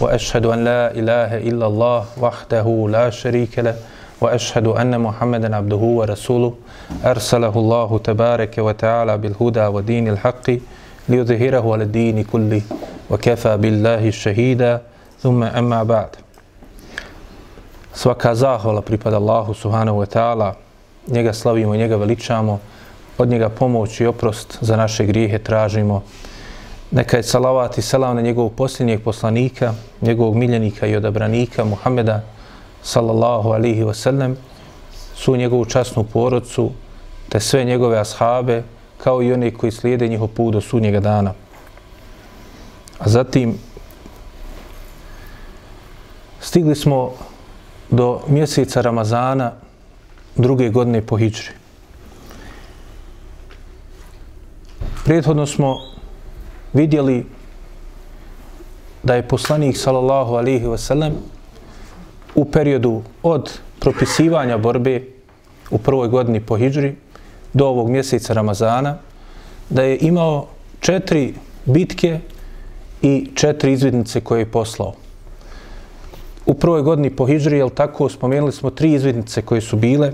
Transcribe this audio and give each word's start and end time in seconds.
وأشهد 0.00 0.46
أن 0.46 0.64
لا 0.64 0.90
إله 0.90 1.38
إلا 1.48 1.66
الله 1.66 2.04
وحده 2.20 2.86
لا 2.90 3.10
شريك 3.10 3.58
له 3.58 3.76
وأشهد 4.20 4.66
أن 4.66 5.00
محمدا 5.00 5.56
عبده 5.56 5.76
ورسوله 5.76 6.54
أرسله 7.04 7.54
الله 7.56 7.98
تبارك 7.98 8.58
وتعالى 8.58 9.18
بالهدى 9.18 9.66
ودين 9.66 10.08
الحق 10.08 10.50
ليظهره 11.08 11.72
على 11.72 11.84
الدين 11.84 12.24
كله 12.24 12.62
وكفى 13.10 13.56
بالله 13.56 14.10
شهيدا 14.10 14.82
ثم 15.22 15.42
أما 15.42 15.82
بعد 15.82 16.08
Svaka 17.96 18.34
zahvala 18.36 18.84
pripada 18.84 19.16
Allahu 19.16 19.56
subhanahu 19.56 20.04
wa 20.04 20.06
ta'ala. 20.06 20.54
Njega 21.08 21.32
slavimo 21.32 21.74
i 21.74 21.78
njega 21.78 21.96
veličamo. 21.96 22.60
Od 23.18 23.28
njega 23.28 23.48
pomoć 23.48 24.00
i 24.00 24.06
oprost 24.06 24.58
za 24.60 24.76
naše 24.76 25.06
grijehe 25.06 25.38
tražimo. 25.38 26.02
Neka 26.90 27.16
je 27.16 27.22
salavat 27.22 27.78
i 27.78 27.82
selam 27.82 28.16
na 28.16 28.22
njegovog 28.22 28.52
posljednjeg 28.54 29.02
poslanika, 29.02 29.74
njegovog 30.00 30.36
miljenika 30.36 30.86
i 30.86 30.96
odabranika 30.96 31.64
Muhameda 31.64 32.22
sallallahu 32.82 33.50
alihi 33.50 33.82
wasallam, 33.82 34.34
su 35.14 35.36
njegovu 35.36 35.64
časnu 35.64 36.04
porodcu, 36.04 36.70
te 37.28 37.40
sve 37.40 37.64
njegove 37.64 37.98
ashabe, 37.98 38.62
kao 38.98 39.22
i 39.22 39.32
one 39.32 39.50
koji 39.50 39.72
slijede 39.72 40.08
njihov 40.08 40.28
put 40.28 40.52
do 40.52 40.60
sudnjega 40.60 41.00
dana. 41.00 41.32
A 42.98 43.08
zatim 43.08 43.58
stigli 46.40 46.74
smo 46.74 47.12
do 47.90 48.20
mjeseca 48.28 48.80
Ramazana 48.80 49.52
druge 50.36 50.68
godine 50.68 51.02
po 51.02 51.16
Hidžri. 51.16 51.50
Prethodno 55.04 55.46
smo 55.46 55.95
vidjeli 56.76 57.24
da 59.02 59.14
je 59.14 59.28
poslanik 59.28 59.76
sallallahu 59.76 60.34
alihi 60.34 60.66
wasallam 60.66 61.12
u 62.34 62.44
periodu 62.44 63.02
od 63.22 63.50
propisivanja 63.80 64.58
borbe 64.58 65.02
u 65.70 65.78
prvoj 65.78 66.08
godini 66.08 66.40
po 66.40 66.56
Hidžri 66.56 66.94
do 67.52 67.66
ovog 67.66 67.90
mjeseca 67.90 68.32
Ramazana 68.32 68.98
da 69.70 69.82
je 69.82 69.98
imao 70.00 70.46
četiri 70.80 71.34
bitke 71.64 72.20
i 73.02 73.30
četiri 73.34 73.72
izvidnice 73.72 74.20
koje 74.20 74.40
je 74.40 74.50
poslao. 74.50 74.92
U 76.46 76.54
prvoj 76.54 76.82
godini 76.82 77.10
po 77.10 77.26
Hidžri, 77.26 77.58
jel 77.58 77.70
tako, 77.70 78.08
spomenuli 78.08 78.52
smo 78.52 78.70
tri 78.70 78.92
izvidnice 78.92 79.42
koje 79.42 79.60
su 79.60 79.76
bile. 79.76 80.12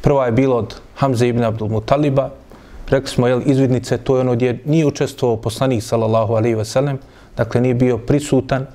Prva 0.00 0.26
je 0.26 0.32
bila 0.32 0.56
od 0.56 0.74
Hamze 0.96 1.28
ibn 1.28 1.44
Abdul 1.44 1.68
Mutaliba, 1.68 2.30
rekli 2.90 3.08
smo, 3.08 3.28
jel, 3.28 3.42
izvidnice, 3.44 3.98
to 3.98 4.16
je 4.16 4.20
ono 4.20 4.34
gdje 4.34 4.58
nije 4.64 4.86
učestvovao 4.86 5.36
poslanik, 5.36 5.82
sallallahu 5.82 6.34
alaihi 6.34 6.54
veselem, 6.54 6.98
dakle 7.36 7.60
nije 7.60 7.74
bio 7.74 7.98
prisutan. 7.98 8.66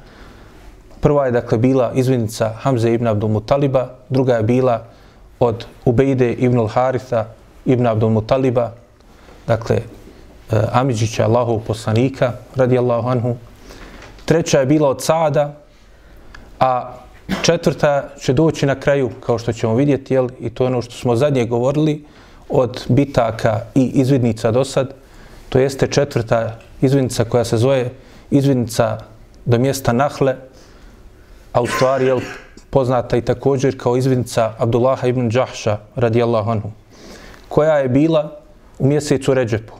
Prva 1.02 1.26
je, 1.26 1.32
dakle, 1.32 1.58
bila 1.58 1.92
izvidnica 1.96 2.50
Hamze 2.50 2.94
ibn 2.94 3.08
Abdul 3.08 3.30
Mutaliba, 3.30 3.88
druga 4.10 4.36
je 4.36 4.44
bila 4.44 4.84
od 5.40 5.66
Ubejde 5.86 6.34
ibn 6.34 6.58
al-Haritha 6.60 7.24
ibn 7.66 7.88
Abdul 7.88 8.10
Mutaliba, 8.10 8.72
dakle, 9.48 9.76
eh, 9.76 10.62
Amidžića, 10.72 11.26
Allahov 11.26 11.60
poslanika, 11.68 12.32
radijallahu 12.56 13.10
anhu. 13.10 13.36
Treća 14.26 14.60
je 14.60 14.66
bila 14.66 14.90
od 14.90 15.04
Saada, 15.04 15.56
a 16.60 16.94
četvrta 17.42 18.10
će 18.20 18.34
doći 18.34 18.66
na 18.66 18.80
kraju, 18.80 19.10
kao 19.20 19.38
što 19.38 19.54
ćemo 19.54 19.76
vidjeti, 19.76 20.14
jel, 20.14 20.30
i 20.40 20.50
to 20.50 20.64
je 20.64 20.68
ono 20.68 20.82
što 20.82 20.94
smo 20.94 21.16
zadnje 21.16 21.46
govorili, 21.46 22.06
od 22.50 22.86
bitaka 22.90 23.60
i 23.76 23.92
izvidnica 23.94 24.52
do 24.52 24.64
sad, 24.64 24.94
to 25.50 25.60
jeste 25.60 25.88
četvrta 25.88 26.60
izvidnica 26.82 27.24
koja 27.26 27.44
se 27.44 27.58
zove 27.58 27.90
izvidnica 28.32 28.98
do 29.46 29.58
mjesta 29.58 29.94
Nahle, 29.94 30.36
a 31.54 31.62
u 31.62 31.68
stvari 31.68 32.06
je 32.06 32.16
poznata 32.70 33.18
i 33.18 33.22
također 33.22 33.78
kao 33.78 33.98
izvidnica 33.98 34.54
Abdullaha 34.58 35.08
ibn 35.08 35.30
Đahša, 35.30 35.78
radijallahu 35.96 36.52
anhu, 36.52 36.72
koja 37.50 37.78
je 37.78 37.90
bila 37.90 38.40
u 38.80 38.88
mjesecu 38.88 39.34
Ređepu, 39.34 39.74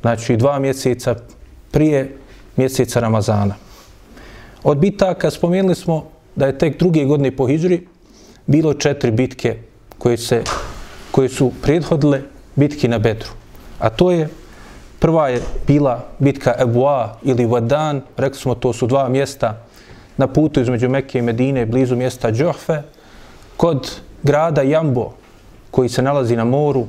znači 0.00 0.36
dva 0.36 0.58
mjeseca 0.58 1.14
prije 1.70 2.16
mjeseca 2.56 3.00
Ramazana. 3.00 3.54
Od 4.62 4.78
bitaka 4.78 5.30
spomenuli 5.30 5.74
smo 5.74 6.10
da 6.36 6.46
je 6.46 6.58
tek 6.58 6.78
druge 6.78 7.04
godine 7.04 7.36
po 7.36 7.46
Hidžri 7.46 7.86
bilo 8.46 8.74
četiri 8.74 9.10
bitke 9.10 9.58
koje 9.98 10.16
se 10.16 10.42
koje 11.16 11.28
su 11.28 11.52
prethodile 11.62 12.20
bitki 12.56 12.88
na 12.88 12.98
Bedru. 12.98 13.30
A 13.78 13.88
to 13.88 14.10
je, 14.10 14.28
prva 14.98 15.28
je 15.28 15.40
bila 15.66 16.04
bitka 16.18 16.52
Ebua 16.58 17.16
ili 17.22 17.46
Vadan, 17.46 18.02
rekli 18.16 18.38
smo 18.38 18.54
to 18.54 18.72
su 18.72 18.86
dva 18.86 19.08
mjesta 19.08 19.56
na 20.16 20.26
putu 20.26 20.60
između 20.60 20.88
Mekke 20.88 21.18
i 21.18 21.22
Medine, 21.22 21.66
blizu 21.66 21.96
mjesta 21.96 22.32
Džohfe, 22.32 22.82
kod 23.56 23.90
grada 24.22 24.62
Jambo, 24.62 25.12
koji 25.70 25.88
se 25.88 26.02
nalazi 26.02 26.36
na 26.36 26.44
moru, 26.44 26.86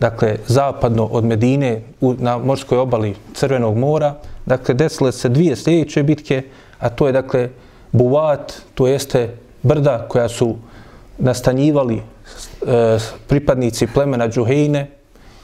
dakle, 0.00 0.36
zapadno 0.46 1.04
od 1.04 1.24
Medine, 1.24 1.82
u, 2.00 2.14
na 2.18 2.38
morskoj 2.38 2.78
obali 2.78 3.14
Crvenog 3.34 3.76
mora, 3.76 4.14
dakle, 4.46 4.74
desile 4.74 5.12
se 5.12 5.28
dvije 5.28 5.56
sljedeće 5.56 6.02
bitke, 6.02 6.42
a 6.78 6.88
to 6.88 7.06
je, 7.06 7.12
dakle, 7.12 7.48
Buvat, 7.92 8.52
to 8.74 8.86
jeste 8.86 9.36
brda 9.62 10.06
koja 10.08 10.28
su 10.28 10.56
nastanjivali 11.18 12.02
E, 12.66 12.98
pripadnici 13.26 13.86
plemena 13.86 14.28
Džuhejne 14.28 14.90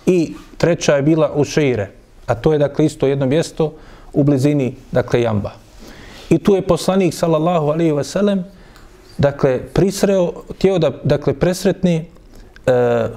i 0.07 0.35
treća 0.57 0.97
je 0.97 1.03
bila 1.03 1.33
u 1.35 1.45
Šeire, 1.45 1.91
a 2.27 2.35
to 2.35 2.53
je 2.53 2.59
dakle 2.59 2.87
isto 2.87 3.07
jedno 3.07 3.27
mjesto 3.27 3.73
u 4.13 4.23
blizini 4.25 4.75
dakle 4.93 5.23
Jamba. 5.23 5.53
I 6.31 6.39
tu 6.39 6.55
je 6.55 6.63
poslanik 6.63 7.15
sallallahu 7.15 7.71
alejhi 7.71 7.93
ve 7.93 8.05
sellem 8.05 8.45
dakle 9.19 9.61
prisreo 9.75 10.33
tio 10.59 10.79
da 10.79 10.91
dakle 11.05 11.35
presretni 11.35 11.97
e, 11.97 13.09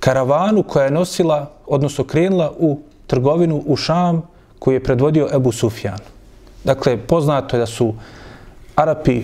karavanu 0.00 0.62
koja 0.62 0.84
je 0.84 0.90
nosila 0.90 1.50
odnosno 1.66 2.04
krenula 2.04 2.52
u 2.58 2.80
trgovinu 3.06 3.62
u 3.66 3.76
Šam 3.76 4.22
koji 4.58 4.74
je 4.74 4.84
predvodio 4.84 5.28
Ebu 5.34 5.52
Sufjan. 5.52 5.98
Dakle, 6.64 6.96
poznato 6.96 7.56
je 7.56 7.60
da 7.60 7.66
su 7.66 7.94
Arapi 8.74 9.22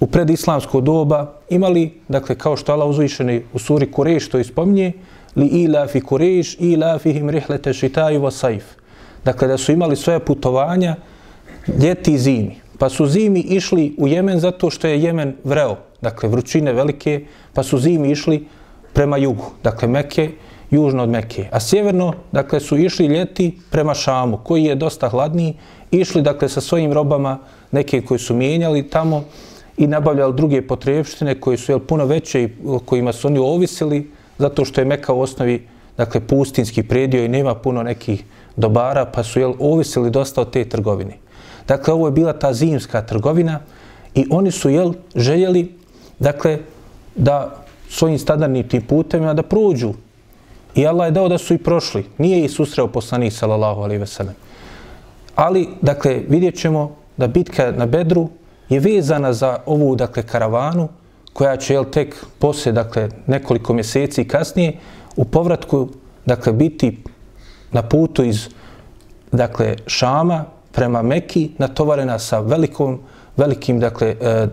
u 0.00 0.06
predislamsko 0.06 0.80
doba 0.80 1.32
imali, 1.50 1.92
dakle, 2.08 2.34
kao 2.34 2.56
što 2.56 2.72
Allah 2.72 2.88
uzvišeni 2.88 3.42
u 3.52 3.58
suri 3.58 3.92
Kureš 3.92 4.28
to 4.28 4.38
ispominje, 4.38 4.92
li 5.36 5.46
ila 5.46 5.86
fi 5.86 6.00
Kureš, 6.00 6.56
ila 6.60 6.98
fihim 6.98 7.30
rihlete 7.30 7.72
šitaju 7.72 8.22
vasajf. 8.22 8.64
Dakle, 9.24 9.48
da 9.48 9.58
su 9.58 9.72
imali 9.72 9.96
svoje 9.96 10.20
putovanja 10.20 10.96
ljeti 11.82 12.12
i 12.12 12.18
zimi. 12.18 12.56
Pa 12.78 12.88
su 12.88 13.06
zimi 13.06 13.40
išli 13.40 13.94
u 13.98 14.08
Jemen 14.08 14.40
zato 14.40 14.70
što 14.70 14.86
je 14.88 15.02
Jemen 15.02 15.36
vreo, 15.44 15.76
dakle, 16.00 16.28
vrućine 16.28 16.72
velike, 16.72 17.26
pa 17.52 17.62
su 17.62 17.78
zimi 17.78 18.10
išli 18.10 18.46
prema 18.92 19.16
jugu, 19.16 19.44
dakle, 19.62 19.88
Mekke, 19.88 20.30
južno 20.70 21.02
od 21.02 21.08
Mekke. 21.08 21.48
A 21.52 21.60
sjeverno, 21.60 22.12
dakle, 22.32 22.60
su 22.60 22.76
išli 22.76 23.06
ljeti 23.06 23.58
prema 23.70 23.94
Šamu, 23.94 24.38
koji 24.44 24.64
je 24.64 24.74
dosta 24.74 25.08
hladniji, 25.08 25.54
išli, 25.90 26.22
dakle, 26.22 26.48
sa 26.48 26.60
svojim 26.60 26.92
robama, 26.92 27.38
neke 27.72 28.02
koji 28.02 28.18
su 28.18 28.34
mijenjali 28.34 28.88
tamo, 28.90 29.24
i 29.76 29.86
nabavljali 29.86 30.34
druge 30.34 30.66
potrebštine 30.66 31.40
koje 31.40 31.56
su 31.56 31.72
jel, 31.72 31.80
puno 31.80 32.06
veće 32.06 32.42
i 32.42 32.48
kojima 32.84 33.12
su 33.12 33.28
oni 33.28 33.38
ovisili 33.38 34.10
zato 34.38 34.64
što 34.64 34.80
je 34.80 34.84
Meka 34.84 35.12
u 35.12 35.20
osnovi 35.20 35.66
dakle, 35.96 36.20
pustinski 36.20 36.82
predio 36.82 37.24
i 37.24 37.28
nema 37.28 37.54
puno 37.54 37.82
nekih 37.82 38.24
dobara 38.56 39.04
pa 39.04 39.22
su 39.22 39.40
jel, 39.40 39.54
ovisili 39.58 40.10
dosta 40.10 40.40
od 40.40 40.50
te 40.50 40.64
trgovine. 40.64 41.18
Dakle, 41.68 41.94
ovo 41.94 42.06
je 42.06 42.12
bila 42.12 42.32
ta 42.32 42.52
zimska 42.52 43.02
trgovina 43.02 43.60
i 44.14 44.26
oni 44.30 44.50
su 44.50 44.70
jel, 44.70 44.92
željeli 45.14 45.74
dakle, 46.18 46.58
da 47.16 47.64
svojim 47.88 48.18
standardnim 48.18 48.68
tim 48.68 48.82
putevima 48.82 49.34
da 49.34 49.42
prođu. 49.42 49.94
I 50.74 50.86
Allah 50.86 51.06
je 51.06 51.10
dao 51.10 51.28
da 51.28 51.38
su 51.38 51.54
i 51.54 51.58
prošli. 51.58 52.04
Nije 52.18 52.44
i 52.44 52.48
susreo 52.48 52.88
poslanik 52.88 53.32
sallallahu 53.32 53.80
alaihi 53.80 54.00
ve 54.00 54.06
sellem. 54.06 54.34
Ali, 55.34 55.68
dakle, 55.82 56.22
vidjet 56.28 56.58
ćemo 56.58 56.96
da 57.16 57.26
bitka 57.26 57.72
na 57.72 57.86
Bedru 57.86 58.28
je 58.68 58.80
vezana 58.80 59.32
za 59.32 59.58
ovu 59.66 59.96
dakle 59.96 60.22
karavanu 60.22 60.88
koja 61.32 61.56
će 61.56 61.74
jel, 61.74 61.84
tek 61.84 62.16
poslije 62.38 62.72
dakle 62.72 63.08
nekoliko 63.26 63.72
mjeseci 63.74 64.28
kasnije 64.28 64.72
u 65.16 65.24
povratku 65.24 65.88
dakle 66.26 66.52
biti 66.52 67.02
na 67.72 67.82
putu 67.82 68.24
iz 68.24 68.48
dakle 69.32 69.76
Šama 69.86 70.44
prema 70.72 71.02
Meki 71.02 71.50
natovarena 71.58 72.18
sa 72.18 72.40
velikom 72.40 73.00
velikim 73.36 73.80
dakle, 73.80 74.08
e, 74.08 74.28
e, 74.28 74.46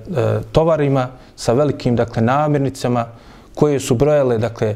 tovarima, 0.52 1.08
sa 1.36 1.54
velikim 1.54 1.96
dakle, 1.96 2.22
namirnicama 2.22 3.06
koje 3.56 3.80
su 3.80 3.96
brojale 3.96 4.38
dakle, 4.38 4.68
e, 4.68 4.75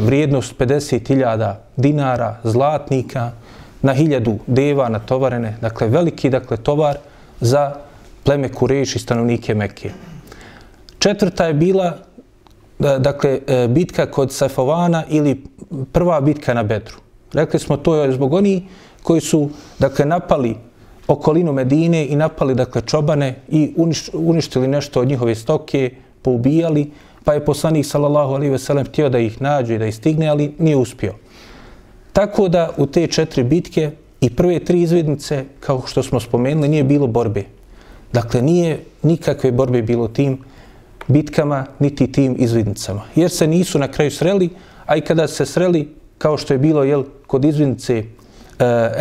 vrijednost 0.00 0.54
50.000 0.58 1.54
dinara, 1.76 2.36
zlatnika, 2.44 3.30
na 3.82 3.92
hiljadu 3.92 4.38
deva 4.46 4.88
natovarene, 4.88 5.56
dakle 5.60 5.88
veliki 5.88 6.30
dakle, 6.30 6.56
tovar 6.56 6.96
za 7.40 7.72
pleme 8.28 8.48
Kureš 8.52 8.96
i 8.96 8.98
stanovnike 8.98 9.54
Mekke. 9.54 9.90
Četvrta 10.98 11.46
je 11.46 11.54
bila 11.54 11.96
dakle, 12.78 13.38
e, 13.46 13.68
bitka 13.68 14.06
kod 14.10 14.32
Safovana 14.32 15.04
ili 15.08 15.44
prva 15.92 16.20
bitka 16.20 16.54
na 16.54 16.62
Bedru. 16.62 16.96
Rekli 17.32 17.60
smo 17.60 17.76
to 17.76 17.94
je 17.94 18.12
zbog 18.12 18.32
oni 18.32 18.66
koji 19.02 19.20
su 19.20 19.48
dakle, 19.78 20.04
napali 20.04 20.56
okolinu 21.06 21.52
Medine 21.52 22.06
i 22.06 22.16
napali 22.16 22.54
dakle 22.54 22.82
čobane 22.82 23.34
i 23.48 23.72
uništili 24.12 24.68
nešto 24.68 25.00
od 25.00 25.08
njihove 25.08 25.34
stoke, 25.34 25.90
poubijali, 26.22 26.90
pa 27.24 27.32
je 27.32 27.44
poslanik 27.44 27.86
sallallahu 27.86 28.34
alejhi 28.34 28.52
ve 28.52 28.58
sellem 28.58 28.84
htio 28.84 29.08
da 29.08 29.18
ih 29.18 29.42
nađe 29.42 29.74
i 29.74 29.78
da 29.78 29.86
ih 29.86 29.94
stigne, 29.94 30.28
ali 30.28 30.54
nije 30.58 30.76
uspio. 30.76 31.14
Tako 32.12 32.48
da 32.48 32.70
u 32.76 32.86
te 32.86 33.06
četiri 33.06 33.44
bitke 33.44 33.90
i 34.20 34.30
prve 34.30 34.58
tri 34.58 34.82
izvidnice, 34.82 35.44
kao 35.60 35.82
što 35.86 36.02
smo 36.02 36.20
spomenuli, 36.20 36.68
nije 36.68 36.84
bilo 36.84 37.06
borbe. 37.06 37.57
Dakle, 38.12 38.42
nije 38.42 38.84
nikakve 39.02 39.52
borbe 39.52 39.82
bilo 39.82 40.08
tim 40.08 40.38
bitkama, 41.08 41.66
niti 41.78 42.12
tim 42.12 42.36
izvidnicama. 42.38 43.02
Jer 43.14 43.30
se 43.30 43.46
nisu 43.46 43.78
na 43.78 43.88
kraju 43.88 44.10
sreli, 44.10 44.50
a 44.86 44.96
i 44.96 45.00
kada 45.00 45.26
se 45.28 45.46
sreli, 45.46 45.94
kao 46.18 46.36
što 46.36 46.54
je 46.54 46.58
bilo 46.58 46.84
jel, 46.84 47.04
kod 47.26 47.44
izvidnice 47.44 47.96
e, 47.98 48.04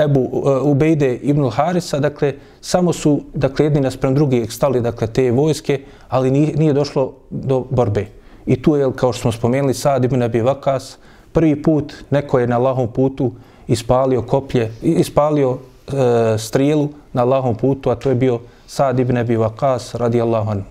Ebu 0.03 0.21
e, 0.21 0.49
Ubejde 0.59 1.15
ibn 1.15 1.49
Harisa, 1.49 1.99
dakle, 1.99 2.33
samo 2.61 2.93
su, 2.93 3.21
dakle, 3.33 3.65
jedni 3.65 3.81
naspram 3.81 4.15
drugi 4.15 4.45
stali, 4.49 4.81
dakle, 4.81 5.07
te 5.07 5.31
vojske, 5.31 5.79
ali 6.09 6.31
nije, 6.31 6.53
nije 6.55 6.73
došlo 6.73 7.13
do 7.29 7.65
borbe. 7.69 8.05
I 8.45 8.61
tu 8.61 8.75
je, 8.75 8.91
kao 8.95 9.13
što 9.13 9.21
smo 9.21 9.31
spomenuli, 9.31 9.73
Sad 9.73 10.03
ibn 10.03 10.23
Abi 10.23 10.41
Vakas, 10.41 10.97
prvi 11.31 11.63
put 11.63 11.93
neko 12.09 12.39
je 12.39 12.47
na 12.47 12.57
lahom 12.57 12.87
putu 12.87 13.31
ispalio 13.67 14.21
koplje, 14.21 14.71
ispalio 14.81 15.57
e, 15.57 16.37
strijelu 16.37 16.89
na 17.13 17.23
lahom 17.23 17.55
putu, 17.55 17.89
a 17.89 17.95
to 17.95 18.09
je 18.09 18.15
bio 18.15 18.39
Sad 18.67 18.99
ibn 18.99 19.17
Abi 19.17 19.35
Vakas, 19.35 19.95
radijallahu 19.95 20.49
anhu. 20.49 20.65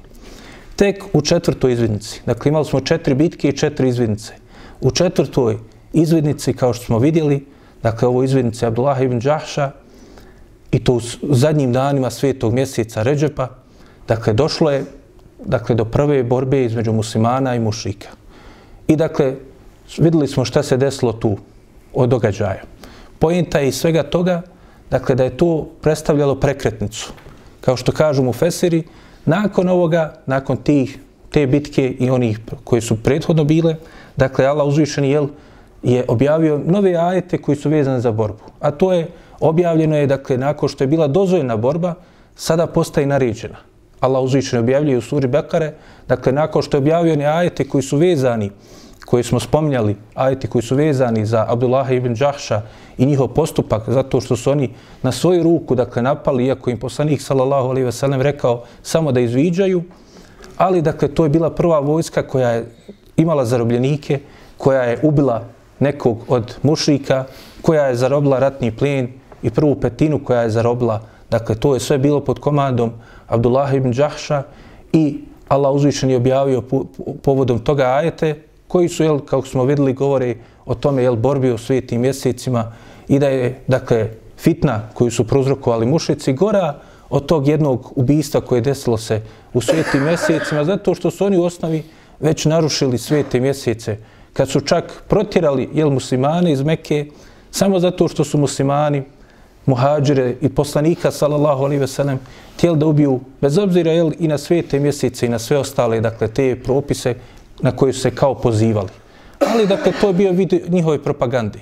Tek 0.77 1.05
u 1.13 1.23
četvrtoj 1.23 1.73
izvidnici, 1.73 2.21
dakle, 2.27 2.49
imali 2.49 2.65
smo 2.65 2.81
četiri 2.81 3.15
bitke 3.15 3.49
i 3.49 3.57
četiri 3.57 3.89
izvidnice. 3.89 4.33
U 4.81 4.91
četvrtoj 4.91 5.59
izvidnici, 5.93 6.53
kao 6.53 6.73
što 6.73 6.85
smo 6.85 6.99
vidjeli, 6.99 7.47
dakle 7.83 8.09
ovo 8.09 8.23
izvednice 8.23 8.67
Abdullah 8.67 9.03
ibn 9.03 9.19
Đahša 9.19 9.71
i 10.73 10.85
to 10.85 10.93
u 11.23 11.35
zadnjim 11.35 11.73
danima 11.73 12.11
svetog 12.11 12.55
mjeseca 12.55 13.03
Ređepa, 13.03 13.49
dakle 14.09 14.33
došlo 14.33 14.71
je 14.71 14.85
dakle, 15.45 15.75
do 15.75 15.85
prve 15.85 16.23
borbe 16.23 16.65
između 16.65 16.93
muslimana 16.93 17.55
i 17.55 17.61
mušika. 17.61 18.09
I 18.89 18.97
dakle, 18.97 19.35
videli 19.99 20.29
smo 20.29 20.45
šta 20.45 20.63
se 20.63 20.77
desilo 20.77 21.13
tu 21.13 21.37
od 21.95 22.09
događaja. 22.09 22.63
Pojenta 23.19 23.59
je 23.59 23.69
iz 23.69 23.75
svega 23.75 24.03
toga, 24.03 24.43
dakle, 24.91 25.15
da 25.15 25.25
je 25.25 25.37
to 25.37 25.69
predstavljalo 25.81 26.41
prekretnicu. 26.41 27.13
Kao 27.67 27.77
što 27.77 27.93
kažu 27.93 28.23
mu 28.23 28.33
Fesiri, 28.33 28.83
nakon 29.25 29.69
ovoga, 29.69 30.15
nakon 30.27 30.57
tih, 30.57 30.99
te 31.31 31.47
bitke 31.47 31.89
i 31.99 32.11
onih 32.11 32.39
koji 32.65 32.83
su 32.83 32.97
prethodno 33.03 33.45
bile, 33.45 33.75
dakle, 34.17 34.47
Allah 34.47 34.67
uzvišeni, 34.67 35.11
jel, 35.11 35.27
je 35.83 36.05
objavio 36.09 36.61
nove 36.67 36.95
ajete 36.95 37.39
koji 37.43 37.57
su 37.57 37.69
vezane 37.69 38.01
za 38.01 38.13
borbu. 38.13 38.45
A 38.61 38.71
to 38.71 38.93
je 38.93 39.09
objavljeno 39.41 39.97
je, 39.97 40.07
dakle, 40.07 40.39
nakon 40.39 40.69
što 40.69 40.85
je 40.85 40.89
bila 40.89 41.09
dozvoljena 41.09 41.57
borba, 41.57 41.95
sada 42.37 42.67
postaje 42.67 43.07
naređena. 43.07 43.59
Allah 44.01 44.23
uzvišeni 44.23 44.62
objavljuje 44.62 44.99
u 44.99 45.03
suri 45.03 45.27
Bekare, 45.29 45.73
dakle, 46.09 46.33
nakon 46.33 46.62
što 46.62 46.77
je 46.77 46.81
objavio 46.87 47.12
one 47.12 47.27
ajete 47.27 47.69
koji 47.69 47.83
su 47.83 47.97
vezani, 47.97 48.51
koje 49.06 49.23
smo 49.23 49.41
spominjali, 49.41 49.97
ajete 50.14 50.49
koji 50.49 50.62
su 50.62 50.76
vezani 50.76 51.26
za 51.26 51.47
Abdullah 51.49 51.93
ibn 51.93 52.14
Đahša 52.14 52.62
i 52.99 53.06
njihov 53.06 53.29
postupak, 53.29 53.82
zato 53.87 54.20
što 54.20 54.37
su 54.37 54.50
oni 54.50 54.70
na 55.03 55.12
svoju 55.12 55.43
ruku, 55.43 55.75
dakle, 55.75 56.03
napali, 56.03 56.47
iako 56.47 56.70
im 56.70 56.79
poslanik, 56.79 57.23
sallallahu 57.23 57.69
alaihi 57.69 57.87
wasallam, 57.87 58.20
rekao 58.20 58.64
samo 58.82 59.12
da 59.12 59.20
izviđaju, 59.20 59.82
ali, 60.56 60.82
dakle, 60.82 61.08
to 61.08 61.25
je 61.25 61.31
bila 61.31 61.50
prva 61.50 61.79
vojska 61.81 62.23
koja 62.23 62.50
je 62.50 62.67
imala 63.17 63.44
zarobljenike, 63.44 64.20
koja 64.58 64.82
je 64.82 64.99
ubila 65.03 65.44
nekog 65.79 66.25
od 66.29 66.56
mušrika 66.62 67.25
koja 67.62 67.87
je 67.87 67.97
zarobila 67.97 68.38
ratni 68.38 68.70
plijen 68.76 69.09
i 69.43 69.50
prvu 69.50 69.75
petinu 69.75 70.19
koja 70.25 70.43
je 70.43 70.50
zarobila. 70.50 71.00
Dakle, 71.31 71.55
to 71.55 71.75
je 71.75 71.81
sve 71.81 71.99
bilo 71.99 72.20
pod 72.20 72.41
komandom 72.41 72.93
Abdullah 73.29 73.75
ibn 73.75 73.93
Đahša 73.93 74.43
i 74.93 75.20
Allah 75.49 75.73
uzvišen 75.73 76.11
je 76.11 76.17
objavio 76.17 76.62
povodom 77.23 77.59
toga 77.59 77.85
ajete 77.85 78.46
koji 78.76 78.88
su, 78.88 79.02
jel, 79.02 79.20
kako 79.20 79.46
smo 79.46 79.64
videli, 79.64 79.93
govore 79.93 80.34
o 80.67 80.75
tome, 80.75 81.02
jel, 81.02 81.17
borbi 81.17 81.50
u 81.50 81.58
svijetim 81.58 82.00
mjesecima 82.00 82.73
i 83.08 83.19
da 83.19 83.28
je, 83.28 83.61
dakle, 83.67 84.11
fitna 84.38 84.82
koju 84.94 85.11
su 85.11 85.25
prozrokovali 85.25 85.87
mušici 85.87 86.32
gora 86.32 86.75
od 87.11 87.26
tog 87.26 87.49
jednog 87.49 87.93
ubista 87.94 88.40
koje 88.40 88.61
desilo 88.61 88.99
se 88.99 89.23
u 89.52 89.61
svijetim 89.61 90.05
mjesecima, 90.05 90.64
zato 90.64 90.94
što 90.94 91.11
su 91.11 91.25
oni 91.25 91.38
u 91.38 91.44
osnovi 91.44 91.82
već 92.20 92.44
narušili 92.44 92.99
svijete 92.99 93.40
mjesece. 93.40 93.96
Kad 94.32 94.49
su 94.49 94.61
čak 94.61 95.02
protirali 95.08 95.69
jel, 95.73 95.90
muslimane 95.90 96.52
iz 96.52 96.62
Mekke, 96.62 97.06
samo 97.50 97.81
zato 97.81 98.08
što 98.08 98.25
su 98.25 98.38
muslimani, 98.38 99.02
muhađire 99.67 100.34
i 100.40 100.49
poslanika, 100.49 101.11
sallallahu 101.11 101.64
alaihi 101.64 101.81
ve 101.81 101.88
sellem, 101.88 102.20
tijeli 102.56 102.78
da 102.78 102.87
ubiju, 102.87 103.20
bez 103.40 103.58
obzira 103.58 103.93
jel, 103.93 104.12
i 104.19 104.28
na 104.28 104.38
sve 104.38 104.62
mjesece 104.73 105.26
i 105.26 105.28
na 105.28 105.38
sve 105.38 105.58
ostale, 105.58 106.00
dakle, 106.00 106.28
te 106.28 106.56
propise 106.64 107.14
na 107.62 107.76
koje 107.76 107.93
se 107.93 108.11
kao 108.11 108.35
pozivali. 108.35 108.88
Ali, 109.53 109.67
dakle, 109.67 109.93
to 110.00 110.08
je 110.08 110.14
bio 110.14 110.32
vid 110.32 110.53
njihove 110.69 111.03
propagande. 111.03 111.58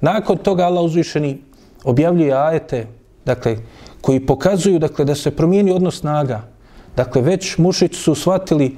Nakon 0.00 0.36
toga 0.36 0.64
Allah 0.64 0.84
uzvišeni 0.84 1.38
objavljuje 1.84 2.32
ajete, 2.32 2.86
dakle, 3.24 3.56
koji 4.00 4.26
pokazuju, 4.26 4.78
dakle, 4.78 5.04
da 5.04 5.14
se 5.14 5.30
promijeni 5.30 5.72
odnos 5.72 6.00
snaga. 6.00 6.42
Dakle, 6.96 7.22
već 7.22 7.58
mušici 7.58 8.00
su 8.00 8.14
shvatili 8.14 8.76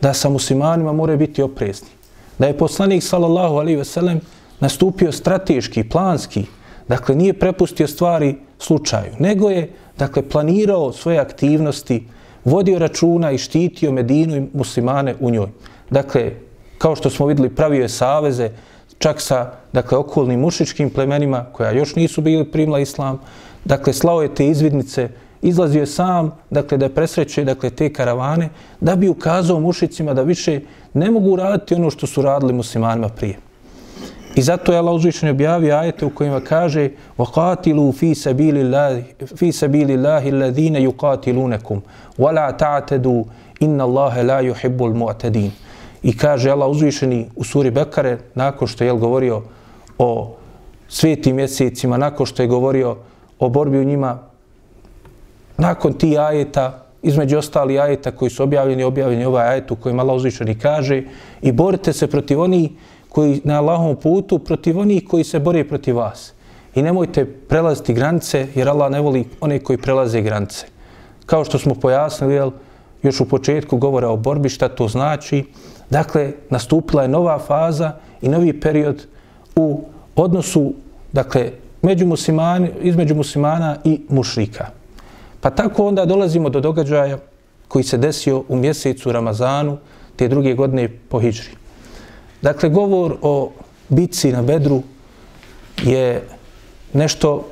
da 0.00 0.12
sa 0.14 0.28
muslimanima 0.28 0.92
moraju 0.92 1.18
biti 1.18 1.42
oprezni 1.42 1.88
da 2.38 2.46
je 2.46 2.58
poslanik 2.58 3.02
sallallahu 3.02 3.56
alaihi 3.56 3.76
ve 3.76 3.84
sellem 3.84 4.20
nastupio 4.60 5.12
strateški, 5.12 5.88
planski, 5.88 6.44
dakle 6.88 7.14
nije 7.14 7.38
prepustio 7.38 7.86
stvari 7.86 8.36
slučaju, 8.58 9.12
nego 9.18 9.50
je 9.50 9.70
dakle 9.98 10.22
planirao 10.28 10.92
svoje 10.92 11.18
aktivnosti, 11.18 12.06
vodio 12.44 12.78
računa 12.78 13.30
i 13.30 13.38
štitio 13.38 13.92
Medinu 13.92 14.36
i 14.36 14.46
muslimane 14.52 15.14
u 15.20 15.30
njoj 15.30 15.48
dakle, 15.94 16.32
kao 16.78 16.96
što 16.96 17.10
smo 17.10 17.26
vidjeli, 17.26 17.54
pravio 17.54 17.82
je 17.82 17.88
saveze 17.88 18.50
čak 18.98 19.20
sa, 19.20 19.50
dakle, 19.72 19.98
okolnim 19.98 20.40
mušičkim 20.40 20.90
plemenima 20.90 21.44
koja 21.52 21.70
još 21.70 21.94
nisu 21.96 22.20
bili 22.20 22.44
primla 22.44 22.80
islam, 22.80 23.20
dakle, 23.64 23.92
slao 23.92 24.22
je 24.22 24.34
te 24.34 24.46
izvidnice, 24.46 25.08
izlazio 25.42 25.80
je 25.80 25.86
sam, 25.86 26.32
dakle, 26.50 26.78
da 26.78 26.88
presreće, 26.88 27.44
dakle, 27.44 27.70
te 27.70 27.92
karavane, 27.92 28.48
da 28.80 28.96
bi 28.96 29.08
ukazao 29.08 29.60
mušicima 29.60 30.14
da 30.14 30.22
više 30.22 30.60
ne 30.94 31.10
mogu 31.10 31.36
raditi 31.36 31.74
ono 31.74 31.90
što 31.90 32.06
su 32.06 32.22
radili 32.22 32.52
muslimanima 32.52 33.08
prije. 33.08 33.38
I 34.34 34.42
zato 34.42 34.72
je 34.72 34.78
Allah 34.78 34.94
uzvišenje 34.94 35.30
objavio 35.30 35.76
ajete 35.76 36.06
u 36.06 36.10
kojima 36.10 36.40
kaže 36.40 36.90
وَقَاتِلُوا 37.18 37.92
فِي 37.92 38.14
سَبِيلِ 39.52 39.90
اللَّهِ 39.94 40.28
الَّذِينَ 40.34 40.76
يُقَاتِلُونَكُمْ 40.76 41.80
وَلَا 42.18 42.50
تَعْتَدُوا 42.50 43.24
إِنَّ 43.62 43.80
اللَّهَ 43.80 44.22
لَا 44.22 44.38
يُحِبُّ 44.40 44.78
الْمُعْتَدِينَ 44.90 45.52
I 46.04 46.12
kaže 46.16 46.50
Allah 46.50 46.68
uzvišeni 46.68 47.30
u 47.36 47.44
suri 47.44 47.70
Bekare, 47.70 48.18
nakon 48.34 48.68
što 48.68 48.84
je 48.84 48.92
govorio 48.92 49.42
o 49.98 50.36
svetim 50.88 51.36
mjesecima, 51.36 51.96
nakon 51.96 52.26
što 52.26 52.42
je 52.42 52.48
govorio 52.48 52.96
o 53.38 53.48
borbi 53.48 53.78
u 53.78 53.84
njima, 53.84 54.18
nakon 55.56 55.92
ti 55.92 56.18
ajeta, 56.18 56.84
između 57.02 57.38
ostali 57.38 57.78
ajeta 57.80 58.10
koji 58.10 58.30
su 58.30 58.42
objavljeni, 58.42 58.84
objavljeni 58.84 59.24
ovaj 59.24 59.48
ajet 59.48 59.70
u 59.70 59.76
kojem 59.76 60.00
Allah 60.00 60.16
uzvišeni 60.16 60.58
kaže 60.58 61.02
i 61.42 61.52
borite 61.52 61.92
se 61.92 62.06
protiv 62.06 62.40
onih 62.40 62.70
koji 63.08 63.40
na 63.44 63.58
Allahom 63.58 63.96
putu, 63.96 64.38
protiv 64.38 64.78
onih 64.78 65.04
koji 65.08 65.24
se 65.24 65.38
bore 65.38 65.64
protiv 65.64 65.96
vas. 65.96 66.32
I 66.74 66.82
nemojte 66.82 67.24
prelaziti 67.24 67.94
granice, 67.94 68.46
jer 68.54 68.68
Allah 68.68 68.90
ne 68.90 69.00
voli 69.00 69.24
one 69.40 69.58
koji 69.58 69.78
prelaze 69.78 70.20
granice. 70.20 70.66
Kao 71.26 71.44
što 71.44 71.58
smo 71.58 71.74
pojasnili, 71.74 72.34
jel, 72.34 72.50
još 73.02 73.20
u 73.20 73.28
početku 73.28 73.76
govora 73.76 74.08
o 74.08 74.16
borbi, 74.16 74.48
šta 74.48 74.68
to 74.68 74.88
znači. 74.88 75.44
Dakle, 75.94 76.32
nastupila 76.50 77.02
je 77.02 77.08
nova 77.08 77.38
faza 77.38 77.92
i 78.22 78.28
novi 78.28 78.60
period 78.60 79.06
u 79.56 79.84
odnosu, 80.16 80.72
dakle, 81.12 81.52
među 81.82 82.06
muslimani, 82.06 82.70
između 82.82 83.14
muslimana 83.14 83.76
i 83.84 84.00
mušrika. 84.08 84.66
Pa 85.40 85.50
tako 85.50 85.86
onda 85.86 86.04
dolazimo 86.04 86.50
do 86.50 86.60
događaja 86.60 87.18
koji 87.68 87.84
se 87.84 87.98
desio 87.98 88.42
u 88.48 88.56
mjesecu 88.56 89.12
Ramazanu 89.12 89.78
te 90.16 90.28
druge 90.28 90.54
godine 90.54 90.88
po 91.08 91.20
Hidžri. 91.20 91.54
Dakle, 92.42 92.68
govor 92.68 93.16
o 93.22 93.52
bitci 93.88 94.32
na 94.32 94.42
Bedru 94.42 94.82
je 95.82 96.26
nešto, 96.92 97.46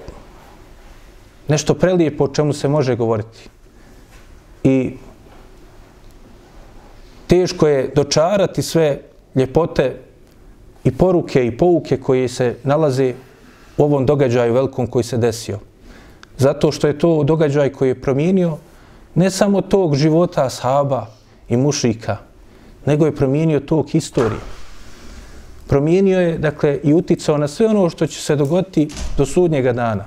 nešto 1.49 1.75
prelijepo 1.75 2.25
o 2.25 2.35
čemu 2.35 2.53
se 2.53 2.69
može 2.69 2.97
govoriti. 2.97 3.49
i 4.65 4.97
teško 7.27 7.69
je 7.69 7.93
dočarati 7.95 8.63
sve 8.63 8.99
ljepote 9.35 9.97
i 10.85 10.91
poruke 10.91 11.47
i 11.47 11.57
pouke 11.57 11.97
koje 11.97 12.29
se 12.29 12.57
nalaze 12.65 13.15
u 13.77 13.85
ovom 13.85 14.07
događaju 14.07 14.55
velikom 14.55 14.87
koji 14.87 15.05
se 15.05 15.17
desio. 15.17 15.59
Zato 16.39 16.73
što 16.73 16.87
je 16.87 16.99
to 16.99 17.25
događaj 17.25 17.73
koji 17.73 17.89
je 17.89 18.01
promijenio 18.01 18.57
ne 19.15 19.31
samo 19.31 19.61
tog 19.61 19.97
života 19.97 20.51
sahaba 20.51 21.07
i 21.49 21.57
mušika, 21.57 22.17
nego 22.87 23.07
je 23.07 23.17
promijenio 23.17 23.61
tog 23.61 23.95
istorije. 23.95 24.41
Promijenio 25.67 26.21
je, 26.21 26.39
dakle, 26.39 26.79
i 26.83 26.95
uticao 26.95 27.39
na 27.39 27.49
sve 27.49 27.67
ono 27.67 27.91
što 27.91 28.07
će 28.07 28.21
se 28.21 28.37
dogoditi 28.37 28.89
do 29.17 29.27
sudnjega 29.27 29.73
dana. 29.73 30.05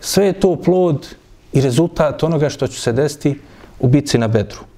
Sve 0.00 0.26
je 0.26 0.40
to 0.40 0.56
plod 0.56 1.06
i 1.52 1.60
rezultat 1.60 2.22
onoga 2.22 2.48
što 2.48 2.66
će 2.66 2.80
se 2.80 2.92
desiti 2.92 3.40
u 3.80 3.88
bitci 3.88 4.18
na 4.18 4.28
Bedru. 4.28 4.73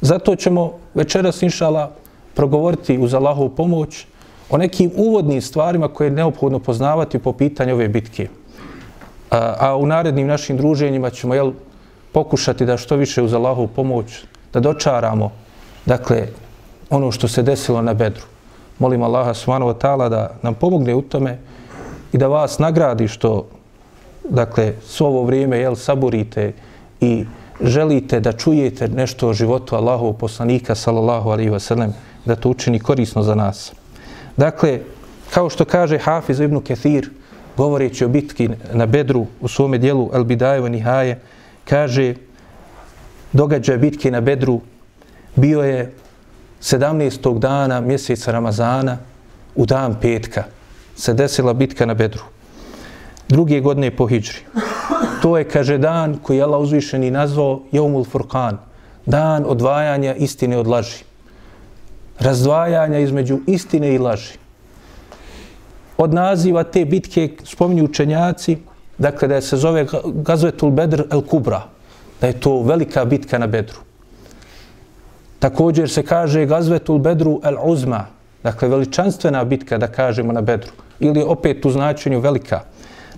Zato 0.00 0.36
ćemo 0.36 0.72
večeras, 0.94 1.42
inšala, 1.42 1.90
progovoriti 2.34 2.98
uz 2.98 3.14
Allahovu 3.14 3.48
pomoć 3.48 4.06
o 4.50 4.58
nekim 4.58 4.90
uvodnim 4.96 5.42
stvarima 5.42 5.88
koje 5.88 6.06
je 6.06 6.10
neophodno 6.10 6.58
poznavati 6.58 7.18
po 7.18 7.32
pitanju 7.32 7.74
ove 7.74 7.88
bitke. 7.88 8.28
A, 9.30 9.54
a 9.58 9.76
u 9.76 9.86
narednim 9.86 10.26
našim 10.26 10.56
druženjima 10.56 11.10
ćemo 11.10 11.34
jel, 11.34 11.52
pokušati 12.12 12.66
da 12.66 12.76
što 12.76 12.96
više 12.96 13.22
uz 13.22 13.34
Allahovu 13.34 13.68
pomoć 13.68 14.24
da 14.52 14.60
dočaramo 14.60 15.30
dakle, 15.86 16.26
ono 16.90 17.12
što 17.12 17.28
se 17.28 17.42
desilo 17.42 17.82
na 17.82 17.94
Bedru. 17.94 18.24
Molim 18.78 19.02
Allaha 19.02 19.34
subhanahu 19.34 19.70
wa 19.70 19.78
ta'ala 19.78 20.08
da 20.08 20.34
nam 20.42 20.54
pomogne 20.54 20.94
u 20.94 21.02
tome 21.02 21.38
i 22.12 22.18
da 22.18 22.26
vas 22.26 22.58
nagradi 22.58 23.08
što 23.08 23.46
dakle, 24.28 24.72
svo 24.86 25.06
ovo 25.06 25.22
vrijeme 25.22 25.58
jel, 25.58 25.76
saburite 25.76 26.52
i 27.00 27.24
želite 27.62 28.20
da 28.20 28.32
čujete 28.32 28.88
nešto 28.88 29.28
o 29.28 29.34
životu 29.34 29.76
Allahovog 29.76 30.16
poslanika 30.18 30.74
sallallahu 30.74 31.30
alaihi 31.30 31.50
wasallam, 31.50 31.92
da 32.24 32.36
to 32.36 32.50
učini 32.50 32.78
korisno 32.78 33.22
za 33.22 33.34
nas. 33.34 33.72
Dakle, 34.36 34.80
kao 35.34 35.50
što 35.50 35.64
kaže 35.64 35.98
Hafiz 35.98 36.40
ibn 36.40 36.60
Kathir, 36.60 37.10
govoreći 37.56 38.04
o 38.04 38.08
bitki 38.08 38.48
na 38.72 38.86
Bedru 38.86 39.26
u 39.40 39.48
svome 39.48 39.78
dijelu 39.78 40.10
Al 40.12 40.24
Bidajeva 40.24 40.68
Nihaje, 40.68 41.20
kaže 41.64 42.14
događaj 43.32 43.78
bitke 43.78 44.10
na 44.10 44.20
Bedru 44.20 44.60
bio 45.36 45.62
je 45.62 45.92
17. 46.62 47.38
dana 47.38 47.80
mjeseca 47.80 48.32
Ramazana 48.32 48.98
u 49.54 49.66
dan 49.66 49.96
petka 50.00 50.44
se 50.96 51.14
desila 51.14 51.52
bitka 51.52 51.86
na 51.86 51.94
Bedru. 51.94 52.22
Druge 53.28 53.60
godine 53.60 53.90
po 53.90 54.06
Hidžri. 54.06 54.40
To 55.22 55.38
je, 55.38 55.44
kaže, 55.44 55.78
dan 55.78 56.18
koji 56.22 56.36
je 56.36 56.42
Allah 56.42 56.60
uzvišeni 56.60 57.10
nazvao 57.10 57.60
Jomul 57.72 58.04
Furkan. 58.04 58.58
Dan 59.06 59.44
odvajanja 59.46 60.14
istine 60.14 60.58
od 60.58 60.66
laži 60.66 61.10
razdvajanja 62.20 62.98
između 62.98 63.38
istine 63.46 63.94
i 63.94 63.98
laži. 63.98 64.38
Od 65.98 66.14
naziva 66.14 66.64
te 66.64 66.84
bitke 66.84 67.28
spominju 67.44 67.84
učenjaci, 67.84 68.56
dakle 68.98 69.28
da 69.28 69.40
se 69.40 69.56
zove 69.56 69.86
Gazvetul 70.04 70.70
Bedr 70.70 71.02
el 71.12 71.22
Kubra, 71.22 71.62
da 72.20 72.26
je 72.26 72.40
to 72.40 72.62
velika 72.62 73.04
bitka 73.04 73.38
na 73.38 73.46
Bedru. 73.46 73.78
Također 75.38 75.90
se 75.90 76.02
kaže 76.02 76.46
Gazvetul 76.46 76.98
Bedru 76.98 77.40
el 77.44 77.56
Uzma, 77.64 78.06
dakle 78.42 78.68
veličanstvena 78.68 79.44
bitka 79.44 79.78
da 79.78 79.86
kažemo 79.86 80.32
na 80.32 80.40
Bedru, 80.40 80.72
ili 81.00 81.22
opet 81.22 81.64
u 81.64 81.70
značenju 81.70 82.20
velika. 82.20 82.60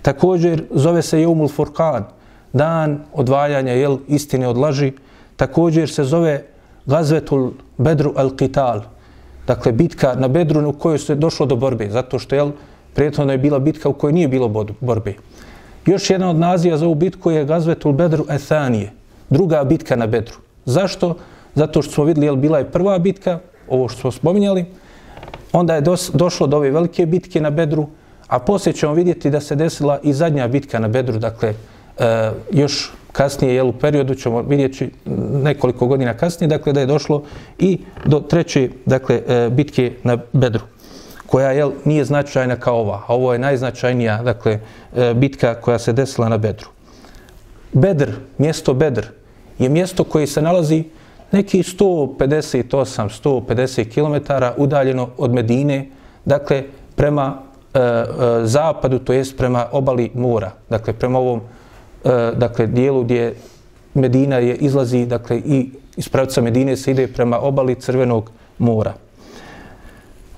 Također 0.03 0.65
zove 0.71 1.03
se 1.03 1.23
Jumul 1.23 1.49
Furkan, 1.49 2.05
dan 2.53 2.99
odvajanja 3.13 3.73
jel, 3.73 3.99
istine 4.09 4.49
od 4.49 4.57
laži. 4.57 4.93
Također 5.37 5.91
se 5.91 6.05
zove 6.05 6.43
Gazvetul 6.87 7.53
Bedru 7.79 8.13
al-Qital, 8.17 8.81
dakle 9.47 9.73
bitka 9.73 10.15
na 10.15 10.29
Bedru 10.29 10.69
u 10.69 10.73
kojoj 10.73 10.99
se 10.99 11.15
došlo 11.15 11.47
do 11.47 11.57
borbe, 11.57 11.91
zato 11.91 12.19
što 12.19 12.35
je 12.35 12.53
prijetno 12.95 13.33
je 13.33 13.39
bila 13.39 13.59
bitka 13.59 13.89
u 13.89 13.93
kojoj 13.93 14.13
nije 14.13 14.29
bilo 14.29 14.49
borbe. 14.81 15.15
Još 15.87 16.11
jedna 16.11 16.31
od 16.31 16.37
naziva 16.37 16.77
za 16.77 16.87
ovu 16.87 16.95
bitku 16.95 17.31
je 17.31 17.45
Gazvetul 17.45 17.93
Bedru 17.93 18.25
Ethanije, 18.31 18.93
druga 19.31 19.65
bitka 19.65 19.97
na 19.97 20.07
Bedru. 20.07 20.37
Zašto? 20.65 21.17
Zato 21.55 21.83
što 21.83 21.93
smo 21.93 22.05
vidjeli, 22.05 22.27
jel 22.27 22.37
bila 22.37 22.59
je 22.59 22.71
prva 22.71 22.99
bitka, 22.99 23.39
ovo 23.69 23.89
što 23.89 24.01
smo 24.01 24.11
spominjali, 24.11 24.65
onda 25.53 25.75
je 25.75 25.81
dos, 25.81 26.11
došlo 26.15 26.47
do 26.47 26.57
ove 26.57 26.71
velike 26.71 27.07
bitke 27.07 27.41
na 27.41 27.51
Bedru, 27.51 27.87
a 28.33 28.39
poslije 28.39 28.73
ćemo 28.73 28.95
vidjeti 28.95 29.31
da 29.31 29.41
se 29.41 29.57
desila 29.57 29.99
i 30.03 30.12
zadnja 30.12 30.49
bitka 30.49 30.79
na 30.79 30.89
Bedru, 30.89 31.19
dakle, 31.19 31.55
e, 31.99 32.31
još 32.53 32.93
kasnije, 33.12 33.55
jel, 33.55 33.69
u 33.69 33.73
periodu 33.73 34.15
ćemo 34.15 34.43
vidjeti 34.43 34.91
nekoliko 35.45 35.87
godina 35.87 36.15
kasnije, 36.15 36.49
dakle, 36.49 36.73
da 36.73 36.81
je 36.81 36.87
došlo 36.87 37.23
i 37.59 37.79
do 38.05 38.21
treće, 38.21 38.69
dakle, 38.87 39.23
e, 39.29 39.51
bitke 39.51 39.93
na 40.03 40.19
Bedru, 40.33 40.62
koja, 41.27 41.53
jel, 41.53 41.73
nije 41.85 42.05
značajna 42.05 42.57
kao 42.57 42.81
ova, 42.81 43.03
a 43.07 43.15
ovo 43.15 43.33
je 43.33 43.39
najznačajnija, 43.39 44.23
dakle, 44.23 44.59
e, 44.97 45.15
bitka 45.15 45.55
koja 45.55 45.79
se 45.79 45.93
desila 45.93 46.29
na 46.29 46.39
Bedru. 46.39 46.69
Bedr, 47.73 48.11
mjesto 48.39 48.75
Bedr, 48.75 49.07
je 49.59 49.69
mjesto 49.69 50.05
koje 50.05 50.27
se 50.27 50.43
nalazi 50.43 50.85
neki 51.33 51.62
158-150 51.62 53.93
km 53.93 54.15
udaljeno 54.57 55.09
od 55.19 55.35
Medine, 55.35 55.87
dakle, 56.25 56.62
prema 56.97 57.52
e, 57.75 57.79
e, 57.79 58.05
zapadu, 58.45 58.99
to 58.99 59.12
jest 59.12 59.37
prema 59.37 59.67
obali 59.73 60.11
mora, 60.14 60.50
dakle, 60.71 60.93
prema 60.93 61.19
ovom 61.19 61.41
E, 62.05 62.33
dakle, 62.37 62.67
dijelu 62.67 63.05
gdje 63.05 63.35
Medina 63.95 64.37
je 64.37 64.57
izlazi, 64.57 65.07
dakle, 65.07 65.38
i 65.38 65.71
iz 65.97 66.09
pravca 66.09 66.41
Medine 66.41 66.76
se 66.76 66.91
ide 66.91 67.07
prema 67.07 67.38
obali 67.38 67.75
Crvenog 67.75 68.31
mora. 68.59 68.95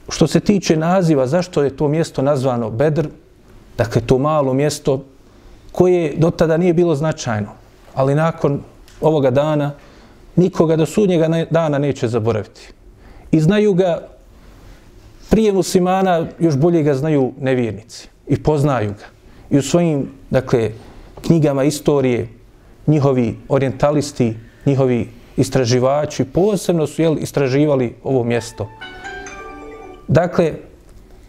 Što 0.08 0.26
se 0.26 0.40
tiče 0.40 0.76
naziva, 0.76 1.26
zašto 1.26 1.62
je 1.62 1.76
to 1.76 1.88
mjesto 1.88 2.22
nazvano 2.22 2.70
Bedr, 2.70 3.08
dakle, 3.78 4.00
to 4.00 4.18
malo 4.18 4.54
mjesto 4.54 5.04
koje 5.72 6.14
do 6.16 6.30
tada 6.30 6.56
nije 6.56 6.72
bilo 6.74 6.94
značajno, 6.94 7.48
ali 7.94 8.14
nakon 8.14 8.60
ovoga 9.00 9.30
dana 9.30 9.72
nikoga 10.36 10.76
do 10.76 10.86
sudnjega 10.86 11.46
dana 11.50 11.78
neće 11.78 12.08
zaboraviti. 12.08 12.72
I 13.30 13.40
znaju 13.40 13.74
ga 13.74 14.08
prije 15.30 15.52
muslimana, 15.52 16.26
još 16.38 16.56
bolje 16.56 16.82
ga 16.82 16.94
znaju 16.94 17.32
nevjernici 17.40 18.08
i 18.28 18.42
poznaju 18.42 18.90
ga. 18.90 19.06
I 19.50 19.58
u 19.58 19.62
svojim, 19.62 20.08
dakle, 20.30 20.70
knjigama 21.26 21.64
istorije, 21.64 22.28
njihovi 22.86 23.36
orientalisti, 23.48 24.36
njihovi 24.66 25.08
istraživači, 25.36 26.24
posebno 26.24 26.86
su 26.86 27.02
jel, 27.02 27.16
istraživali 27.18 27.94
ovo 28.02 28.24
mjesto. 28.24 28.68
Dakle, 30.08 30.52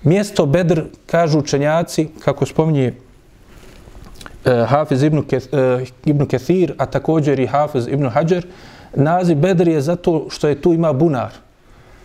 mjesto 0.04 0.46
Bedr, 0.46 0.82
kažu 1.06 1.40
učenjaci, 1.40 2.08
kako 2.24 2.46
spominje 2.46 2.94
uh, 2.94 4.70
Hafiz 4.70 5.04
ibn, 5.04 5.24
Keth, 5.24 5.54
e, 5.54 5.86
ibn 6.06 6.26
Kethir, 6.26 6.74
a 6.78 6.86
također 6.86 7.40
i 7.40 7.48
Hafiz 7.48 7.88
ibn 7.88 8.10
Hajar, 8.10 8.46
naziv 8.94 9.38
Bedr 9.38 9.68
je 9.68 9.82
zato 9.82 10.26
što 10.30 10.48
je 10.48 10.62
tu 10.62 10.74
ima 10.74 10.94
bunar, 10.94 11.32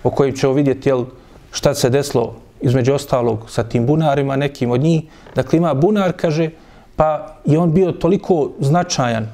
o 0.03 0.11
kojem 0.11 0.37
ćemo 0.37 0.53
vidjeti 0.53 0.89
jel, 0.89 1.05
šta 1.53 1.75
se 1.75 1.91
deslo 1.91 2.35
između 2.61 2.95
ostalog 2.95 3.51
sa 3.51 3.63
tim 3.63 3.87
bunarima, 3.87 4.37
nekim 4.37 4.71
od 4.71 4.81
njih. 4.81 5.03
Dakle, 5.35 5.57
ima 5.57 5.75
bunar, 5.75 6.13
kaže, 6.13 6.51
pa 6.97 7.37
je 7.45 7.59
on 7.59 7.73
bio 7.73 7.93
toliko 7.93 8.51
značajan, 8.61 9.27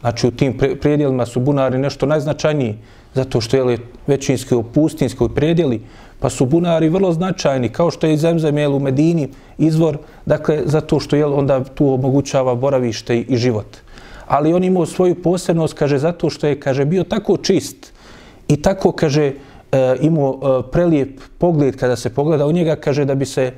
znači 0.00 0.26
u 0.26 0.30
tim 0.30 0.58
predjelima 0.80 1.26
su 1.26 1.40
bunari 1.40 1.78
nešto 1.78 2.06
najznačajniji, 2.06 2.78
zato 3.14 3.40
što 3.40 3.56
je 3.56 3.78
većinski 4.06 4.54
u 4.54 4.62
pustinskoj 4.62 5.34
predjeli, 5.34 5.82
pa 6.20 6.30
su 6.30 6.46
bunari 6.46 6.88
vrlo 6.88 7.12
značajni, 7.12 7.68
kao 7.68 7.90
što 7.90 8.06
je 8.06 8.16
zemzem 8.16 8.58
jel, 8.58 8.74
u 8.74 8.80
Medini 8.80 9.28
izvor, 9.58 9.98
dakle, 10.26 10.62
zato 10.64 11.00
što 11.00 11.16
je 11.16 11.26
onda 11.26 11.64
tu 11.64 11.94
omogućava 11.94 12.54
boravište 12.54 13.20
i 13.20 13.36
život. 13.36 13.76
Ali 14.26 14.52
on 14.54 14.64
imao 14.64 14.86
svoju 14.86 15.22
posebnost, 15.22 15.74
kaže, 15.74 15.98
zato 15.98 16.30
što 16.30 16.46
je, 16.46 16.60
kaže, 16.60 16.84
bio 16.84 17.04
tako 17.04 17.36
čist 17.36 17.92
i 18.48 18.62
tako, 18.62 18.92
kaže, 18.92 19.32
e, 19.72 19.96
imao 20.00 20.38
e, 20.42 20.70
prelijep 20.70 21.20
pogled 21.38 21.76
kada 21.76 21.96
se 21.96 22.14
pogleda 22.14 22.46
u 22.46 22.52
njega, 22.52 22.76
kaže, 22.76 23.04
da 23.04 23.14
bi 23.14 23.26
se 23.26 23.52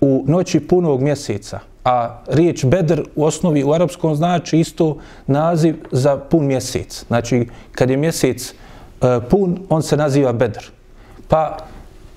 u 0.00 0.24
noći 0.26 0.60
punog 0.60 1.00
mjeseca, 1.00 1.60
a 1.84 2.22
riječ 2.26 2.64
bedr 2.64 3.02
u 3.16 3.24
osnovi 3.24 3.64
u 3.64 3.72
arapskom 3.72 4.14
znači 4.14 4.58
isto 4.58 4.96
naziv 5.26 5.76
za 5.92 6.16
pun 6.16 6.46
mjesec. 6.46 7.04
Znači, 7.06 7.48
kad 7.72 7.90
je 7.90 7.96
mjesec 7.96 8.50
eh, 8.50 9.20
pun, 9.30 9.58
on 9.68 9.82
se 9.82 9.96
naziva 9.96 10.32
bedr. 10.32 10.64
Pa 11.28 11.56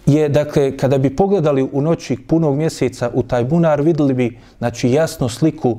je, 0.05 0.29
dakle, 0.29 0.77
kada 0.77 0.97
bi 0.97 1.15
pogledali 1.15 1.69
u 1.71 1.81
noći 1.81 2.17
punog 2.27 2.57
mjeseca 2.57 3.11
u 3.13 3.23
taj 3.23 3.43
bunar, 3.43 3.81
videli 3.81 4.13
bi, 4.13 4.37
znači, 4.57 4.91
jasnu 4.91 5.29
sliku 5.29 5.77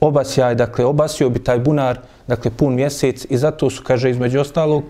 obasjaj, 0.00 0.54
dakle, 0.54 0.84
obasio 0.84 1.30
bi 1.30 1.38
taj 1.38 1.58
bunar, 1.58 1.98
dakle, 2.26 2.50
pun 2.50 2.74
mjesec 2.74 3.26
i 3.30 3.38
zato 3.38 3.70
su, 3.70 3.82
kaže, 3.86 4.10
između 4.10 4.40
ostalog, 4.40 4.82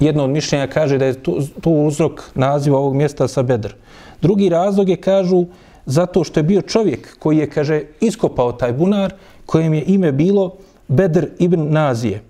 jedno 0.00 0.24
od 0.24 0.30
mišljenja 0.30 0.66
kaže 0.66 0.98
da 0.98 1.04
je 1.04 1.22
to, 1.22 1.38
to 1.60 1.70
uzrok 1.70 2.22
naziva 2.34 2.78
ovog 2.78 2.94
mjesta 2.94 3.28
sa 3.28 3.42
bedr. 3.42 3.74
Drugi 4.22 4.48
razlog 4.48 4.88
je, 4.88 4.96
kažu, 4.96 5.44
zato 5.86 6.24
što 6.24 6.40
je 6.40 6.44
bio 6.44 6.62
čovjek 6.62 7.18
koji 7.18 7.38
je, 7.38 7.50
kaže, 7.50 7.82
iskopao 8.00 8.52
taj 8.52 8.72
bunar, 8.72 9.14
kojem 9.46 9.74
je 9.74 9.84
ime 9.86 10.12
bilo 10.12 10.54
Bedr 10.88 11.26
ibn 11.38 11.72
Nazije. 11.72 12.22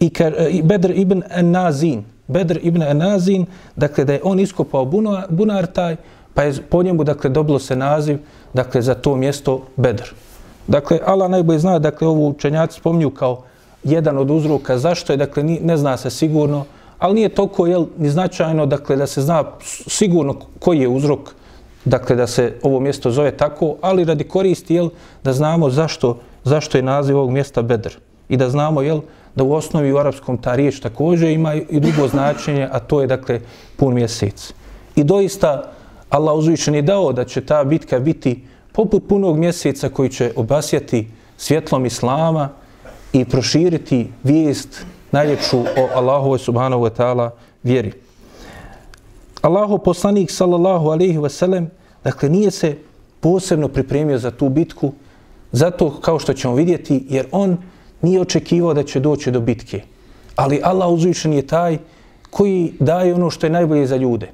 i, 0.00 0.10
ka, 0.10 0.24
e, 0.24 0.48
i 0.50 0.62
Bedr 0.62 0.90
ibn 0.90 1.22
Nazin, 1.40 2.04
Bedr 2.28 2.58
ibn 2.62 2.82
Nazin, 2.98 3.46
dakle 3.76 4.04
da 4.04 4.12
je 4.12 4.20
on 4.24 4.40
iskopao 4.40 4.84
bunar, 4.84 5.26
bunar 5.28 5.66
taj, 5.66 5.96
pa 6.34 6.42
je 6.42 6.62
po 6.70 6.82
njemu 6.82 7.04
dakle 7.04 7.30
dobilo 7.30 7.58
se 7.58 7.76
naziv 7.76 8.18
dakle 8.54 8.82
za 8.82 8.94
to 8.94 9.16
mjesto 9.16 9.62
Bedr. 9.76 10.12
Dakle, 10.66 10.98
Allah 11.06 11.30
najbolje 11.30 11.58
zna, 11.58 11.78
dakle, 11.78 12.08
ovu 12.08 12.28
učenjaci 12.28 12.78
spomnju 12.80 13.10
kao 13.10 13.42
jedan 13.84 14.18
od 14.18 14.30
uzroka 14.30 14.78
zašto 14.78 15.12
je, 15.12 15.16
dakle, 15.16 15.42
ni, 15.42 15.58
ne 15.62 15.76
zna 15.76 15.96
se 15.96 16.10
sigurno, 16.10 16.64
ali 17.00 17.14
nije 17.14 17.28
toliko, 17.28 17.66
jel, 17.66 17.86
ni 17.98 18.10
značajno, 18.10 18.66
dakle, 18.66 18.96
da 18.96 19.06
se 19.06 19.22
zna 19.22 19.44
sigurno 19.86 20.36
koji 20.58 20.80
je 20.80 20.88
uzrok, 20.88 21.32
dakle, 21.84 22.16
da 22.16 22.26
se 22.26 22.52
ovo 22.62 22.80
mjesto 22.80 23.10
zove 23.10 23.30
tako, 23.36 23.76
ali 23.80 24.04
radi 24.04 24.24
koristi, 24.24 24.74
jel, 24.74 24.90
da 25.24 25.32
znamo 25.32 25.70
zašto, 25.70 26.18
zašto 26.44 26.78
je 26.78 26.82
naziv 26.82 27.16
ovog 27.16 27.30
mjesta 27.30 27.62
Bedr. 27.62 27.96
I 28.28 28.36
da 28.36 28.50
znamo, 28.50 28.82
jel, 28.82 29.00
da 29.34 29.44
u 29.44 29.52
osnovi 29.52 29.92
u 29.92 29.98
arapskom 29.98 30.38
ta 30.38 30.54
riječ 30.54 30.80
također 30.80 31.30
ima 31.30 31.54
i 31.54 31.80
drugo 31.80 32.08
značenje, 32.08 32.68
a 32.72 32.78
to 32.78 33.00
je, 33.00 33.06
dakle, 33.06 33.40
pun 33.76 33.94
mjesec. 33.94 34.52
I 34.96 35.04
doista, 35.04 35.72
Allah 36.10 36.34
uzvišen 36.34 36.74
je 36.74 36.82
dao 36.82 37.12
da 37.12 37.24
će 37.24 37.40
ta 37.40 37.64
bitka 37.64 37.98
biti 37.98 38.44
poput 38.72 39.08
punog 39.08 39.38
mjeseca 39.38 39.88
koji 39.88 40.08
će 40.08 40.32
obasjati 40.36 41.08
svjetlom 41.36 41.86
Islama 41.86 42.48
i 43.12 43.24
proširiti 43.24 44.12
vijest 44.22 44.84
najljepšu 45.12 45.58
o 45.58 45.88
Allahovoj 45.94 46.38
subhanahu 46.38 46.82
wa 46.82 46.90
ta'ala 46.90 47.30
vjeri. 47.62 47.92
Allahu 49.42 49.78
poslanik 49.78 50.30
sallallahu 50.30 50.88
alaihi 50.88 51.18
wa 51.18 51.28
sallam 51.28 51.70
dakle 52.04 52.28
nije 52.28 52.50
se 52.50 52.76
posebno 53.20 53.68
pripremio 53.68 54.18
za 54.18 54.30
tu 54.30 54.48
bitku 54.48 54.92
zato 55.52 55.90
kao 56.00 56.18
što 56.18 56.32
ćemo 56.32 56.54
vidjeti 56.54 57.06
jer 57.08 57.26
on 57.32 57.56
nije 58.02 58.20
očekivao 58.20 58.74
da 58.74 58.82
će 58.82 59.00
doći 59.00 59.30
do 59.30 59.40
bitke. 59.40 59.82
Ali 60.36 60.60
Allah 60.62 60.88
uzvišen 60.88 61.32
je 61.32 61.46
taj 61.46 61.78
koji 62.30 62.72
daje 62.80 63.14
ono 63.14 63.30
što 63.30 63.46
je 63.46 63.50
najbolje 63.50 63.86
za 63.86 63.96
ljude. 63.96 64.30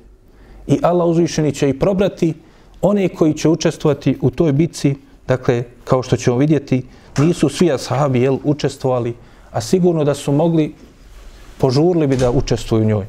I 0.67 0.79
Allah 0.83 1.09
uzvišeni 1.09 1.53
će 1.53 1.69
i 1.69 1.79
probrati 1.79 2.35
one 2.83 3.09
koji 3.09 3.35
će 3.35 3.49
učestvovati 3.49 4.19
u 4.21 4.31
toj 4.31 4.53
bitci, 4.53 4.95
dakle, 5.29 5.65
kao 5.85 6.03
što 6.03 6.17
ćemo 6.17 6.37
vidjeti, 6.37 6.87
nisu 7.19 7.49
svi 7.49 7.73
ashabi 7.73 8.21
jel, 8.21 8.39
učestvovali, 8.45 9.15
a 9.57 9.61
sigurno 9.61 10.05
da 10.05 10.15
su 10.15 10.33
mogli, 10.33 10.75
požurli 11.59 12.07
bi 12.07 12.17
da 12.17 12.31
učestvuju 12.31 12.83
u 12.83 12.87
njoj. 12.87 13.07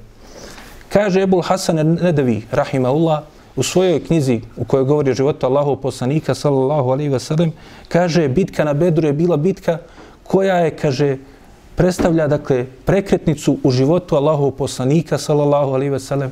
Kaže 0.89 1.21
Ebul 1.21 1.41
Hasan 1.41 1.75
Nedevi, 1.75 2.45
rahimahullah, 2.51 3.23
u 3.55 3.63
svojoj 3.63 4.03
knjizi 4.03 4.41
u 4.57 4.63
kojoj 4.65 4.85
govori 4.85 5.11
o 5.11 5.13
životu 5.13 5.45
Allahov 5.45 5.75
poslanika, 5.75 6.35
sallallahu 6.35 6.89
alaihi 6.89 7.11
wa 7.11 7.19
sallam, 7.19 7.51
kaže, 7.87 8.27
bitka 8.27 8.63
na 8.63 8.73
Bedru 8.73 9.07
je 9.07 9.13
bila 9.13 9.37
bitka 9.37 9.77
koja 10.23 10.55
je, 10.55 10.71
kaže, 10.71 11.17
predstavlja, 11.75 12.27
dakle, 12.27 12.65
prekretnicu 12.85 13.57
u 13.63 13.71
životu 13.71 14.15
Allahov 14.15 14.51
poslanika, 14.51 15.17
sallallahu 15.17 15.73
alaihi 15.73 15.91
wa 15.91 15.99
sallam, 15.99 16.31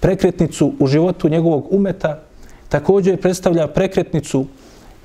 prekretnicu 0.00 0.74
u 0.78 0.86
životu 0.86 1.28
njegovog 1.28 1.66
umeta, 1.70 2.20
također 2.68 3.16
predstavlja 3.16 3.66
prekretnicu 3.66 4.44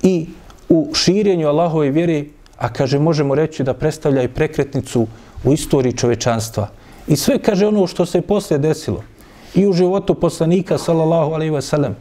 i 0.02 0.26
u 0.68 0.90
širenju 0.94 1.48
Allahove 1.48 1.90
vjere, 1.90 2.24
a 2.60 2.68
kaže, 2.68 2.98
možemo 2.98 3.34
reći 3.34 3.64
da 3.64 3.74
predstavlja 3.74 4.22
i 4.22 4.28
prekretnicu 4.28 5.06
u 5.44 5.52
istoriji 5.52 5.96
čovečanstva. 5.96 6.68
I 7.08 7.16
sve, 7.16 7.38
kaže, 7.38 7.66
ono 7.66 7.86
što 7.86 8.06
se 8.06 8.20
poslije 8.20 8.58
desilo 8.58 9.02
i 9.54 9.66
u 9.66 9.72
životu 9.72 10.14
poslanika, 10.14 10.78
sallallahu 10.78 11.32
alejhi 11.32 11.54
ve 11.54 11.62
sellem 11.62 11.96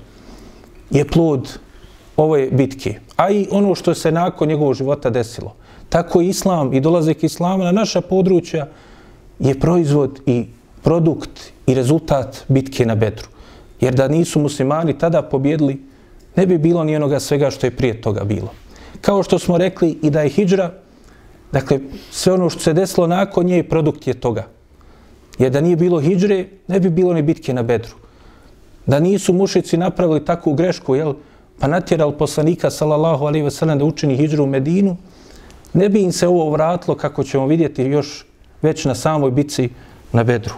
je 0.91 1.07
plod 1.07 1.59
ove 2.17 2.49
bitke. 2.51 2.99
A 3.15 3.29
i 3.31 3.47
ono 3.51 3.75
što 3.75 3.95
se 3.95 4.11
nakon 4.11 4.47
njegovog 4.47 4.73
života 4.73 5.09
desilo. 5.09 5.55
Tako 5.89 6.21
i 6.21 6.27
islam 6.27 6.73
i 6.73 6.81
dolazak 6.81 7.23
islama 7.23 7.63
na 7.63 7.71
naša 7.71 8.01
područja 8.01 8.67
je 9.39 9.59
proizvod 9.59 10.19
i 10.25 10.45
produkt 10.83 11.51
i 11.67 11.73
rezultat 11.73 12.43
bitke 12.47 12.85
na 12.85 12.95
Bedru. 12.95 13.27
Jer 13.81 13.95
da 13.95 14.07
nisu 14.07 14.39
muslimani 14.39 14.97
tada 14.97 15.21
pobjedili, 15.21 15.79
ne 16.35 16.45
bi 16.45 16.57
bilo 16.57 16.83
ni 16.83 16.95
onoga 16.95 17.19
svega 17.19 17.49
što 17.49 17.67
je 17.67 17.71
prije 17.71 18.01
toga 18.01 18.23
bilo. 18.23 18.51
Kao 19.01 19.23
što 19.23 19.39
smo 19.39 19.57
rekli 19.57 19.97
i 20.03 20.09
da 20.09 20.21
je 20.21 20.29
hijđra, 20.29 20.71
dakle, 21.51 21.79
sve 22.11 22.33
ono 22.33 22.49
što 22.49 22.59
se 22.59 22.73
desilo 22.73 23.07
nakon 23.07 23.45
nje, 23.45 23.63
produkt 23.63 24.07
je 24.07 24.13
toga. 24.13 24.47
Jer 25.39 25.51
da 25.51 25.61
nije 25.61 25.75
bilo 25.75 25.99
hijđre, 25.99 26.45
ne 26.67 26.79
bi 26.79 26.89
bilo 26.89 27.13
ni 27.13 27.21
bitke 27.21 27.53
na 27.53 27.63
Bedru. 27.63 27.95
Da 28.85 28.99
nisu 28.99 29.33
mušici 29.33 29.77
napravili 29.77 30.25
takvu 30.25 30.53
grešku, 30.53 30.95
jel, 30.95 31.13
pa 31.59 31.67
natjerali 31.67 32.17
poslanika, 32.17 32.69
salallahu 32.69 33.25
alaihi 33.25 33.43
ve 33.43 33.51
sellem, 33.51 33.79
da 33.79 33.85
učini 33.85 34.17
hijđru 34.17 34.43
u 34.43 34.47
Medinu, 34.47 34.97
ne 35.73 35.89
bi 35.89 36.01
im 36.01 36.11
se 36.11 36.27
ovo 36.27 36.49
vratilo, 36.51 36.95
kako 36.95 37.23
ćemo 37.23 37.47
vidjeti 37.47 37.83
još 37.83 38.25
već 38.61 38.85
na 38.85 38.95
samoj 38.95 39.31
bici 39.31 39.69
na 40.13 40.23
Bedru. 40.23 40.53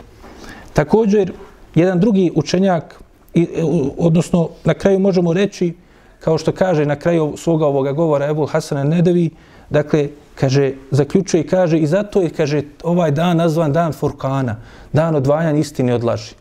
Također, 0.73 1.33
jedan 1.75 1.99
drugi 1.99 2.31
učenjak, 2.35 3.01
i, 3.33 3.41
e, 3.43 3.63
odnosno 3.97 4.49
na 4.63 4.73
kraju 4.73 4.99
možemo 4.99 5.33
reći, 5.33 5.73
kao 6.21 6.37
što 6.37 6.51
kaže 6.51 6.85
na 6.85 6.95
kraju 6.95 7.33
svoga 7.37 7.65
ovoga 7.65 7.91
govora 7.91 8.29
Ebu 8.29 8.45
Hasana 8.45 8.83
Nedevi, 8.83 9.29
dakle, 9.69 10.09
kaže, 10.35 10.73
zaključuje 10.91 11.41
i 11.41 11.47
kaže, 11.47 11.79
i 11.79 11.87
zato 11.87 12.21
je, 12.21 12.29
kaže, 12.29 12.61
ovaj 12.83 13.11
dan 13.11 13.37
nazvan 13.37 13.73
dan 13.73 13.93
Furkana, 13.93 14.55
dan 14.93 15.15
odvajanja 15.15 15.59
istine 15.59 15.95
od 15.95 16.03
laži. 16.03 16.33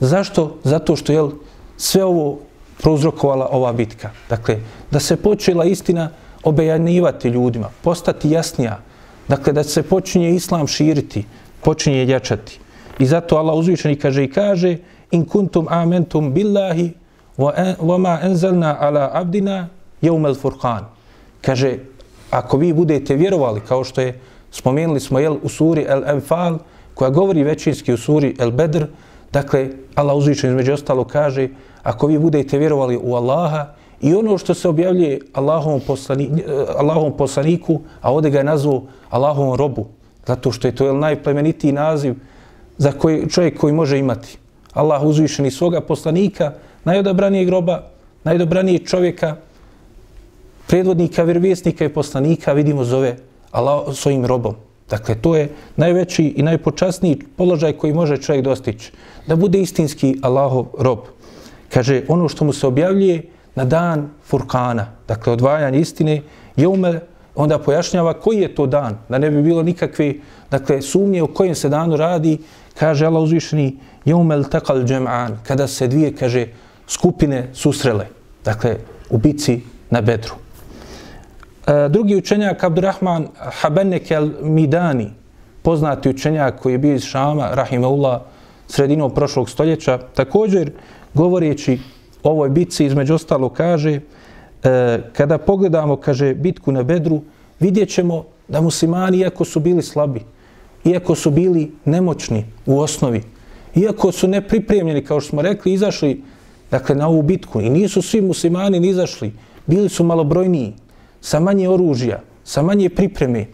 Zašto? 0.00 0.56
Zato 0.64 0.96
što 0.96 1.12
je 1.12 1.30
sve 1.76 2.04
ovo 2.04 2.38
prouzrokovala 2.82 3.48
ova 3.52 3.72
bitka. 3.72 4.10
Dakle, 4.28 4.58
da 4.90 5.00
se 5.00 5.16
počela 5.16 5.64
istina 5.64 6.10
obejanivati 6.42 7.28
ljudima, 7.28 7.68
postati 7.82 8.30
jasnija. 8.30 8.78
Dakle, 9.28 9.52
da 9.52 9.62
se 9.64 9.82
počinje 9.82 10.30
islam 10.34 10.66
širiti, 10.66 11.24
počinje 11.62 12.06
jačati. 12.06 12.58
I 12.98 13.06
zato 13.06 13.36
Allah 13.36 13.54
uzvišeni 13.54 13.96
kaže 13.96 14.24
i 14.24 14.30
kaže 14.30 14.76
in 15.10 15.24
kuntum 15.24 15.66
amentum 15.68 16.32
billahi 16.34 16.92
wa 17.38 17.98
ma 17.98 18.18
عَلَىٰ 18.18 18.76
ala 18.80 19.10
abdina 19.12 19.68
الْفُرْقَانِ. 20.02 20.84
Kaže, 21.40 21.78
ako 22.30 22.56
vi 22.56 22.72
budete 22.72 23.16
vjerovali, 23.16 23.60
kao 23.60 23.84
što 23.84 24.00
je 24.00 24.20
spomenuli 24.50 25.00
smo 25.00 25.18
jel, 25.18 25.36
u 25.42 25.48
suri 25.48 25.86
El 25.88 26.02
Enfal, 26.06 26.58
koja 26.94 27.10
govori 27.10 27.42
većinski 27.42 27.92
u 27.92 27.96
suri 27.96 28.36
El 28.38 28.50
Bedr, 28.50 28.86
dakle, 29.32 29.68
Allah 29.94 30.16
uzvišen 30.16 30.50
između 30.50 30.72
ostalo 30.72 31.04
kaže, 31.04 31.48
ako 31.82 32.06
vi 32.06 32.18
budete 32.18 32.58
vjerovali 32.58 32.98
u 33.02 33.14
Allaha 33.14 33.66
i 34.00 34.14
ono 34.14 34.38
što 34.38 34.54
se 34.54 34.68
objavljuje 34.68 35.20
Allahom, 35.32 35.80
poslani, 35.86 36.30
eh, 36.36 36.64
Allahom 36.76 37.16
poslaniku, 37.16 37.80
a 38.00 38.12
ovdje 38.12 38.30
ga 38.30 38.38
je 38.38 38.44
nazvao 38.44 38.82
Allahom 39.10 39.54
robu, 39.54 39.86
zato 40.26 40.52
što 40.52 40.68
je 40.68 40.74
to 40.74 40.84
jel, 40.84 40.98
najplemenitiji 40.98 41.72
naziv 41.72 42.14
za 42.78 42.92
koji 42.92 43.28
čovjek 43.28 43.58
koji 43.58 43.72
može 43.72 43.98
imati. 43.98 44.38
Allah 44.72 45.02
uzvišeni 45.02 45.50
svoga 45.50 45.80
poslanika, 45.80 46.52
najodabranijeg 46.84 47.46
groba, 47.46 47.82
najdobranijeg 48.24 48.88
čovjeka, 48.88 49.36
predvodnika, 50.66 51.22
vjerovjesnika 51.22 51.84
i 51.84 51.88
poslanika, 51.88 52.52
vidimo 52.52 52.84
zove 52.84 53.16
Allah 53.50 53.94
svojim 53.94 54.26
robom. 54.26 54.54
Dakle, 54.90 55.14
to 55.14 55.36
je 55.36 55.48
najveći 55.76 56.24
i 56.36 56.42
najpočasniji 56.42 57.18
položaj 57.36 57.72
koji 57.72 57.92
može 57.92 58.16
čovjek 58.16 58.44
dostići. 58.44 58.92
Da 59.26 59.36
bude 59.36 59.60
istinski 59.60 60.16
Allahov 60.22 60.66
rob. 60.78 60.98
Kaže, 61.68 62.02
ono 62.08 62.28
što 62.28 62.44
mu 62.44 62.52
se 62.52 62.66
objavljuje 62.66 63.22
na 63.54 63.64
dan 63.64 64.08
Furkana, 64.24 64.86
dakle, 65.08 65.32
odvajanje 65.32 65.80
istine, 65.80 66.22
je 66.56 66.68
ume, 66.68 67.00
onda 67.34 67.58
pojašnjava 67.58 68.14
koji 68.14 68.38
je 68.38 68.54
to 68.54 68.66
dan, 68.66 68.98
da 69.08 69.18
ne 69.18 69.30
bi 69.30 69.42
bilo 69.42 69.62
nikakve 69.62 70.14
dakle, 70.50 70.82
sumnje 70.82 71.22
o 71.22 71.26
kojem 71.26 71.54
se 71.54 71.68
danu 71.68 71.96
radi, 71.96 72.38
kaže 72.74 73.06
Allah 73.06 73.22
uzvišeni, 73.22 73.76
umel 74.06 74.44
takal 74.44 74.82
džem'an, 74.82 75.36
kada 75.46 75.66
se 75.66 75.88
dvije, 75.88 76.14
kaže, 76.16 76.46
skupine 76.90 77.48
susrele, 77.54 78.06
dakle, 78.44 78.76
u 79.10 79.18
bici 79.18 79.60
na 79.90 80.00
Bedru. 80.00 80.34
E, 81.66 81.88
drugi 81.88 82.16
učenjak, 82.16 82.64
Abdurrahman 82.64 83.28
Habenek 83.36 84.10
el 84.10 84.30
Midani, 84.42 85.10
poznati 85.62 86.08
učenjak 86.08 86.60
koji 86.60 86.72
je 86.72 86.78
bio 86.78 86.94
iz 86.94 87.02
Šama, 87.02 87.50
Rahimeullah, 87.54 88.20
sredinom 88.66 89.14
prošlog 89.14 89.50
stoljeća, 89.50 89.98
također, 90.14 90.72
govoreći 91.14 91.78
o 92.22 92.30
ovoj 92.30 92.48
bitci, 92.48 92.86
između 92.86 93.14
ostalo, 93.14 93.48
kaže, 93.48 94.00
e, 94.62 94.98
kada 95.12 95.38
pogledamo, 95.38 95.96
kaže, 95.96 96.34
bitku 96.34 96.72
na 96.72 96.82
Bedru, 96.82 97.22
vidjet 97.60 97.88
ćemo 97.88 98.24
da 98.48 98.60
muslimani, 98.60 99.18
iako 99.18 99.44
su 99.44 99.60
bili 99.60 99.82
slabi, 99.82 100.24
iako 100.84 101.14
su 101.14 101.30
bili 101.30 101.70
nemoćni 101.84 102.44
u 102.66 102.80
osnovi, 102.80 103.22
iako 103.74 104.12
su 104.12 104.28
nepripremljeni, 104.28 105.04
kao 105.04 105.20
što 105.20 105.30
smo 105.30 105.42
rekli, 105.42 105.72
izašli 105.72 106.22
dakle, 106.70 106.94
na 106.94 107.08
ovu 107.08 107.22
bitku 107.22 107.60
i 107.60 107.70
nisu 107.70 108.02
svi 108.02 108.20
muslimani 108.20 108.80
ni 108.80 108.88
izašli, 108.88 109.32
bili 109.66 109.88
su 109.88 110.04
malobrojniji, 110.04 110.72
sa 111.20 111.40
manje 111.40 111.68
oružja, 111.68 112.20
sa 112.44 112.62
manje 112.62 112.88
pripreme. 112.88 113.46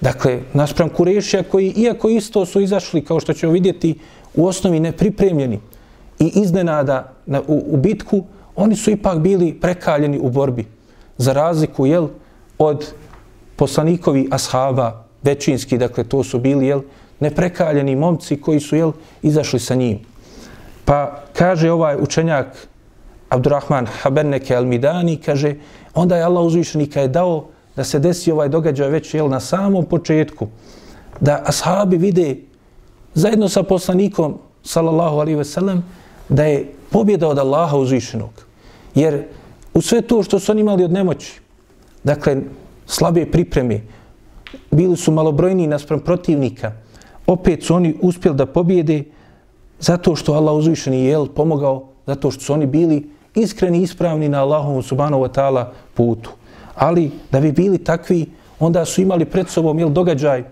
Dakle, 0.00 0.40
naspram 0.54 0.88
Kurešija 0.88 1.42
koji, 1.42 1.72
iako 1.76 2.08
isto 2.08 2.46
su 2.46 2.60
izašli, 2.60 3.04
kao 3.04 3.20
što 3.20 3.32
ćemo 3.32 3.52
vidjeti, 3.52 3.94
u 4.34 4.46
osnovi 4.46 4.80
nepripremljeni 4.80 5.60
i 6.18 6.32
iznenada 6.34 7.12
na, 7.26 7.40
u, 7.40 7.64
u 7.66 7.76
bitku, 7.76 8.24
oni 8.56 8.76
su 8.76 8.90
ipak 8.90 9.18
bili 9.18 9.54
prekaljeni 9.60 10.18
u 10.18 10.30
borbi. 10.30 10.64
Za 11.18 11.32
razliku, 11.32 11.86
jel, 11.86 12.08
od 12.58 12.92
poslanikovi 13.56 14.28
ashaba, 14.30 15.04
većinski, 15.22 15.78
dakle 15.78 16.04
to 16.04 16.24
su 16.24 16.38
bili 16.38 16.66
jel, 16.66 16.80
neprekaljeni 17.20 17.96
momci 17.96 18.40
koji 18.40 18.60
su 18.60 18.76
jel, 18.76 18.92
izašli 19.22 19.60
sa 19.60 19.74
njim. 19.74 19.98
Pa 20.86 21.26
kaže 21.34 21.70
ovaj 21.70 21.96
učenjak 22.00 22.68
Abdurrahman 23.28 23.86
Haberneke 23.86 24.54
Al-Midani, 24.54 25.18
kaže, 25.18 25.54
onda 25.94 26.16
je 26.16 26.22
Allah 26.22 26.44
uzvišenika 26.44 27.00
je 27.00 27.08
dao 27.08 27.48
da 27.76 27.84
se 27.84 27.98
desi 27.98 28.32
ovaj 28.32 28.48
događaj 28.48 28.88
već 28.88 29.14
jel, 29.14 29.28
na 29.28 29.40
samom 29.40 29.84
početku, 29.84 30.46
da 31.20 31.42
ashabi 31.44 31.96
vide 31.96 32.36
zajedno 33.14 33.48
sa 33.48 33.62
poslanikom, 33.62 34.38
sallallahu 34.62 35.18
alaihi 35.18 35.38
veselem, 35.38 35.82
da 36.28 36.44
je 36.44 36.72
pobjeda 36.90 37.28
od 37.28 37.38
Allaha 37.38 37.76
uzvišenog. 37.76 38.30
Jer 38.94 39.24
u 39.74 39.82
sve 39.82 40.02
to 40.02 40.22
što 40.22 40.38
su 40.38 40.52
oni 40.52 40.60
imali 40.60 40.84
od 40.84 40.92
nemoći, 40.92 41.40
dakle, 42.04 42.36
slabe 42.86 43.26
pripreme, 43.26 43.80
bili 44.70 44.96
su 44.96 45.12
malobrojni 45.12 45.66
naspram 45.66 46.00
protivnika, 46.00 46.72
opet 47.26 47.64
su 47.64 47.74
oni 47.74 47.94
uspjeli 48.00 48.36
da 48.36 48.46
pobjede 48.46 49.04
zato 49.80 50.16
što 50.16 50.32
Allah 50.32 50.54
uzvišeni 50.54 51.04
je 51.04 51.18
pomogao, 51.34 51.88
zato 52.06 52.30
što 52.30 52.44
su 52.44 52.52
oni 52.52 52.66
bili 52.66 53.10
iskreni 53.34 53.78
i 53.78 53.82
ispravni 53.82 54.28
na 54.28 54.42
Allahovom 54.42 54.82
subhanahu 54.82 55.22
wa 55.22 55.28
ta'ala 55.28 55.64
putu. 55.94 56.30
Ali 56.74 57.10
da 57.32 57.40
bi 57.40 57.52
bili 57.52 57.78
takvi, 57.78 58.26
onda 58.60 58.84
su 58.84 59.00
imali 59.00 59.24
pred 59.24 59.48
sobom 59.48 59.78
jel, 59.78 59.88
događaj 59.88 60.44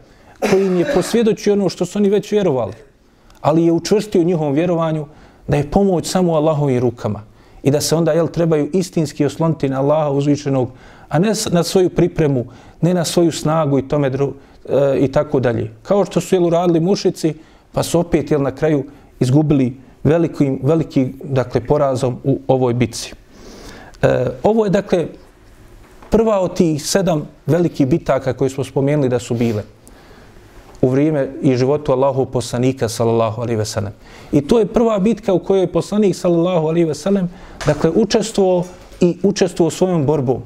koji 0.50 0.66
im 0.66 0.78
je 0.78 0.94
posvjedočio 0.94 1.52
ono 1.52 1.68
što 1.68 1.86
su 1.86 1.98
oni 1.98 2.08
već 2.08 2.32
vjerovali. 2.32 2.72
Ali 3.40 3.64
je 3.64 3.72
učvrstio 3.72 4.22
njihovom 4.22 4.52
vjerovanju 4.52 5.06
da 5.48 5.56
je 5.56 5.70
pomoć 5.70 6.06
samo 6.06 6.32
u 6.32 6.34
Allahovim 6.34 6.78
rukama 6.78 7.22
i 7.62 7.70
da 7.70 7.80
se 7.80 7.96
onda 7.96 8.12
jel, 8.12 8.28
trebaju 8.28 8.70
istinski 8.72 9.24
osloniti 9.24 9.68
na 9.68 9.80
Allaha 9.80 10.10
uzvišenog, 10.10 10.68
a 11.08 11.18
ne 11.18 11.32
na 11.50 11.62
svoju 11.62 11.90
pripremu, 11.90 12.44
ne 12.80 12.94
na 12.94 13.04
svoju 13.04 13.32
snagu 13.32 13.78
i 13.78 13.88
tome 13.88 14.10
dru, 14.10 14.32
e, 14.68 14.98
i 15.00 15.12
tako 15.12 15.40
dalje. 15.40 15.70
Kao 15.82 16.04
što 16.04 16.20
su 16.20 16.34
jel, 16.34 16.44
uradili 16.44 16.80
mušici, 16.80 17.34
pa 17.72 17.82
su 17.82 18.00
opet 18.00 18.30
jel, 18.30 18.42
na 18.42 18.54
kraju 18.54 18.84
izgubili 19.20 19.76
veliki, 20.04 20.58
veliki 20.62 21.12
dakle, 21.24 21.66
porazom 21.66 22.18
u 22.24 22.40
ovoj 22.48 22.74
bitci. 22.74 23.14
E, 24.02 24.26
ovo 24.42 24.64
je, 24.64 24.70
dakle, 24.70 25.06
prva 26.10 26.40
od 26.40 26.56
tih 26.56 26.82
sedam 26.86 27.28
velikih 27.46 27.86
bitaka 27.86 28.32
koje 28.32 28.50
smo 28.50 28.64
spomenuli 28.64 29.08
da 29.08 29.18
su 29.18 29.34
bile 29.34 29.62
u 30.84 30.88
vrijeme 30.88 31.28
i 31.42 31.56
životu 31.56 31.92
Allahu 31.92 32.26
poslanika 32.26 32.88
sallallahu 32.88 33.40
alaihi 33.40 33.56
ve 33.56 33.64
sellem. 33.64 33.92
I 34.32 34.40
to 34.40 34.58
je 34.58 34.66
prva 34.66 34.98
bitka 34.98 35.32
u 35.32 35.38
kojoj 35.38 35.62
je 35.62 35.72
poslanik 35.72 36.16
sallallahu 36.16 36.66
alaihi 36.66 36.84
ve 36.84 36.94
sellem 36.94 37.30
dakle 37.66 37.90
učestvovao 37.90 38.64
i 39.00 39.18
učestvovao 39.22 39.70
svojom 39.70 40.06
borbom. 40.06 40.42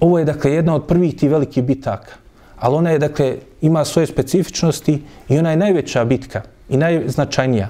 Ovo 0.00 0.18
je 0.18 0.24
dakle 0.24 0.52
jedna 0.52 0.74
od 0.74 0.86
prvih 0.86 1.16
tih 1.16 1.30
velikih 1.30 1.64
bitaka. 1.64 2.14
Ali 2.56 2.76
ona 2.76 2.90
je 2.90 2.98
dakle 2.98 3.36
ima 3.60 3.84
svoje 3.84 4.06
specifičnosti 4.06 5.02
i 5.28 5.38
ona 5.38 5.50
je 5.50 5.56
najveća 5.56 6.04
bitka 6.04 6.42
i 6.72 6.76
najznačajnija. 6.76 7.68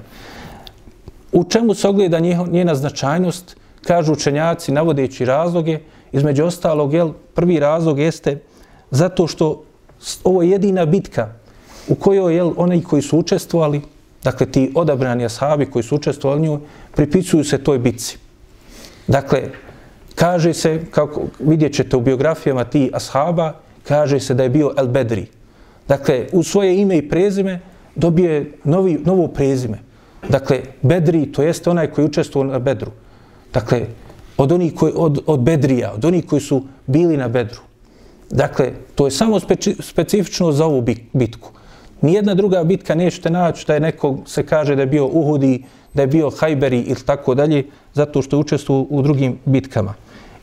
U 1.31 1.43
čemu 1.43 1.73
se 1.73 1.87
ogleda 1.87 2.19
njena 2.51 2.75
značajnost? 2.75 3.55
Kažu 3.83 4.13
učenjaci 4.13 4.71
navodeći 4.71 5.25
razloge, 5.25 5.79
između 6.11 6.45
ostalog, 6.45 6.93
jel, 6.93 7.11
prvi 7.33 7.59
razlog 7.59 7.99
jeste 7.99 8.39
zato 8.91 9.27
što 9.27 9.63
ovo 10.23 10.41
je 10.41 10.49
jedina 10.49 10.85
bitka 10.85 11.27
u 11.87 11.95
kojoj 11.95 12.35
jel, 12.35 12.53
onaj 12.57 12.81
koji 12.81 13.01
su 13.01 13.17
učestvovali, 13.19 13.81
dakle 14.23 14.45
ti 14.45 14.71
odabrani 14.75 15.25
ashabi 15.25 15.65
koji 15.65 15.83
su 15.83 15.95
učestvovali 15.95 16.41
njoj, 16.41 16.59
pripisuju 16.95 17.43
se 17.43 17.57
toj 17.57 17.79
bitci. 17.79 18.17
Dakle, 19.07 19.41
kaže 20.15 20.53
se, 20.53 20.85
kako 20.91 21.21
vidjet 21.39 21.73
ćete 21.73 21.97
u 21.97 22.01
biografijama 22.01 22.63
ti 22.63 22.89
ashaba, 22.93 23.53
kaže 23.83 24.19
se 24.19 24.33
da 24.33 24.43
je 24.43 24.49
bio 24.49 24.73
El 24.77 24.87
Bedri. 24.87 25.25
Dakle, 25.87 26.27
u 26.31 26.43
svoje 26.43 26.77
ime 26.81 26.97
i 26.97 27.09
prezime 27.09 27.59
dobije 27.95 28.51
novi, 28.63 29.01
novo 29.05 29.27
prezime. 29.27 29.79
Dakle, 30.29 30.61
Bedri, 30.81 31.25
to 31.31 31.43
jeste 31.43 31.69
onaj 31.69 31.91
koji 31.91 32.05
učestvovao 32.05 32.51
na 32.51 32.59
Bedru. 32.59 32.91
Dakle, 33.53 33.85
od, 34.37 34.51
onih 34.51 34.73
koji, 34.75 34.93
od, 34.95 35.19
od 35.25 35.39
Bedrija, 35.39 35.93
od 35.93 36.05
onih 36.05 36.25
koji 36.25 36.41
su 36.41 36.63
bili 36.87 37.17
na 37.17 37.27
Bedru. 37.27 37.61
Dakle, 38.29 38.71
to 38.95 39.07
je 39.07 39.11
samo 39.11 39.39
speci, 39.39 39.75
specifično 39.79 40.51
za 40.51 40.65
ovu 40.65 40.81
bitku. 41.13 41.51
Nijedna 42.01 42.33
druga 42.33 42.63
bitka 42.63 42.95
nećete 42.95 43.29
naći 43.29 43.67
da 43.67 43.73
je 43.73 43.79
neko 43.79 44.17
se 44.25 44.45
kaže 44.45 44.75
da 44.75 44.81
je 44.81 44.87
bio 44.87 45.05
Uhudi, 45.05 45.63
da 45.93 46.01
je 46.01 46.07
bio 46.07 46.29
Hajberi 46.29 46.79
ili 46.79 47.05
tako 47.05 47.35
dalje, 47.35 47.65
zato 47.93 48.21
što 48.21 48.39
učestvuju 48.39 48.87
u 48.89 49.01
drugim 49.01 49.37
bitkama. 49.45 49.93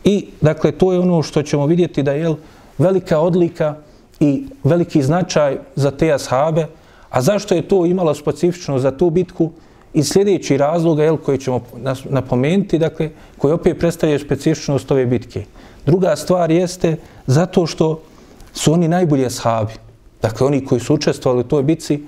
I, 0.03 0.25
dakle, 0.41 0.71
to 0.71 0.93
je 0.93 0.99
ono 0.99 1.23
što 1.23 1.43
ćemo 1.43 1.65
vidjeti 1.65 2.03
da 2.03 2.11
je 2.11 2.35
velika 2.77 3.19
odlika 3.19 3.75
i 4.19 4.45
veliki 4.63 5.01
značaj 5.01 5.57
za 5.75 5.91
te 5.91 6.13
ashabe. 6.13 6.67
A 7.11 7.21
zašto 7.21 7.55
je 7.55 7.67
to 7.67 7.85
imalo 7.85 8.15
specifično 8.15 8.79
za 8.79 8.91
tu 8.91 9.09
bitku? 9.09 9.51
I 9.93 10.03
sljedeći 10.03 10.57
razlog 10.57 10.99
jel, 10.99 11.17
koji 11.17 11.37
ćemo 11.37 11.61
napomenuti, 12.09 12.79
dakle, 12.79 13.09
koji 13.37 13.53
opet 13.53 13.79
predstavlja 13.79 14.19
specifičnost 14.19 14.91
ove 14.91 15.05
bitke. 15.05 15.43
Druga 15.85 16.15
stvar 16.15 16.51
jeste 16.51 16.97
zato 17.27 17.65
što 17.65 17.99
su 18.53 18.73
oni 18.73 18.87
najbolji 18.87 19.25
ashabi. 19.25 19.73
Dakle, 20.21 20.47
oni 20.47 20.65
koji 20.65 20.81
su 20.81 20.93
učestvovali 20.93 21.41
u 21.41 21.47
toj 21.47 21.63
bitci, 21.63 21.99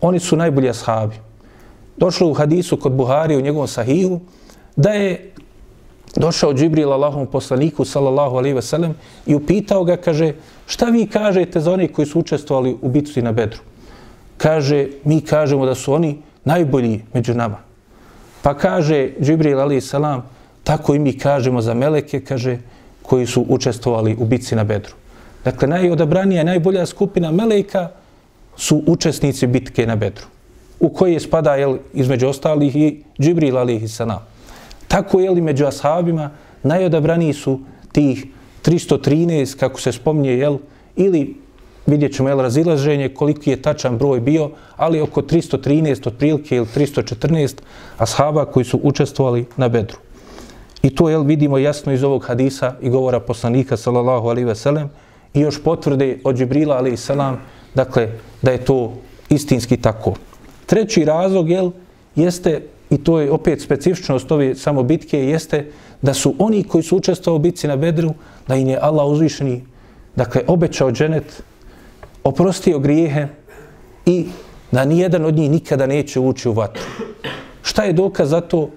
oni 0.00 0.20
su 0.20 0.36
najbolji 0.36 0.68
ashabi. 0.68 1.14
Došlo 1.96 2.28
u 2.28 2.34
hadisu 2.34 2.76
kod 2.76 2.92
Buhari 2.92 3.36
u 3.36 3.40
njegovom 3.40 3.68
sahihu, 3.68 4.20
da 4.76 4.90
je 4.90 5.32
došao 6.16 6.54
Džibril 6.54 6.92
Allahom 6.92 7.26
poslaniku, 7.26 7.84
sallallahu 7.84 8.36
alaihi 8.36 8.54
ve 8.54 8.62
sellem, 8.62 8.94
i 9.26 9.34
upitao 9.34 9.84
ga, 9.84 9.96
kaže, 9.96 10.32
šta 10.66 10.86
vi 10.86 11.06
kažete 11.06 11.60
za 11.60 11.72
oni 11.72 11.88
koji 11.88 12.06
su 12.06 12.20
učestvovali 12.20 12.76
u 12.82 12.88
bitci 12.88 13.22
na 13.22 13.32
Bedru? 13.32 13.60
Kaže, 14.38 14.86
mi 15.04 15.20
kažemo 15.20 15.66
da 15.66 15.74
su 15.74 15.92
oni 15.92 16.18
najbolji 16.44 17.02
među 17.14 17.34
nama. 17.34 17.58
Pa 18.42 18.54
kaže 18.54 19.10
Džibril 19.20 19.60
alaih 19.60 19.84
salam, 19.84 20.22
tako 20.64 20.94
i 20.94 20.98
mi 20.98 21.18
kažemo 21.18 21.60
za 21.60 21.74
meleke, 21.74 22.20
kaže, 22.20 22.58
koji 23.02 23.26
su 23.26 23.44
učestvovali 23.48 24.16
u 24.18 24.24
bitci 24.24 24.56
na 24.56 24.64
Bedru. 24.64 24.94
Dakle, 25.44 25.68
najodabranija, 25.68 26.44
najbolja 26.44 26.86
skupina 26.86 27.30
meleka 27.32 27.88
su 28.56 28.82
učesnici 28.86 29.46
bitke 29.46 29.86
na 29.86 29.96
Bedru, 29.96 30.26
u 30.80 30.88
koje 30.88 31.20
spada 31.20 31.54
jel, 31.54 31.78
između 31.94 32.28
ostalih 32.28 32.76
i 32.76 33.02
Džibril 33.20 33.58
alihi 33.58 33.88
salam. 33.88 34.20
Tako 34.88 35.20
je 35.20 35.30
li 35.30 35.40
među 35.40 35.66
ashabima 35.66 36.30
najodabraniji 36.62 37.32
su 37.32 37.60
tih 37.92 38.26
313, 38.64 39.56
kako 39.56 39.80
se 39.80 39.92
spominje, 39.92 40.30
jel, 40.30 40.58
ili 40.96 41.36
vidjet 41.88 42.14
ćemo 42.14 42.28
jel, 42.28 42.40
razilaženje 42.40 43.08
koliki 43.08 43.50
je 43.50 43.62
tačan 43.62 43.98
broj 43.98 44.20
bio, 44.20 44.50
ali 44.76 45.00
oko 45.00 45.22
313 45.22 46.08
otprilike 46.08 46.56
ili 46.56 46.66
314 46.76 47.54
ashaba 47.98 48.44
koji 48.44 48.64
su 48.64 48.80
učestvovali 48.82 49.46
na 49.56 49.68
Bedru. 49.68 49.96
I 50.82 50.94
to 50.94 51.08
jel, 51.08 51.22
vidimo 51.22 51.58
jasno 51.58 51.92
iz 51.92 52.04
ovog 52.04 52.24
hadisa 52.24 52.74
i 52.80 52.90
govora 52.90 53.20
poslanika 53.20 53.76
sallallahu 53.76 54.28
alaihi 54.28 54.46
ve 54.46 54.54
sellem, 54.54 54.90
i 55.34 55.40
još 55.40 55.62
potvrde 55.64 56.18
od 56.24 56.36
Džibrila 56.36 56.76
alaihi 56.76 56.96
selam, 56.96 57.40
dakle 57.74 58.08
da 58.42 58.50
je 58.50 58.64
to 58.64 58.94
istinski 59.28 59.76
tako. 59.76 60.14
Treći 60.66 61.04
razlog 61.04 61.50
jel, 61.50 61.70
jeste, 62.16 62.62
i 62.90 62.98
to 63.04 63.20
je 63.20 63.30
opet 63.30 63.60
specifičnost 63.60 64.32
ove 64.32 64.54
samo 64.54 64.82
bitke, 64.82 65.24
jeste 65.24 65.70
da 66.02 66.14
su 66.14 66.34
oni 66.38 66.62
koji 66.64 66.82
su 66.82 66.96
učestvovali 66.96 67.40
u 67.40 67.42
bitci 67.42 67.68
na 67.68 67.76
Bedru, 67.76 68.14
da 68.48 68.56
im 68.56 68.68
je 68.68 68.78
Allah 68.80 69.06
uzvišeni, 69.06 69.64
dakle, 70.16 70.42
obećao 70.46 70.92
dženet, 70.92 71.42
oprostio 72.24 72.78
grijehe 72.78 73.26
i 74.06 74.26
da 74.72 74.84
nijedan 74.84 75.24
od 75.24 75.34
njih 75.34 75.50
nikada 75.50 75.86
neće 75.86 76.20
ući 76.20 76.48
u 76.48 76.52
vatru. 76.52 76.82
Šta 77.62 77.82
je 77.82 77.92
dokaz 77.92 78.30
za 78.30 78.40
to? 78.40 78.70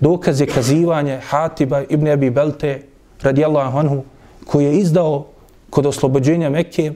Dokaz 0.00 0.40
je 0.40 0.46
kazivanje 0.46 1.20
Hatiba 1.28 1.82
ibn 1.88 2.08
Abi 2.08 2.30
Belte, 2.30 2.82
radijallahu 3.22 3.78
anhu, 3.78 4.02
koji 4.46 4.64
je 4.64 4.78
izdao 4.78 5.26
kod 5.70 5.86
oslobođenja 5.86 6.50
Mekke 6.50 6.92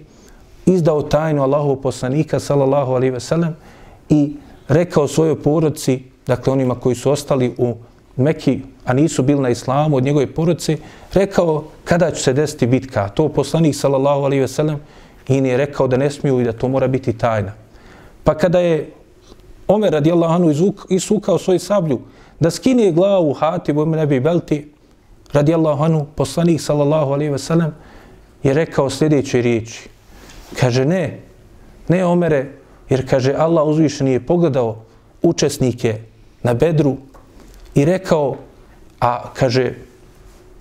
izdao 0.67 1.03
tajnu 1.03 1.43
Allahu 1.43 1.77
poslanika 1.83 2.41
sallallahu 2.41 2.93
alaihi 2.93 3.13
ve 3.13 3.21
sellem 3.21 3.57
i 4.09 4.37
rekao 4.69 5.09
svojoj 5.09 5.43
porodci, 5.43 6.03
dakle 6.27 6.53
onima 6.53 6.75
koji 6.75 6.95
su 6.95 7.11
ostali 7.11 7.55
u 7.59 7.75
Mekki, 8.17 8.61
a 8.85 8.93
nisu 8.93 9.23
bili 9.23 9.41
na 9.41 9.49
islamu 9.49 9.97
od 9.97 10.05
njegove 10.05 10.27
porodce, 10.27 10.77
rekao 11.15 11.65
kada 11.85 12.11
će 12.11 12.23
se 12.23 12.33
desiti 12.33 12.67
bitka. 12.67 13.09
To 13.09 13.29
poslanik 13.29 13.75
sallallahu 13.75 14.21
alaihi 14.25 14.41
ve 14.41 14.49
sellem 14.49 14.79
i 15.29 15.41
nije 15.41 15.57
rekao 15.57 15.87
da 15.89 15.97
ne 15.97 16.11
smiju 16.11 16.41
i 16.41 16.45
da 16.45 16.53
to 16.53 16.69
mora 16.69 16.89
biti 16.89 17.19
tajna. 17.19 17.53
Pa 18.25 18.35
kada 18.35 18.59
je 18.59 18.91
Omer 19.69 19.93
radijallahu 19.93 20.35
anhu 20.35 20.75
isukao 20.89 21.39
svoj 21.39 21.59
sablju 21.59 22.01
da 22.41 22.51
skine 22.51 22.93
glavu 22.93 23.33
Hatibu 23.33 23.83
ibn 23.83 23.99
Abi 23.99 24.21
Belti 24.21 24.73
radijallahu 25.33 25.85
anhu 25.85 26.07
poslanik 26.17 26.61
sallallahu 26.61 27.13
alaihi 27.13 27.33
ve 27.33 27.39
sellem 27.39 27.75
je 28.43 28.55
rekao 28.55 28.91
sljedeće 28.91 29.43
riječi. 29.43 29.89
Kaže, 30.61 30.85
ne, 30.85 31.21
ne 31.89 32.05
omere, 32.05 32.47
jer 32.89 33.09
kaže, 33.11 33.35
Allah 33.35 33.67
uzvišeni 33.67 34.13
je 34.13 34.27
pogledao 34.27 34.77
učesnike 35.23 35.99
na 36.43 36.55
bedru 36.55 36.97
i 37.75 37.85
rekao, 37.85 38.37
a 39.01 39.33
kaže, 39.35 39.73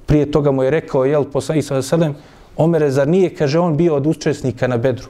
prije 0.06 0.32
toga 0.32 0.52
mu 0.52 0.64
je 0.64 0.70
rekao, 0.70 1.06
jel, 1.06 1.24
poslanik 1.24 1.70
ve 1.70 1.84
sellem 1.84 2.16
omere, 2.58 2.92
zar 2.92 3.08
nije, 3.08 3.36
kaže, 3.36 3.60
on 3.60 3.78
bio 3.78 3.96
od 3.96 4.08
učesnika 4.08 4.68
na 4.68 4.78
bedru? 4.78 5.08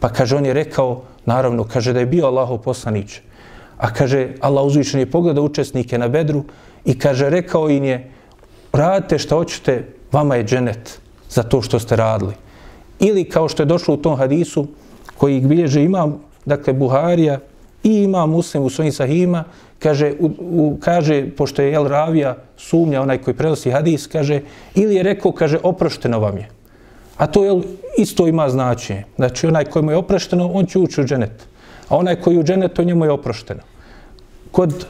Pa 0.00 0.08
kaže, 0.08 0.36
on 0.36 0.46
je 0.46 0.54
rekao, 0.54 1.02
naravno, 1.26 1.64
kaže 1.64 1.92
da 1.92 2.00
je 2.00 2.06
bio 2.06 2.26
Allahov 2.26 2.58
poslanić. 2.58 3.20
A 3.78 3.92
kaže, 3.92 4.28
Allah 4.40 4.64
uzvišen 4.64 5.00
je 5.00 5.10
pogledao 5.10 5.44
učesnike 5.44 5.98
na 5.98 6.08
bedru 6.08 6.44
i 6.84 6.98
kaže, 6.98 7.30
rekao 7.30 7.70
im 7.70 7.84
je, 7.84 8.10
radite 8.72 9.18
što 9.18 9.36
hoćete, 9.36 9.84
vama 10.12 10.36
je 10.36 10.44
dženet 10.44 11.00
za 11.30 11.42
to 11.42 11.62
što 11.62 11.78
ste 11.78 11.96
radili. 11.96 12.34
Ili 12.98 13.24
kao 13.24 13.48
što 13.48 13.62
je 13.62 13.66
došlo 13.66 13.94
u 13.94 14.02
tom 14.02 14.16
hadisu, 14.16 14.66
koji 15.18 15.40
bilježe 15.40 15.84
imam, 15.84 16.20
dakle, 16.44 16.72
Buharija 16.72 17.38
i 17.84 18.02
ima 18.02 18.26
muslim 18.26 18.62
u 18.62 18.70
svojim 18.70 18.92
sahima, 18.92 19.44
kaže, 19.78 20.12
u, 20.20 20.30
u, 20.40 20.78
kaže, 20.80 21.26
pošto 21.36 21.62
je 21.62 21.72
El 21.72 21.88
Ravija 21.88 22.36
sumnja, 22.56 23.02
onaj 23.02 23.18
koji 23.18 23.36
prenosi 23.36 23.70
hadis, 23.70 24.06
kaže, 24.06 24.40
ili 24.74 24.94
je 24.94 25.02
rekao, 25.02 25.32
kaže, 25.32 25.58
oprošteno 25.62 26.18
vam 26.20 26.36
je. 26.36 26.48
A 27.16 27.26
to 27.26 27.44
je 27.44 27.62
isto 27.98 28.26
ima 28.28 28.48
značenje. 28.48 29.04
Znači, 29.16 29.46
onaj 29.46 29.64
kojemu 29.64 29.90
je 29.90 29.96
oprošteno, 29.96 30.50
on 30.52 30.66
će 30.66 30.78
ući 30.78 31.00
u 31.00 31.04
dženet. 31.04 31.46
A 31.88 31.96
onaj 31.96 32.16
koji 32.20 32.34
je 32.34 32.40
u 32.40 32.44
dženetu, 32.44 32.84
njemu 32.84 33.04
je 33.04 33.10
oprošteno. 33.10 33.60
Kod 34.52 34.86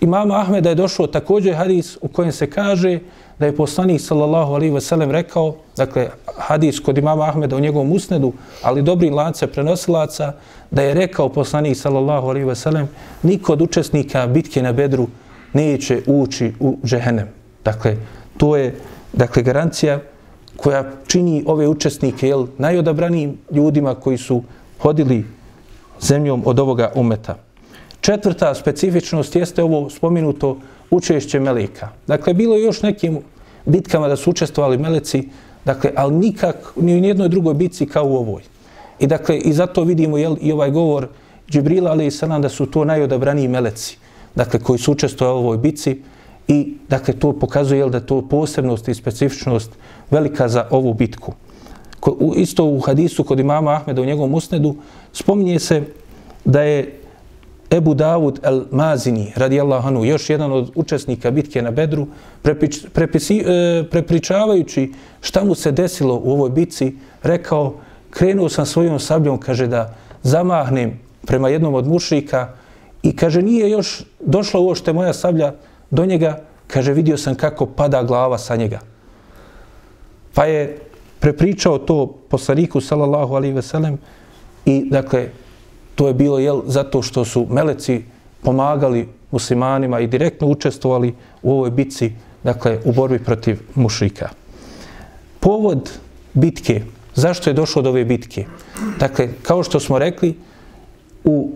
imama 0.00 0.40
Ahmeda 0.40 0.68
je 0.68 0.74
došao 0.74 1.06
također 1.06 1.54
hadis 1.54 1.96
u 2.00 2.08
kojem 2.08 2.32
se 2.32 2.50
kaže 2.50 2.98
da 3.38 3.46
je 3.46 3.56
poslanik 3.56 4.00
sallallahu 4.00 4.54
alaihi 4.54 4.74
ve 4.74 4.80
sellem 4.80 5.10
rekao, 5.10 5.54
dakle 5.76 6.08
hadis 6.36 6.80
kod 6.80 6.98
imama 6.98 7.24
Ahmeda 7.24 7.56
u 7.56 7.60
njegovom 7.60 7.92
usnedu, 7.92 8.32
ali 8.62 8.82
dobri 8.82 9.10
lance 9.10 9.46
prenosilaca, 9.46 10.32
da 10.70 10.82
je 10.82 10.94
rekao 10.94 11.28
poslanik 11.28 11.76
sallallahu 11.76 12.28
alaihi 12.28 12.46
ve 12.46 12.54
sellem, 12.54 12.88
niko 13.22 13.52
od 13.52 13.62
učesnika 13.62 14.26
bitke 14.26 14.62
na 14.62 14.72
bedru 14.72 15.06
neće 15.52 16.02
ući 16.06 16.52
u 16.60 16.78
džehennem. 16.84 17.28
Dakle, 17.64 17.96
to 18.36 18.56
je 18.56 18.74
dakle, 19.12 19.42
garancija 19.42 20.00
koja 20.56 20.84
čini 21.06 21.44
ove 21.46 21.68
učesnike 21.68 22.28
jel, 22.28 22.46
najodabranijim 22.58 23.38
ljudima 23.50 23.94
koji 23.94 24.18
su 24.18 24.42
hodili 24.78 25.24
zemljom 26.00 26.42
od 26.44 26.58
ovoga 26.58 26.92
umeta. 26.94 27.36
Četvrta 28.00 28.54
specifičnost 28.54 29.36
jeste 29.36 29.62
ovo 29.62 29.90
spominuto 29.90 30.56
učešće 30.90 31.40
meleka. 31.40 31.88
Dakle, 32.06 32.34
bilo 32.34 32.56
je 32.56 32.62
još 32.62 32.82
nekim 32.82 33.18
bitkama 33.66 34.08
da 34.08 34.16
su 34.16 34.30
učestvovali 34.30 34.78
meleci, 34.78 35.28
dakle, 35.64 35.90
ali 35.96 36.14
nikak, 36.14 36.72
ni 36.76 36.94
u 36.94 37.04
jednoj 37.04 37.28
drugoj 37.28 37.54
bitci 37.54 37.86
kao 37.86 38.04
u 38.06 38.16
ovoj. 38.16 38.42
I 38.98 39.06
dakle, 39.06 39.38
i 39.38 39.52
zato 39.52 39.84
vidimo 39.84 40.18
jel, 40.18 40.36
i 40.40 40.52
ovaj 40.52 40.70
govor 40.70 41.08
Džibrila, 41.50 41.90
ali 41.90 42.06
i 42.06 42.10
salam, 42.10 42.42
da 42.42 42.48
su 42.48 42.66
to 42.66 42.84
najodabraniji 42.84 43.48
meleci, 43.48 43.98
dakle, 44.34 44.60
koji 44.60 44.78
su 44.78 44.92
učestvovali 44.92 45.38
u 45.38 45.44
ovoj 45.44 45.58
bitci. 45.58 46.02
I, 46.48 46.76
dakle, 46.88 47.14
to 47.14 47.32
pokazuje 47.32 47.78
jel, 47.78 47.90
da 47.90 48.00
to 48.00 48.22
posebnost 48.28 48.88
i 48.88 48.94
specifičnost 48.94 49.70
velika 50.10 50.48
za 50.48 50.66
ovu 50.70 50.94
bitku. 50.94 51.32
Ko, 52.00 52.16
u, 52.20 52.34
isto 52.36 52.64
u 52.64 52.80
hadisu 52.80 53.24
kod 53.24 53.40
imama 53.40 53.72
Ahmeda 53.72 54.02
u 54.02 54.04
njegovom 54.04 54.34
usnedu 54.34 54.74
spominje 55.12 55.58
se 55.58 55.82
da 56.44 56.62
je 56.62 57.00
Ebu 57.70 57.94
Davud 57.94 58.40
el-Mazini, 58.42 59.32
radijallahu 59.36 59.88
anhu, 59.88 60.04
još 60.04 60.30
jedan 60.30 60.52
od 60.52 60.70
učesnika 60.74 61.30
bitke 61.30 61.62
na 61.62 61.70
Bedru, 61.70 62.06
prepič, 62.42 62.86
prepisi, 62.92 63.38
e, 63.38 63.84
prepričavajući 63.90 64.92
šta 65.20 65.44
mu 65.44 65.54
se 65.54 65.72
desilo 65.72 66.20
u 66.24 66.32
ovoj 66.32 66.50
bitci, 66.50 66.94
rekao, 67.22 67.74
krenuo 68.10 68.48
sam 68.48 68.66
svojom 68.66 68.98
sabljom, 68.98 69.38
kaže 69.38 69.66
da 69.66 69.94
zamahnem 70.22 70.98
prema 71.26 71.48
jednom 71.48 71.74
od 71.74 71.86
mušika 71.86 72.48
i 73.02 73.16
kaže, 73.16 73.42
nije 73.42 73.70
još 73.70 74.04
došla 74.20 74.60
uošte 74.60 74.92
moja 74.92 75.12
sablja 75.12 75.52
do 75.90 76.06
njega, 76.06 76.40
kaže, 76.66 76.92
vidio 76.92 77.16
sam 77.16 77.34
kako 77.34 77.66
pada 77.66 78.02
glava 78.02 78.38
sa 78.38 78.56
njega. 78.56 78.80
Pa 80.34 80.44
je 80.44 80.78
prepričao 81.20 81.78
to 81.78 82.06
poslaniku, 82.28 82.80
sallallahu 82.80 83.34
alaihi 83.34 83.54
ve 83.54 83.62
sellem 83.62 83.98
i 84.64 84.84
dakle, 84.90 85.28
to 85.94 86.08
je 86.08 86.14
bilo 86.14 86.38
jel, 86.38 86.62
zato 86.66 87.02
što 87.02 87.24
su 87.24 87.46
meleci 87.50 88.02
pomagali 88.42 89.08
muslimanima 89.30 90.00
i 90.00 90.06
direktno 90.06 90.46
učestvovali 90.46 91.14
u 91.42 91.52
ovoj 91.52 91.70
bitci, 91.70 92.12
dakle, 92.42 92.78
u 92.84 92.92
borbi 92.92 93.18
protiv 93.18 93.60
mušrika. 93.74 94.28
Povod 95.40 95.90
bitke, 96.34 96.82
zašto 97.14 97.50
je 97.50 97.54
došlo 97.54 97.82
do 97.82 97.90
ove 97.90 98.04
bitke? 98.04 98.46
Dakle, 98.98 99.28
kao 99.42 99.62
što 99.62 99.80
smo 99.80 99.98
rekli, 99.98 100.34
u 101.24 101.50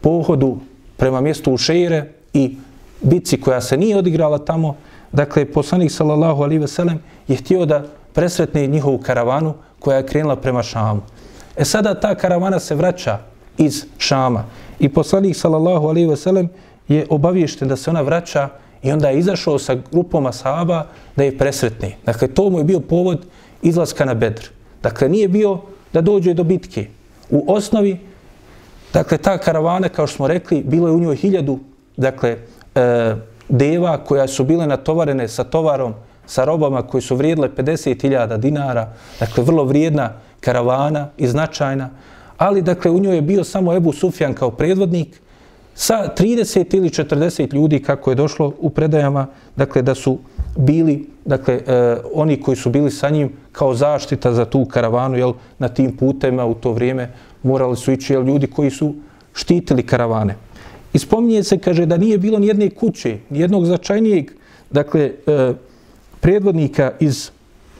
pohodu 0.00 0.58
prema 0.96 1.20
mjestu 1.20 1.52
Ušeire 1.52 2.12
i 2.34 2.56
bitci 3.02 3.40
koja 3.40 3.60
se 3.60 3.76
nije 3.76 3.96
odigrala 3.96 4.38
tamo, 4.38 4.76
dakle, 5.12 5.44
poslanik 5.44 5.90
sallallahu 5.90 6.42
alaihi 6.42 6.60
ve 6.60 6.68
sellem 6.68 6.98
je 7.28 7.36
htio 7.36 7.66
da 7.66 7.84
presretne 8.18 8.66
njihovu 8.66 8.98
karavanu 8.98 9.54
koja 9.78 9.96
je 9.96 10.06
krenula 10.06 10.36
prema 10.36 10.62
Šamu. 10.62 11.00
E 11.56 11.64
sada 11.64 11.94
ta 11.94 12.14
karavana 12.14 12.58
se 12.58 12.74
vraća 12.74 13.18
iz 13.58 13.84
Šama. 13.98 14.44
I 14.78 14.88
poslanik 14.88 15.36
sallallahu 15.36 15.86
alejhi 15.86 16.08
ve 16.08 16.16
sellem 16.16 16.48
je 16.88 17.06
obaviješten 17.10 17.68
da 17.68 17.76
se 17.76 17.90
ona 17.90 18.00
vraća 18.02 18.48
i 18.82 18.90
onda 18.92 19.08
je 19.08 19.18
izašao 19.18 19.58
sa 19.58 19.76
grupom 19.92 20.26
ashaba 20.26 20.86
da 21.16 21.24
je 21.24 21.38
presretni. 21.38 21.94
Dakle, 22.06 22.28
to 22.28 22.50
mu 22.50 22.58
je 22.58 22.64
bio 22.64 22.80
povod 22.80 23.26
izlaska 23.62 24.04
na 24.04 24.14
Bedr. 24.14 24.50
Dakle, 24.82 25.08
nije 25.08 25.28
bio 25.28 25.60
da 25.92 26.00
dođe 26.00 26.34
do 26.34 26.44
bitke. 26.44 26.86
U 27.30 27.44
osnovi, 27.54 28.00
dakle, 28.92 29.18
ta 29.18 29.38
karavana, 29.38 29.88
kao 29.88 30.06
što 30.06 30.16
smo 30.16 30.28
rekli, 30.28 30.62
bilo 30.66 30.88
je 30.88 30.94
u 30.94 31.00
njoj 31.00 31.16
hiljadu, 31.16 31.58
dakle, 31.96 32.36
e, 32.74 33.14
deva 33.48 34.04
koja 34.04 34.28
su 34.28 34.44
bile 34.44 34.66
natovarene 34.66 35.28
sa 35.28 35.44
tovarom, 35.44 35.94
sa 36.28 36.44
robama 36.44 36.82
koji 36.82 37.02
su 37.02 37.16
vrijedile 37.16 37.48
50.000 37.56 38.36
dinara, 38.36 38.92
dakle, 39.20 39.44
vrlo 39.44 39.64
vrijedna 39.64 40.12
karavana 40.40 41.08
i 41.16 41.26
značajna 41.26 41.90
ali 42.38 42.62
dakle 42.62 42.90
u 42.90 42.98
njoj 42.98 43.14
je 43.14 43.22
bio 43.22 43.44
samo 43.44 43.74
Ebu 43.74 43.92
Sufjan 43.92 44.34
kao 44.34 44.50
predvodnik 44.50 45.20
sa 45.74 46.08
30 46.18 46.76
ili 46.76 46.88
40 46.88 47.54
ljudi 47.54 47.82
kako 47.82 48.10
je 48.10 48.14
došlo 48.14 48.52
u 48.58 48.70
predajama, 48.70 49.26
dakle 49.56 49.82
da 49.82 49.94
su 49.94 50.18
bili, 50.56 51.06
dakle 51.24 51.54
e, 51.54 51.96
oni 52.14 52.40
koji 52.40 52.56
su 52.56 52.70
bili 52.70 52.90
sa 52.90 53.10
njim 53.10 53.32
kao 53.52 53.74
zaštita 53.74 54.32
za 54.32 54.44
tu 54.44 54.64
karavanu, 54.64 55.16
jel, 55.16 55.32
na 55.58 55.68
tim 55.68 55.96
putema 55.96 56.46
u 56.46 56.54
to 56.54 56.72
vrijeme 56.72 57.10
morali 57.42 57.76
su 57.76 57.92
ići 57.92 58.12
jel, 58.12 58.24
ljudi 58.24 58.46
koji 58.46 58.70
su 58.70 58.94
štitili 59.34 59.82
karavane. 59.82 60.34
I 60.92 60.98
spominje 60.98 61.42
se, 61.42 61.58
kaže, 61.58 61.86
da 61.86 61.96
nije 61.96 62.18
bilo 62.18 62.38
nijedne 62.38 62.70
kuće, 62.70 63.18
nijednog 63.30 63.66
značajnijeg, 63.66 64.30
dakle, 64.70 65.12
e, 65.26 65.54
predvodnika 66.20 66.92
iz 67.00 67.30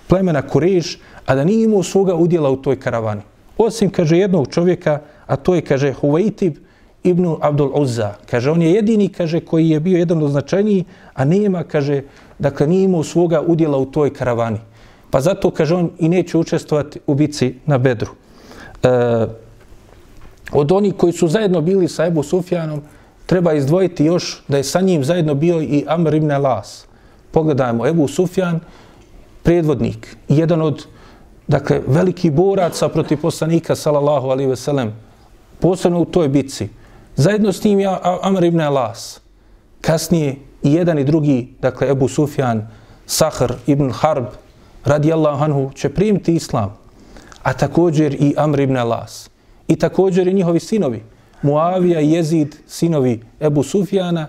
plemena 0.06 0.42
Kurež, 0.42 0.96
a 1.26 1.34
da 1.34 1.44
nije 1.44 1.64
imao 1.64 1.82
svoga 1.82 2.14
udjela 2.14 2.50
u 2.50 2.56
toj 2.56 2.80
karavani. 2.80 3.22
Osim, 3.58 3.90
kaže, 3.90 4.18
jednog 4.18 4.48
čovjeka, 4.48 5.00
a 5.26 5.36
to 5.36 5.54
je, 5.54 5.60
kaže, 5.60 5.92
Huvaitib 5.92 6.56
ibn 7.02 7.36
Abdul 7.40 7.70
Uzza. 7.74 8.14
Kaže, 8.30 8.50
on 8.50 8.62
je 8.62 8.72
jedini, 8.72 9.08
kaže, 9.08 9.40
koji 9.40 9.68
je 9.68 9.80
bio 9.80 9.98
jedan 9.98 10.22
od 10.22 10.30
značajniji, 10.30 10.84
a 11.14 11.24
nema, 11.24 11.62
kaže, 11.64 12.02
dakle, 12.38 12.66
nije 12.66 12.84
imao 12.84 13.04
svoga 13.04 13.42
udjela 13.46 13.78
u 13.78 13.86
toj 13.86 14.14
karavani. 14.14 14.58
Pa 15.10 15.20
zato, 15.20 15.50
kaže, 15.50 15.74
on 15.74 15.90
i 15.98 16.08
neće 16.08 16.38
učestvovati 16.38 17.00
u 17.06 17.14
bici 17.14 17.54
na 17.66 17.78
Bedru. 17.78 18.10
E, 18.82 18.88
od 20.52 20.72
onih 20.72 20.94
koji 20.96 21.12
su 21.12 21.28
zajedno 21.28 21.60
bili 21.60 21.88
sa 21.88 22.06
Ebu 22.06 22.22
Sufjanom, 22.22 22.82
treba 23.26 23.52
izdvojiti 23.52 24.04
još 24.04 24.42
da 24.48 24.56
je 24.56 24.64
sa 24.64 24.80
njim 24.80 25.04
zajedno 25.04 25.34
bio 25.34 25.62
i 25.62 25.84
Amr 25.88 26.14
ibn 26.14 26.30
Las. 26.30 26.87
Pogledajmo, 27.30 27.86
Ebu 27.86 28.08
Sufjan, 28.08 28.60
predvodnik, 29.42 30.16
jedan 30.28 30.62
od 30.62 30.86
dakle, 31.48 31.80
veliki 31.86 32.30
boraca 32.30 32.88
protiv 32.88 33.20
poslanika, 33.20 33.76
salallahu 33.76 34.28
alihi 34.28 34.48
veselem, 34.48 34.92
posebno 35.60 36.00
u 36.00 36.04
toj 36.04 36.28
bitci. 36.28 36.68
Zajedno 37.16 37.52
s 37.52 37.64
njim 37.64 37.80
ja, 37.80 38.18
Amr 38.22 38.44
ibn 38.44 38.60
Alas, 38.60 39.20
kasnije 39.80 40.36
i 40.62 40.72
jedan 40.72 40.98
i 40.98 41.04
drugi, 41.04 41.54
dakle, 41.60 41.90
Ebu 41.90 42.08
Sufjan, 42.08 42.68
Sahr 43.06 43.52
ibn 43.66 43.90
Harb, 43.90 44.24
radijallahu 44.84 45.44
anhu, 45.44 45.70
će 45.74 45.88
primiti 45.88 46.34
islam, 46.34 46.76
a 47.42 47.52
također 47.52 48.14
i 48.14 48.34
Amr 48.36 48.60
ibn 48.60 48.76
Alas. 48.76 49.30
I 49.68 49.76
također 49.76 50.28
i 50.28 50.34
njihovi 50.34 50.60
sinovi, 50.60 51.02
Muavija 51.42 52.00
i 52.00 52.12
Jezid, 52.12 52.56
sinovi 52.66 53.20
Ebu 53.40 53.62
Sufjana 53.62 54.26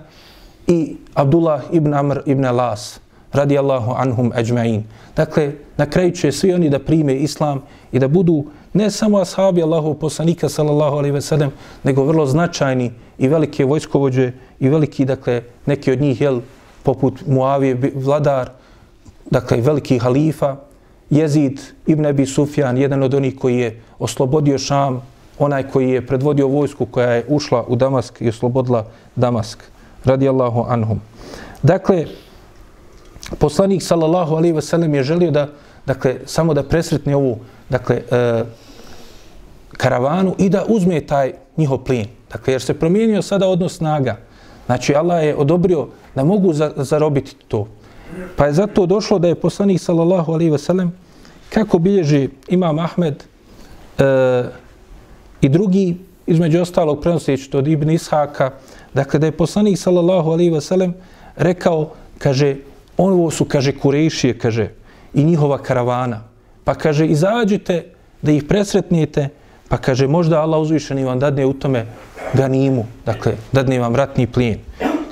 i 0.70 0.96
Abdullah 1.14 1.62
ibn 1.72 1.94
Amr 1.94 2.22
ibn 2.26 2.46
Las, 2.46 3.00
radijallahu 3.34 3.92
anhum 3.98 4.32
ajma'in. 4.36 4.84
Dakle, 5.16 5.52
na 5.78 5.86
kraju 5.86 6.12
će 6.12 6.32
svi 6.32 6.54
oni 6.54 6.70
da 6.70 6.80
prime 6.80 7.16
islam 7.16 7.62
i 7.92 8.00
da 8.00 8.08
budu 8.08 8.46
ne 8.74 8.92
samo 8.92 9.18
ashabi 9.18 9.64
Allahov 9.64 9.94
poslanika 9.94 10.50
sallallahu 10.50 10.98
alaihi 10.98 11.14
ve 11.14 11.22
sellem, 11.22 11.52
nego 11.84 12.04
vrlo 12.04 12.26
značajni 12.26 12.92
i 13.18 13.28
velike 13.28 13.66
vojskovođe 13.66 14.32
i 14.60 14.70
veliki, 14.70 15.06
dakle, 15.06 15.42
neki 15.66 15.92
od 15.92 16.02
njih, 16.02 16.22
jel, 16.22 16.42
poput 16.84 17.26
Muavije, 17.28 17.92
vladar, 17.96 18.52
dakle, 19.32 19.62
veliki 19.62 20.00
halifa, 20.00 20.56
Jezid 21.10 21.60
ibn 21.88 22.06
Abi 22.06 22.26
Sufjan, 22.26 22.78
jedan 22.78 23.04
od 23.04 23.14
onih 23.14 23.36
koji 23.36 23.58
je 23.58 23.82
oslobodio 24.00 24.58
Šam, 24.58 25.02
onaj 25.40 25.64
koji 25.64 25.90
je 25.90 26.06
predvodio 26.08 26.48
vojsku 26.48 26.86
koja 26.86 27.12
je 27.12 27.26
ušla 27.28 27.66
u 27.68 27.76
Damask 27.76 28.22
i 28.22 28.30
oslobodila 28.30 28.86
Damask, 29.16 29.64
radijallahu 30.06 30.66
anhum. 30.70 31.02
Dakle, 31.64 32.06
poslanik 33.40 33.84
sallallahu 33.84 34.36
alaihi 34.36 34.56
ve 34.56 34.62
sellem 34.62 34.94
je 34.94 35.04
želio 35.04 35.32
da 35.32 35.48
dakle 35.86 36.16
samo 36.26 36.54
da 36.54 36.64
presretne 36.64 37.16
ovu 37.16 37.38
dakle 37.70 38.02
e, 38.12 38.44
karavanu 39.78 40.36
i 40.38 40.50
da 40.50 40.66
uzme 40.68 41.02
taj 41.02 41.34
njihov 41.58 41.78
plin. 41.78 42.08
Dakle, 42.32 42.54
jer 42.54 42.62
se 42.62 42.74
promijenio 42.74 43.22
sada 43.22 43.48
odnos 43.48 43.78
snaga. 43.78 44.18
Znači, 44.66 44.96
Allah 44.96 45.24
je 45.24 45.36
odobrio 45.36 45.88
da 46.16 46.24
mogu 46.24 46.54
za, 46.54 46.72
zarobiti 46.78 47.36
to. 47.48 47.68
Pa 48.36 48.46
je 48.46 48.54
zato 48.54 48.86
došlo 48.86 49.20
da 49.20 49.28
je 49.28 49.36
poslanik 49.36 49.82
sallallahu 49.82 50.34
alaihi 50.34 50.58
sellem 50.58 50.94
kako 51.54 51.80
bilježi 51.80 52.30
Imam 52.48 52.80
Ahmed 52.80 53.24
e, 53.98 54.44
i 55.42 55.50
drugi 55.50 55.98
između 56.28 56.62
ostalog 56.62 57.02
prenoseći 57.02 57.58
od 57.58 57.68
Ibn 57.68 57.90
Ishaka, 57.90 58.52
dakle 58.94 59.20
da 59.20 59.26
je 59.26 59.32
poslanik 59.32 59.78
sallallahu 59.78 60.32
alaihi 60.32 60.52
wasallam 60.52 60.92
rekao, 61.36 61.92
kaže, 62.18 62.56
ovo 62.98 63.32
su, 63.32 63.46
kaže, 63.46 63.72
kurešije, 63.72 64.38
kaže, 64.38 64.70
i 65.14 65.24
njihova 65.24 65.58
karavana. 65.58 66.24
Pa 66.64 66.76
kaže, 66.76 67.08
izađite 67.08 67.86
da 68.22 68.32
ih 68.32 68.44
presretnijete, 68.44 69.30
pa 69.70 69.78
kaže, 69.78 70.08
možda 70.08 70.42
Allah 70.42 70.60
uzvišeni 70.60 71.04
vam 71.04 71.20
dadne 71.20 71.46
u 71.46 71.54
tome 71.54 71.86
ganimu, 72.34 72.86
dakle, 73.06 73.34
dadne 73.52 73.80
vam 73.80 73.96
ratni 73.96 74.28
plijen. 74.28 74.60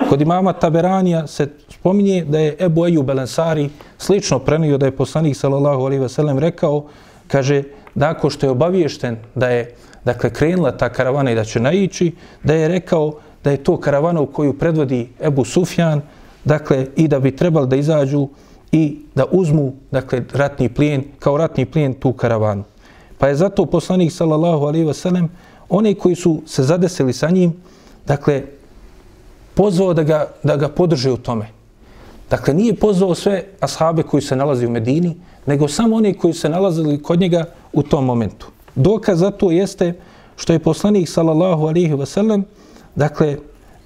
Kod 0.09 0.21
imama 0.21 0.53
Taberanija 0.53 1.27
se 1.27 1.47
spominje 1.69 2.25
da 2.25 2.39
je 2.39 2.55
Ebu 2.59 2.85
Ejub 2.85 3.05
Belensari 3.05 3.69
slično 3.97 4.39
prenio 4.39 4.77
da 4.77 4.85
je 4.85 4.95
poslanik 4.95 5.37
sallallahu 5.37 5.81
alaihi 5.81 6.01
ve 6.01 6.09
sellem 6.09 6.39
rekao, 6.39 6.85
kaže, 7.27 7.63
nakon 7.95 8.29
što 8.29 8.45
je 8.45 8.51
obaviješten 8.51 9.17
da 9.35 9.49
je 9.49 9.75
dakle, 10.05 10.29
krenula 10.29 10.71
ta 10.71 10.89
karavana 10.89 11.31
i 11.31 11.35
da 11.35 11.43
će 11.43 11.59
naići, 11.59 12.11
da 12.43 12.53
je 12.53 12.67
rekao 12.67 13.13
da 13.47 13.51
je 13.51 13.63
to 13.63 13.77
karavana 13.79 14.21
u 14.21 14.25
koju 14.25 14.57
predvodi 14.59 15.07
Ebu 15.23 15.45
Sufjan, 15.45 16.01
dakle, 16.43 16.87
i 16.95 17.07
da 17.07 17.19
bi 17.19 17.31
trebali 17.35 17.67
da 17.67 17.75
izađu 17.79 18.27
i 18.71 18.97
da 19.15 19.25
uzmu, 19.31 19.71
dakle, 19.91 20.25
ratni 20.33 20.67
plijen, 20.69 21.03
kao 21.19 21.37
ratni 21.37 21.65
plijen 21.65 21.93
tu 21.93 22.11
karavanu. 22.13 22.63
Pa 23.17 23.27
je 23.27 23.35
zato 23.35 23.65
poslanik 23.65 24.11
sallallahu 24.11 24.65
alaihi 24.67 24.83
ve 24.85 24.93
sellem, 24.93 25.29
oni 25.69 25.93
koji 25.95 26.15
su 26.15 26.41
se 26.45 26.63
zadesili 26.63 27.13
sa 27.13 27.29
njim, 27.29 27.53
dakle, 28.07 28.43
pozvao 29.53 29.93
da 29.93 30.03
ga, 30.03 30.27
da 30.43 30.57
ga 30.57 30.67
podrže 30.67 31.11
u 31.11 31.17
tome. 31.17 31.47
Dakle, 32.29 32.53
nije 32.53 32.75
pozvao 32.75 33.15
sve 33.15 33.43
ashabe 33.59 34.03
koji 34.03 34.21
se 34.21 34.35
nalazi 34.35 34.67
u 34.67 34.69
Medini, 34.69 35.15
nego 35.45 35.67
samo 35.67 35.95
oni 35.95 36.13
koji 36.13 36.33
se 36.33 36.49
nalazili 36.49 36.99
kod 37.03 37.19
njega 37.19 37.45
u 37.73 37.83
tom 37.83 38.05
momentu. 38.05 38.51
Dokaz 38.75 39.19
za 39.19 39.31
to 39.31 39.51
jeste 39.51 39.93
što 40.35 40.53
je 40.53 40.59
poslanik 40.59 41.09
sallallahu 41.09 41.71
alaihi 41.71 41.93
wasallam, 41.95 42.43
dakle, 42.97 43.37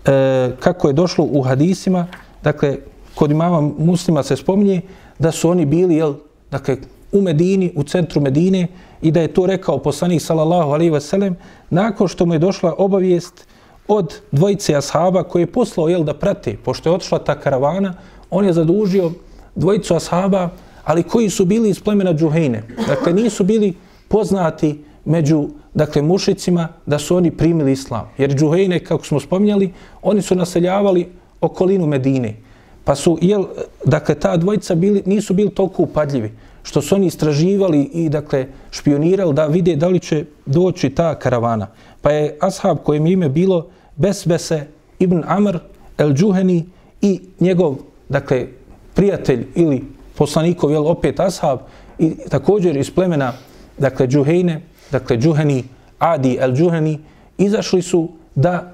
e, 0.06 0.52
kako 0.60 0.88
je 0.88 0.94
došlo 0.94 1.28
u 1.32 1.42
hadisima, 1.42 2.08
dakle, 2.44 2.78
kod 3.16 3.32
imama 3.32 3.62
muslima 3.78 4.24
se 4.24 4.36
spominje 4.36 4.82
da 5.20 5.32
su 5.32 5.50
oni 5.50 5.66
bili, 5.66 5.96
jel, 5.96 6.14
dakle, 6.52 6.78
u 7.12 7.22
Medini, 7.22 7.74
u 7.76 7.84
centru 7.84 8.22
Medine 8.22 8.68
i 9.02 9.12
da 9.12 9.22
je 9.22 9.34
to 9.34 9.46
rekao 9.46 9.78
poslanik 9.78 10.22
sallallahu 10.22 10.72
alaihi 10.72 10.92
wasallam 10.92 11.34
nakon 11.70 12.08
što 12.08 12.26
mu 12.26 12.34
je 12.34 12.40
došla 12.40 12.76
obavijest 12.78 13.48
od 13.88 14.16
dvojice 14.32 14.76
ashaba 14.76 15.24
koje 15.24 15.42
je 15.42 15.52
poslao 15.52 15.90
jel, 15.90 16.04
da 16.04 16.14
prate, 16.14 16.58
pošto 16.64 16.90
je 16.90 16.96
otišla 16.96 17.20
ta 17.20 17.40
karavana, 17.40 17.94
on 18.30 18.46
je 18.46 18.54
zadužio 18.54 19.12
dvojicu 19.56 19.96
ashaba, 19.96 20.50
ali 20.84 21.04
koji 21.04 21.30
su 21.30 21.46
bili 21.46 21.70
iz 21.70 21.80
plemena 21.84 22.14
Džuhejne. 22.14 22.64
Dakle, 22.88 23.14
nisu 23.14 23.44
bili 23.44 23.74
poznati 24.08 24.84
među 25.06 25.50
dakle, 25.74 26.02
mušicima 26.02 26.68
da 26.86 27.00
su 27.00 27.16
oni 27.16 27.32
primili 27.32 27.72
islam. 27.72 28.10
Jer 28.18 28.36
Džuhejne, 28.36 28.80
kako 28.80 29.06
smo 29.06 29.20
spominjali, 29.20 29.74
oni 30.02 30.22
su 30.22 30.36
naseljavali 30.36 31.08
okolinu 31.42 31.88
Medine. 31.88 32.36
Pa 32.84 32.96
su, 32.96 33.18
jel, 33.22 33.46
dakle, 33.86 34.16
ta 34.16 34.38
dvojica 34.38 34.76
bili, 34.76 35.04
nisu 35.06 35.34
bili 35.34 35.50
toliko 35.50 35.84
upadljivi 35.84 36.32
što 36.64 36.82
su 36.82 36.96
oni 36.96 37.08
istraživali 37.08 37.82
i 37.82 38.10
dakle 38.10 38.48
špionirali 38.72 39.34
da 39.34 39.46
vide 39.46 39.76
da 39.76 39.88
li 39.88 40.00
će 40.00 40.26
doći 40.46 40.90
ta 40.90 41.20
karavana. 41.20 41.68
Pa 42.02 42.12
je 42.12 42.38
ashab 42.40 42.78
kojem 42.84 43.08
ime 43.08 43.30
bilo 43.30 43.68
Besbese 43.96 44.68
ibn 45.00 45.24
Amr 45.28 45.60
el-Džuheni 45.98 46.64
i 47.02 47.22
njegov, 47.40 47.76
dakle, 48.10 48.48
prijatelj 48.94 49.48
ili 49.56 49.84
poslanikov, 50.16 50.72
jel, 50.72 50.88
opet 50.88 51.20
ashab, 51.20 51.60
i 52.00 52.16
također 52.30 52.78
iz 52.78 52.92
plemena, 52.92 53.34
dakle, 53.78 54.08
Džuhejne, 54.08 54.62
dakle, 54.92 55.18
Džuheni, 55.18 55.64
Adi 56.00 56.38
el-Džuheni, 56.42 56.98
izašli 57.38 57.82
su 57.82 58.10
da 58.36 58.74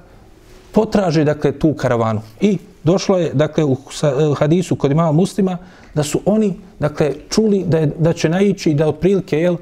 potraže, 0.72 1.24
dakle, 1.24 1.52
tu 1.52 1.74
karavanu. 1.74 2.20
I 2.40 2.58
došlo 2.84 3.18
je, 3.18 3.30
dakle, 3.34 3.64
u 3.64 3.76
e, 4.02 4.34
hadisu 4.38 4.76
kod 4.76 4.90
imama 4.90 5.12
muslima, 5.12 5.58
da 5.94 6.02
su 6.02 6.20
oni, 6.24 6.54
dakle, 6.78 7.12
čuli 7.30 7.64
da, 7.66 7.78
je, 7.78 7.92
da 7.98 8.12
će 8.12 8.28
naići, 8.28 8.74
da 8.74 8.88
otprilike, 8.88 9.38
jel, 9.38 9.56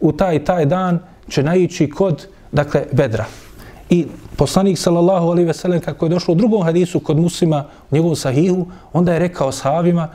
u 0.00 0.12
taj 0.12 0.44
taj 0.44 0.66
dan 0.66 0.98
će 1.28 1.42
naići 1.42 1.90
kod, 1.90 2.26
dakle, 2.52 2.84
Bedra. 2.92 3.24
I 3.90 4.06
poslanik 4.36 4.78
sallallahu 4.78 5.28
alejhi 5.28 5.46
ve 5.46 5.54
sellem 5.54 5.80
kako 5.80 6.06
je 6.06 6.10
došlo 6.10 6.32
u 6.32 6.36
drugom 6.36 6.62
hadisu 6.62 7.00
kod 7.00 7.18
muslima 7.20 7.64
u 7.90 7.94
njegovom 7.94 8.16
sahihu, 8.16 8.66
onda 8.92 9.12
je 9.12 9.18
rekao 9.18 9.52
sahabima 9.52 10.08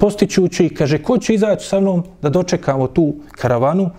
postićući 0.00 0.68
kaže, 0.68 1.02
ko 1.02 1.18
će 1.18 1.34
izaći 1.34 1.66
sa 1.66 1.80
mnom 1.80 2.04
da 2.22 2.28
dočekamo 2.28 2.86
tu 2.86 3.14
karavanu? 3.30 3.90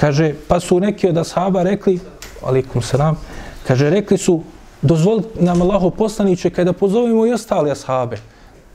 Kaže, 0.00 0.34
pa 0.48 0.60
su 0.60 0.80
neki 0.80 1.08
od 1.08 1.16
ashaba 1.16 1.62
rekli, 1.62 1.98
alikum 2.42 2.82
salam, 2.82 3.16
kaže, 3.66 3.90
rekli 3.90 4.18
su, 4.18 4.42
dozvoli 4.82 5.22
nam 5.40 5.62
Allaho 5.62 5.90
poslaniće 5.90 6.50
kada 6.50 6.72
pozovemo 6.72 7.26
i 7.26 7.32
ostale 7.32 7.70
ashabe, 7.70 8.16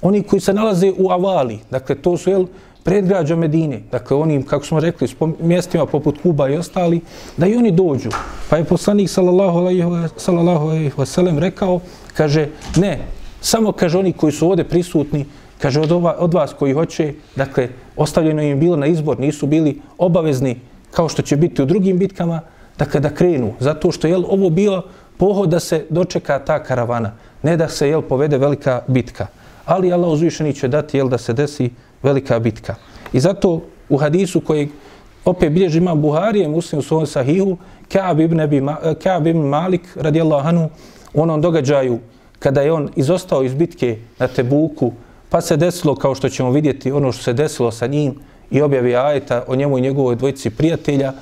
oni 0.01 0.23
koji 0.23 0.39
se 0.39 0.53
nalaze 0.53 0.91
u 0.97 1.11
Avali, 1.11 1.59
dakle, 1.71 1.95
to 1.95 2.17
su, 2.17 2.29
jel, 2.29 2.45
predgrađa 2.83 3.35
Medine, 3.35 3.81
dakle 3.91 4.17
oni, 4.17 4.43
kako 4.43 4.65
smo 4.65 4.79
rekli, 4.79 5.07
s 5.07 5.13
mjestima 5.39 5.85
poput 5.85 6.21
Kuba 6.21 6.49
i 6.49 6.57
ostali, 6.57 7.01
da 7.37 7.47
i 7.47 7.55
oni 7.55 7.71
dođu. 7.71 8.09
Pa 8.49 8.57
je 8.57 8.63
poslanik 8.63 9.09
sallallahu 9.09 9.57
alaihi 9.57 9.83
wa 10.97 11.05
sallam 11.05 11.39
rekao, 11.39 11.79
kaže, 12.13 12.47
ne, 12.75 12.99
samo 13.41 13.71
kaže 13.71 13.97
oni 13.97 14.13
koji 14.13 14.31
su 14.31 14.47
ovdje 14.47 14.63
prisutni, 14.63 15.25
kaže 15.61 15.79
od, 15.81 15.91
ova, 15.91 16.15
od 16.19 16.33
vas 16.33 16.53
koji 16.59 16.73
hoće, 16.73 17.13
dakle, 17.35 17.69
ostavljeno 17.95 18.41
im 18.41 18.59
bilo 18.59 18.75
na 18.75 18.87
izbor, 18.87 19.19
nisu 19.19 19.47
bili 19.47 19.81
obavezni 19.97 20.57
kao 20.91 21.09
što 21.09 21.21
će 21.21 21.35
biti 21.35 21.61
u 21.61 21.65
drugim 21.65 21.97
bitkama, 21.97 22.41
da 22.77 22.85
kada 22.85 23.09
krenu, 23.09 23.53
zato 23.59 23.91
što 23.91 24.07
je 24.07 24.17
ovo 24.17 24.49
bio 24.49 24.81
pohod 25.17 25.49
da 25.49 25.59
se 25.59 25.85
dočeka 25.89 26.39
ta 26.39 26.63
karavana, 26.63 27.11
ne 27.43 27.57
da 27.57 27.67
se 27.69 27.89
jel 27.89 28.01
povede 28.01 28.37
velika 28.37 28.81
bitka. 28.87 29.27
Ali 29.65 29.93
Allah 29.93 30.09
uzvišeni 30.09 30.53
će 30.53 30.67
dati 30.67 30.97
jel 30.97 31.09
da 31.09 31.17
se 31.17 31.33
desi 31.33 31.69
velika 32.03 32.39
bitka. 32.39 32.75
I 33.13 33.19
zato 33.19 33.61
u 33.89 33.97
hadisu 33.97 34.41
koji 34.41 34.69
opet 35.25 35.51
bilježi 35.51 35.77
imam 35.77 36.01
Buharije, 36.01 36.47
muslim 36.47 36.79
u 36.79 36.81
svojom 36.81 37.05
sahihu, 37.05 37.57
Kaab 37.91 38.19
ibn, 38.19 38.39
Abi, 38.39 38.57
eh, 38.57 38.93
Kaab 39.03 39.27
ibn 39.27 39.39
Malik, 39.39 39.81
radijallahu 39.95 40.47
anhu, 40.47 40.69
u 41.13 41.21
onom 41.21 41.41
događaju 41.41 41.99
kada 42.39 42.61
je 42.61 42.71
on 42.71 42.89
izostao 42.95 43.43
iz 43.43 43.53
bitke 43.53 43.97
na 44.19 44.27
Tebuku, 44.27 44.91
pa 45.29 45.41
se 45.41 45.57
desilo, 45.57 45.95
kao 45.95 46.15
što 46.15 46.29
ćemo 46.29 46.51
vidjeti, 46.51 46.91
ono 46.91 47.11
što 47.11 47.23
se 47.23 47.33
desilo 47.33 47.71
sa 47.71 47.87
njim 47.87 48.15
i 48.51 48.61
objavi 48.61 48.95
ajeta 48.95 49.43
o 49.47 49.55
njemu 49.55 49.77
i 49.77 49.81
njegovoj 49.81 50.15
dvojici 50.15 50.49
prijatelja, 50.49 51.13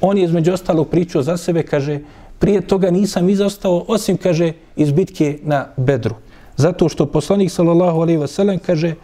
on 0.00 0.18
je 0.18 0.24
između 0.24 0.52
ostalog 0.52 0.88
pričao 0.88 1.22
za 1.22 1.36
sebe, 1.36 1.62
kaže, 1.62 1.98
prije 2.38 2.60
toga 2.60 2.90
nisam 2.90 3.28
izostao, 3.28 3.84
osim, 3.88 4.16
kaže, 4.16 4.52
iz 4.76 4.92
bitke 4.92 5.38
na 5.42 5.66
Bedru. 5.76 6.14
Zato 6.56 6.88
što 6.88 7.06
poslanik, 7.06 7.50
sallallahu 7.50 8.00
alaihi 8.00 8.20
wa 8.20 8.58
kaže, 8.66 8.94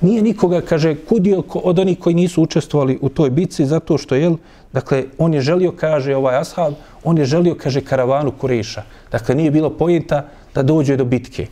nije 0.00 0.22
nikoga, 0.22 0.60
kaže, 0.60 0.94
kudio 1.08 1.42
od 1.54 1.78
onih 1.78 1.98
koji 1.98 2.14
nisu 2.14 2.42
učestvovali 2.42 2.98
u 3.00 3.08
toj 3.08 3.30
bitci, 3.30 3.66
zato 3.66 3.98
što, 3.98 4.14
jel, 4.14 4.36
dakle, 4.72 5.04
on 5.18 5.34
je 5.34 5.40
želio, 5.40 5.72
kaže 5.72 6.16
ovaj 6.16 6.36
ashab, 6.36 6.74
on 7.04 7.18
je 7.18 7.24
želio, 7.24 7.54
kaže, 7.54 7.80
karavanu 7.80 8.30
Kureša. 8.30 8.82
Dakle, 9.12 9.34
nije 9.34 9.50
bilo 9.50 9.70
pojenta 9.70 10.24
da 10.54 10.62
dođe 10.62 10.96
do 10.96 11.04
bitke. 11.04 11.46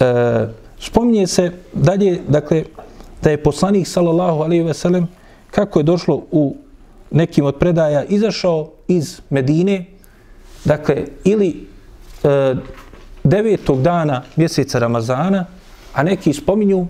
E, 0.00 0.46
spominje 0.80 1.26
se 1.26 1.52
dalje, 1.72 2.20
dakle, 2.28 2.64
da 3.22 3.30
je 3.30 3.42
poslanik, 3.42 3.86
sallallahu 3.86 4.42
alaihi 4.42 4.62
ve 4.62 4.74
sellem, 4.74 5.08
kako 5.50 5.78
je 5.78 5.82
došlo 5.82 6.22
u 6.30 6.56
nekim 7.10 7.44
od 7.44 7.56
predaja, 7.56 8.04
izašao 8.04 8.70
iz 8.88 9.20
Medine, 9.30 9.84
dakle, 10.64 11.04
ili 11.24 11.66
e, 12.24 12.54
devetog 13.24 13.82
dana 13.82 14.22
mjeseca 14.36 14.78
Ramazana, 14.78 15.46
a 15.94 16.02
neki 16.02 16.32
spominju 16.32 16.86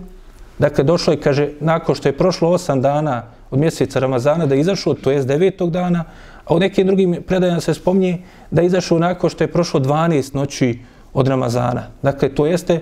Dakle, 0.59 0.83
došlo 0.83 1.13
je, 1.13 1.21
kaže, 1.21 1.49
nakon 1.59 1.95
što 1.95 2.09
je 2.09 2.17
prošlo 2.17 2.49
osam 2.49 2.81
dana 2.81 3.23
od 3.51 3.59
mjeseca 3.59 3.99
Ramazana 3.99 4.45
da 4.45 4.55
je 4.55 4.61
izašao, 4.61 4.93
to 4.93 5.11
jest 5.11 5.27
devetog 5.27 5.71
dana, 5.71 6.03
a 6.45 6.55
u 6.55 6.59
nekim 6.59 6.87
drugim 6.87 7.23
predajama 7.27 7.61
se 7.61 7.73
spominje 7.73 8.17
da 8.51 8.61
je 8.61 8.67
izašao 8.67 8.99
nakon 8.99 9.29
što 9.29 9.43
je 9.43 9.51
prošlo 9.51 9.79
12 9.79 10.35
noći 10.35 10.79
od 11.13 11.27
Ramazana. 11.27 11.87
Dakle, 12.01 12.29
to 12.35 12.45
jeste 12.45 12.81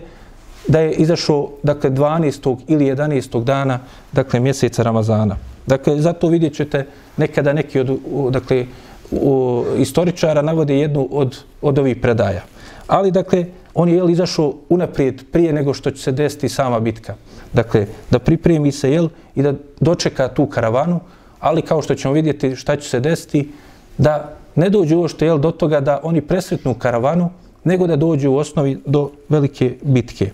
da 0.68 0.80
je 0.80 0.92
izašao 0.92 1.50
dakle, 1.64 1.90
12. 1.90 2.58
ili 2.68 2.86
11. 2.86 3.44
dana 3.44 3.80
dakle, 4.12 4.40
mjeseca 4.40 4.84
Ramazana. 4.84 5.38
Dakle, 5.68 6.02
zato 6.02 6.28
vidjet 6.28 6.56
ćete 6.56 6.86
nekada 7.18 7.54
neki 7.54 7.80
od 7.80 8.00
dakle, 8.32 8.66
u, 9.12 9.64
istoričara 9.78 10.42
navode 10.42 10.78
jednu 10.80 11.08
od, 11.12 11.38
od 11.62 11.80
ovih 11.80 11.98
predaja. 12.02 12.44
Ali, 12.88 13.12
dakle, 13.12 13.46
on 13.74 13.90
je 13.90 13.96
jel, 13.96 14.10
izašao 14.10 14.54
unaprijed 14.70 15.24
prije 15.32 15.54
nego 15.54 15.74
što 15.74 15.92
će 15.92 16.04
se 16.04 16.12
desiti 16.12 16.50
sama 16.50 16.80
bitka. 16.80 17.16
Dakle, 17.54 17.86
da 18.12 18.20
pripremi 18.20 18.72
se 18.72 18.92
jel, 18.92 19.10
i 19.36 19.42
da 19.42 19.54
dočeka 19.80 20.28
tu 20.28 20.46
karavanu, 20.46 21.00
ali 21.40 21.62
kao 21.62 21.82
što 21.82 21.96
ćemo 21.96 22.14
vidjeti 22.14 22.56
šta 22.56 22.76
će 22.76 22.90
se 22.90 23.00
desiti, 23.00 23.52
da 23.98 24.34
ne 24.56 24.70
dođu 24.70 24.98
uošte 24.98 25.26
jel, 25.26 25.38
do 25.38 25.52
toga 25.52 25.80
da 25.80 26.00
oni 26.04 26.22
presretnu 26.22 26.74
karavanu, 26.74 27.30
nego 27.64 27.88
da 27.88 27.96
dođu 27.96 28.32
u 28.32 28.38
osnovi 28.38 28.80
do 28.86 29.12
velike 29.30 29.76
bitke. 29.82 30.32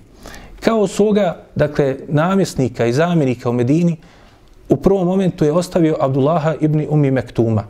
Kao 0.63 0.87
svoga, 0.87 1.37
dakle, 1.55 1.97
namjesnika 2.07 2.85
i 2.85 2.93
zamjenika 2.93 3.49
u 3.49 3.53
Medini, 3.53 3.97
u 4.69 4.77
prvom 4.77 5.07
momentu 5.07 5.45
je 5.45 5.51
ostavio 5.51 5.97
Abdullaha 5.99 6.55
ibn 6.61 6.85
Umi 6.89 7.11
Mektuma. 7.11 7.63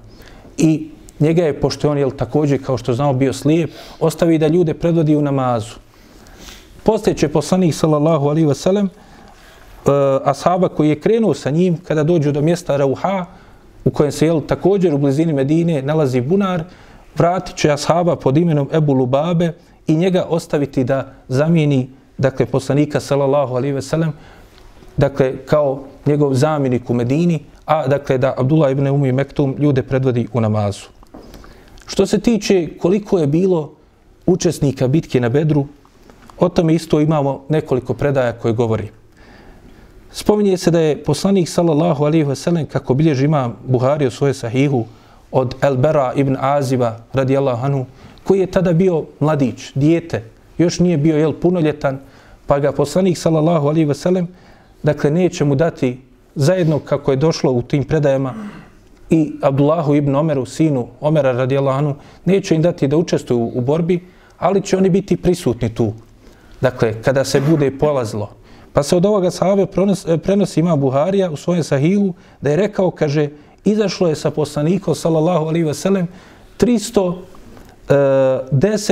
I 0.58 0.90
njega 1.20 1.44
je, 1.44 1.60
pošto 1.62 1.88
je 1.88 1.92
on, 1.92 1.98
jel, 1.98 2.12
također, 2.12 2.66
kao 2.66 2.78
što 2.78 2.94
znamo, 2.94 3.14
bio 3.14 3.34
slijep, 3.34 3.72
ostavi 4.00 4.38
da 4.38 4.48
ljude 4.48 4.74
predvodi 4.74 5.16
u 5.16 5.22
namazu. 5.22 5.76
Poslije 6.84 7.18
će 7.18 7.28
poslanik, 7.28 7.74
sallallahu 7.74 8.28
alaihi 8.28 8.48
wasallam, 8.48 8.84
uh, 8.86 9.92
ashaba 10.24 10.70
koji 10.70 10.90
je 10.90 11.00
krenuo 11.00 11.34
sa 11.34 11.50
njim, 11.50 11.78
kada 11.78 12.04
dođu 12.04 12.32
do 12.32 12.42
mjesta 12.42 12.78
Rauha, 12.78 13.26
u 13.86 13.90
kojem 13.90 14.12
se, 14.12 14.26
jel, 14.26 14.42
također 14.42 14.94
u 14.94 14.98
blizini 14.98 15.34
Medine 15.34 15.82
nalazi 15.82 16.22
bunar, 16.22 16.64
vratit 17.16 17.56
će 17.56 17.72
ashaba 17.72 18.16
pod 18.16 18.38
imenom 18.38 18.70
Ebu 18.74 18.94
Lubabe 18.94 19.54
i 19.88 19.96
njega 19.96 20.26
ostaviti 20.30 20.84
da 20.84 21.14
zamijeni, 21.28 21.90
dakle, 22.24 22.46
poslanika, 22.46 23.00
sallallahu 23.00 23.56
alaihi 23.56 23.76
ve 23.76 23.82
sellem, 23.82 24.14
dakle, 24.98 25.34
kao 25.46 25.84
njegov 26.06 26.34
zamjenik 26.34 26.90
u 26.90 26.94
Medini, 26.94 27.44
a 27.66 27.88
dakle 27.88 28.18
da 28.18 28.34
Abdullah 28.38 28.72
ibn 28.72 28.88
Umi 28.88 29.12
Mektum 29.12 29.56
ljude 29.60 29.84
predvodi 29.84 30.28
u 30.34 30.42
namazu. 30.42 30.88
Što 31.88 32.06
se 32.06 32.20
tiče 32.20 32.78
koliko 32.80 33.20
je 33.20 33.28
bilo 33.28 33.72
učesnika 34.26 34.88
bitke 34.88 35.20
na 35.20 35.30
Bedru, 35.30 35.66
o 36.40 36.50
tome 36.50 36.76
isto 36.76 37.00
imamo 37.00 37.44
nekoliko 37.50 37.94
predaja 37.94 38.34
koje 38.34 38.54
govori. 38.54 38.90
Spominje 40.12 40.58
se 40.58 40.72
da 40.72 40.80
je 40.80 41.04
poslanik 41.04 41.50
sallallahu 41.50 42.06
alaihi 42.06 42.28
ve 42.28 42.36
sellem 42.36 42.66
kako 42.66 42.94
bilježi 42.94 43.26
ima 43.26 43.52
Buhari 43.66 44.08
u 44.08 44.12
svoje 44.12 44.34
sahihu, 44.34 44.86
od 45.32 45.56
Elbera 45.62 46.14
ibn 46.16 46.38
Aziba 46.40 46.98
radijallahu 47.14 47.66
anhu, 47.66 47.86
koji 48.24 48.40
je 48.40 48.52
tada 48.52 48.74
bio 48.74 49.06
mladić, 49.20 49.72
dijete, 49.76 50.24
još 50.58 50.80
nije 50.80 50.98
bio 50.98 51.18
jel, 51.18 51.34
punoljetan, 51.34 52.00
pa 52.48 52.60
ga 52.60 52.72
poslanik 52.72 53.18
sallallahu 53.18 53.68
alaihi 53.68 53.86
ve 53.86 53.94
sellem 53.94 54.28
dakle, 54.84 55.12
neće 55.12 55.46
mu 55.46 55.56
dati 55.56 56.02
zajedno 56.36 56.80
kako 56.80 57.12
je 57.12 57.18
došlo 57.18 57.52
u 57.52 57.62
tim 57.62 57.84
predajama 57.84 58.34
i 59.10 59.32
Abdullahu 59.42 59.96
ibn 59.96 60.16
Omeru, 60.16 60.46
sinu 60.46 60.88
Omera 61.02 61.32
radijallahu 61.32 61.78
anhu, 61.78 61.96
neće 62.26 62.56
im 62.56 62.62
dati 62.62 62.88
da 62.88 62.98
učestvuju 62.98 63.52
u 63.56 63.62
borbi, 63.62 64.00
ali 64.38 64.62
će 64.62 64.78
oni 64.78 64.90
biti 64.90 65.18
prisutni 65.18 65.76
tu. 65.76 65.94
Dakle, 66.62 67.02
kada 67.02 67.24
se 67.24 67.42
bude 67.42 67.78
polazilo. 67.78 68.30
Pa 68.74 68.84
se 68.84 68.96
od 68.96 69.06
ovoga 69.06 69.32
sahave 69.32 69.64
eh, 69.64 70.18
prenosi 70.18 70.60
ima 70.60 70.76
Buharija 70.76 71.32
u 71.32 71.36
svojem 71.36 71.64
sahihu 71.64 72.14
da 72.42 72.50
je 72.50 72.56
rekao, 72.56 72.92
kaže, 72.92 73.30
izašlo 73.66 74.08
je 74.10 74.16
sa 74.16 74.32
poslanikom, 74.32 74.96
sallallahu 74.96 75.46
alaihi 75.46 75.66
ve 75.66 75.74
sellem, 75.74 76.08
300 76.60 77.16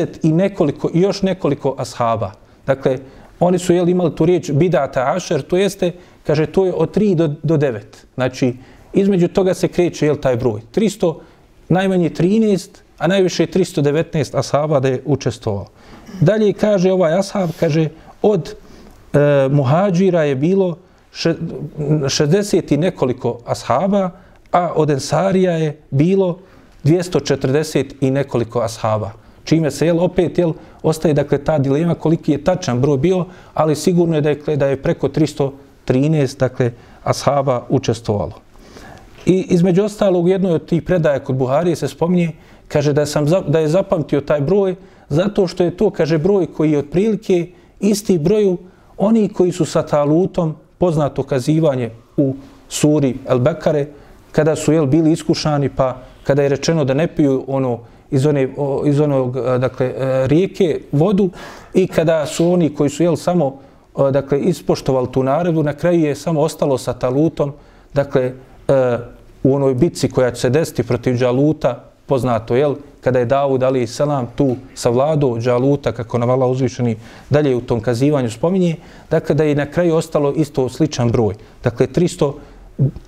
eh, 0.04 0.08
i 0.24 0.32
nekoliko, 0.32 0.90
još 0.94 1.22
nekoliko 1.22 1.76
ashaba. 1.78 2.32
Dakle, 2.66 2.98
oni 3.42 3.60
su 3.60 3.74
jel, 3.74 3.90
imali 3.90 4.16
tu 4.16 4.26
riječ 4.26 4.52
bidata 4.52 5.14
ašer, 5.16 5.42
to 5.42 5.58
jeste, 5.58 5.92
kaže, 6.24 6.46
to 6.46 6.66
je 6.66 6.74
od 6.74 6.98
3 6.98 7.16
do, 7.16 7.28
do 7.44 7.58
9. 7.58 7.80
Znači, 8.16 8.54
između 8.94 9.28
toga 9.28 9.54
se 9.54 9.68
kreće 9.68 10.06
jel, 10.06 10.16
taj 10.16 10.36
broj. 10.36 10.62
300, 10.76 11.16
najmanje 11.70 12.10
13, 12.10 12.70
a 12.98 13.08
najviše 13.08 13.46
319 13.46 14.38
ashaba 14.38 14.80
da 14.80 14.88
je 14.88 15.02
učestvovao. 15.06 15.66
Dalje 16.20 16.54
kaže 16.54 16.92
ovaj 16.92 17.18
ashab, 17.20 17.50
kaže, 17.60 17.90
od 18.22 18.54
e, 19.14 19.48
muhađira 19.52 20.24
je 20.24 20.36
bilo 20.36 20.78
60 21.14 22.74
i 22.74 22.78
nekoliko 22.78 23.40
ashaba, 23.46 24.10
a 24.52 24.72
od 24.76 24.90
ensarija 24.90 25.52
je 25.52 25.82
bilo 25.90 26.40
240 26.84 27.94
i 28.02 28.12
nekoliko 28.12 28.62
ashaba 28.62 29.21
čime 29.44 29.72
se 29.72 29.86
jel, 29.86 30.00
opet 30.00 30.38
jel, 30.38 30.54
ostaje 30.84 31.14
dakle, 31.14 31.38
ta 31.38 31.58
dilema 31.60 31.96
koliki 31.96 32.32
je 32.32 32.44
tačan 32.44 32.82
broj 32.82 32.98
bio, 32.98 33.26
ali 33.54 33.76
sigurno 33.76 34.16
je 34.16 34.22
dakle, 34.22 34.56
da 34.56 34.68
je 34.68 34.82
preko 34.82 35.08
313 35.08 36.40
dakle, 36.40 36.72
ashaba 37.04 37.66
učestvovalo. 37.70 38.34
I 39.26 39.46
između 39.50 39.84
ostalog 39.84 40.30
jednoj 40.30 40.54
od 40.54 40.66
tih 40.66 40.84
predaja 40.84 41.20
kod 41.20 41.36
Buharije 41.36 41.76
se 41.76 41.88
spominje, 41.88 42.32
kaže 42.68 42.94
da, 42.94 43.06
sam, 43.06 43.26
da 43.48 43.60
je 43.60 43.68
zapamtio 43.68 44.22
taj 44.22 44.42
broj 44.42 44.76
zato 45.12 45.48
što 45.48 45.64
je 45.64 45.78
to, 45.78 45.90
kaže, 45.90 46.18
broj 46.18 46.48
koji 46.48 46.72
je 46.72 46.80
otprilike 46.80 47.48
isti 47.80 48.18
broju 48.18 48.58
oni 48.98 49.30
koji 49.30 49.52
su 49.52 49.66
sa 49.66 49.84
talutom 49.84 50.56
poznato 50.78 51.24
kazivanje 51.24 51.90
u 52.18 52.36
suri 52.70 53.16
El 53.28 53.40
Bekare, 53.40 53.88
kada 54.32 54.56
su 54.56 54.72
jel, 54.74 54.86
bili 54.86 55.12
iskušani, 55.12 55.70
pa 55.70 55.98
kada 56.24 56.44
je 56.44 56.50
rečeno 56.50 56.86
da 56.86 56.94
ne 56.94 57.08
piju 57.08 57.44
ono 57.48 57.80
iz, 58.12 58.26
one, 58.26 58.48
iz 58.86 59.00
onog 59.00 59.36
dakle, 59.60 59.86
e, 59.86 60.28
rijeke 60.28 60.82
vodu 60.92 61.30
i 61.74 61.88
kada 61.88 62.26
su 62.26 62.52
oni 62.52 62.76
koji 62.76 62.90
su 62.90 63.04
jel 63.04 63.16
samo 63.16 63.60
dakle, 64.12 64.40
ispoštovali 64.40 65.12
tu 65.12 65.24
naredbu, 65.24 65.64
na 65.64 65.74
kraju 65.74 66.00
je 66.00 66.16
samo 66.16 66.42
ostalo 66.42 66.78
sa 66.78 66.94
talutom, 66.94 67.54
dakle, 67.94 68.22
e, 68.68 68.98
u 69.44 69.56
onoj 69.56 69.74
bitci 69.74 70.10
koja 70.10 70.32
će 70.32 70.42
se 70.42 70.50
desiti 70.50 70.84
protiv 70.84 71.18
Đaluta, 71.20 71.84
poznato, 72.06 72.56
jel, 72.56 72.76
kada 73.02 73.20
je 73.20 73.26
Davud 73.26 73.64
Ali 73.64 73.88
Selam 73.88 74.28
tu 74.36 74.56
sa 74.76 74.90
vladu 74.90 75.38
kako 75.44 75.92
kako 75.92 76.18
navala 76.18 76.48
uzvišeni 76.48 76.96
dalje 77.30 77.56
u 77.56 77.62
tom 77.62 77.80
kazivanju 77.82 78.30
spominje, 78.30 78.76
dakle, 79.10 79.36
da 79.36 79.44
je 79.44 79.56
na 79.56 79.66
kraju 79.66 79.96
ostalo 79.96 80.34
isto 80.34 80.70
sličan 80.70 81.12
broj. 81.12 81.36
Dakle, 81.64 81.88
300, 81.88 82.34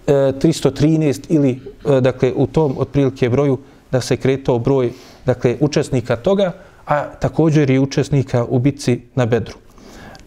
313 0.07 1.19
e, 1.19 1.33
ili, 1.35 1.59
dakle, 2.01 2.33
u 2.35 2.47
tom 2.47 2.75
otprilike 2.77 3.29
broju 3.29 3.57
da 3.93 4.01
se 4.01 4.17
kretao 4.17 4.59
broj 4.59 4.91
dakle, 5.25 5.57
učesnika 5.59 6.15
toga, 6.15 6.51
a 6.85 7.03
također 7.19 7.69
i 7.69 7.79
učesnika 7.79 8.45
u 8.49 8.59
bitci 8.59 9.01
na 9.15 9.25
Bedru. 9.25 9.57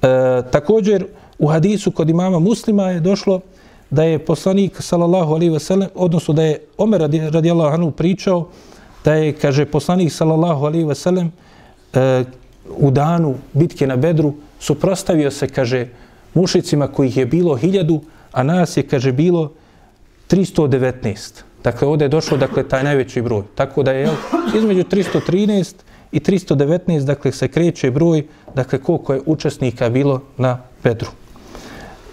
E, 0.02 0.42
također, 0.50 1.06
u 1.38 1.46
hadisu 1.46 1.90
kod 1.90 2.10
imama 2.10 2.38
muslima 2.38 2.90
je 2.90 3.00
došlo 3.00 3.40
da 3.90 4.04
je 4.04 4.18
poslanik, 4.18 4.78
sallallahu 4.82 5.34
alaihi 5.34 5.52
ve 5.52 5.60
sellem, 5.60 5.88
odnosno 5.94 6.34
da 6.34 6.42
je 6.42 6.60
Omer 6.78 7.00
radijallahu 7.32 7.74
anhu 7.74 7.90
pričao, 7.90 8.48
da 9.04 9.14
je, 9.14 9.32
kaže, 9.32 9.66
poslanik, 9.66 10.12
sallallahu 10.12 10.66
alaihi 10.66 10.86
ve 10.86 10.94
sellem, 10.94 11.32
e, 11.94 12.24
u 12.78 12.90
danu 12.90 13.34
bitke 13.52 13.86
na 13.86 13.96
Bedru 13.96 14.34
suprostavio 14.60 15.30
se, 15.30 15.48
kaže, 15.48 15.86
mušicima 16.34 16.88
kojih 16.88 17.16
je 17.16 17.26
bilo 17.26 17.56
hiljadu, 17.56 18.00
a 18.32 18.42
nas 18.42 18.76
je, 18.76 18.82
kaže, 18.82 19.12
bilo 19.12 19.52
319. 20.30 21.46
Dakle, 21.66 21.88
ovdje 21.88 22.04
je 22.04 22.08
došlo, 22.08 22.36
dakle, 22.36 22.62
taj 22.68 22.84
najveći 22.84 23.22
broj. 23.22 23.42
Tako 23.54 23.82
da 23.82 23.92
je, 23.92 24.00
jel, 24.00 24.14
između 24.54 24.84
313 24.84 25.74
i 26.12 26.20
319, 26.20 27.04
dakle, 27.04 27.32
se 27.32 27.48
kreće 27.48 27.90
broj, 27.90 28.22
dakle, 28.54 28.78
koliko 28.78 29.14
je 29.14 29.22
učesnika 29.26 29.88
bilo 29.90 30.20
na 30.38 30.58
Bedru. 30.84 31.10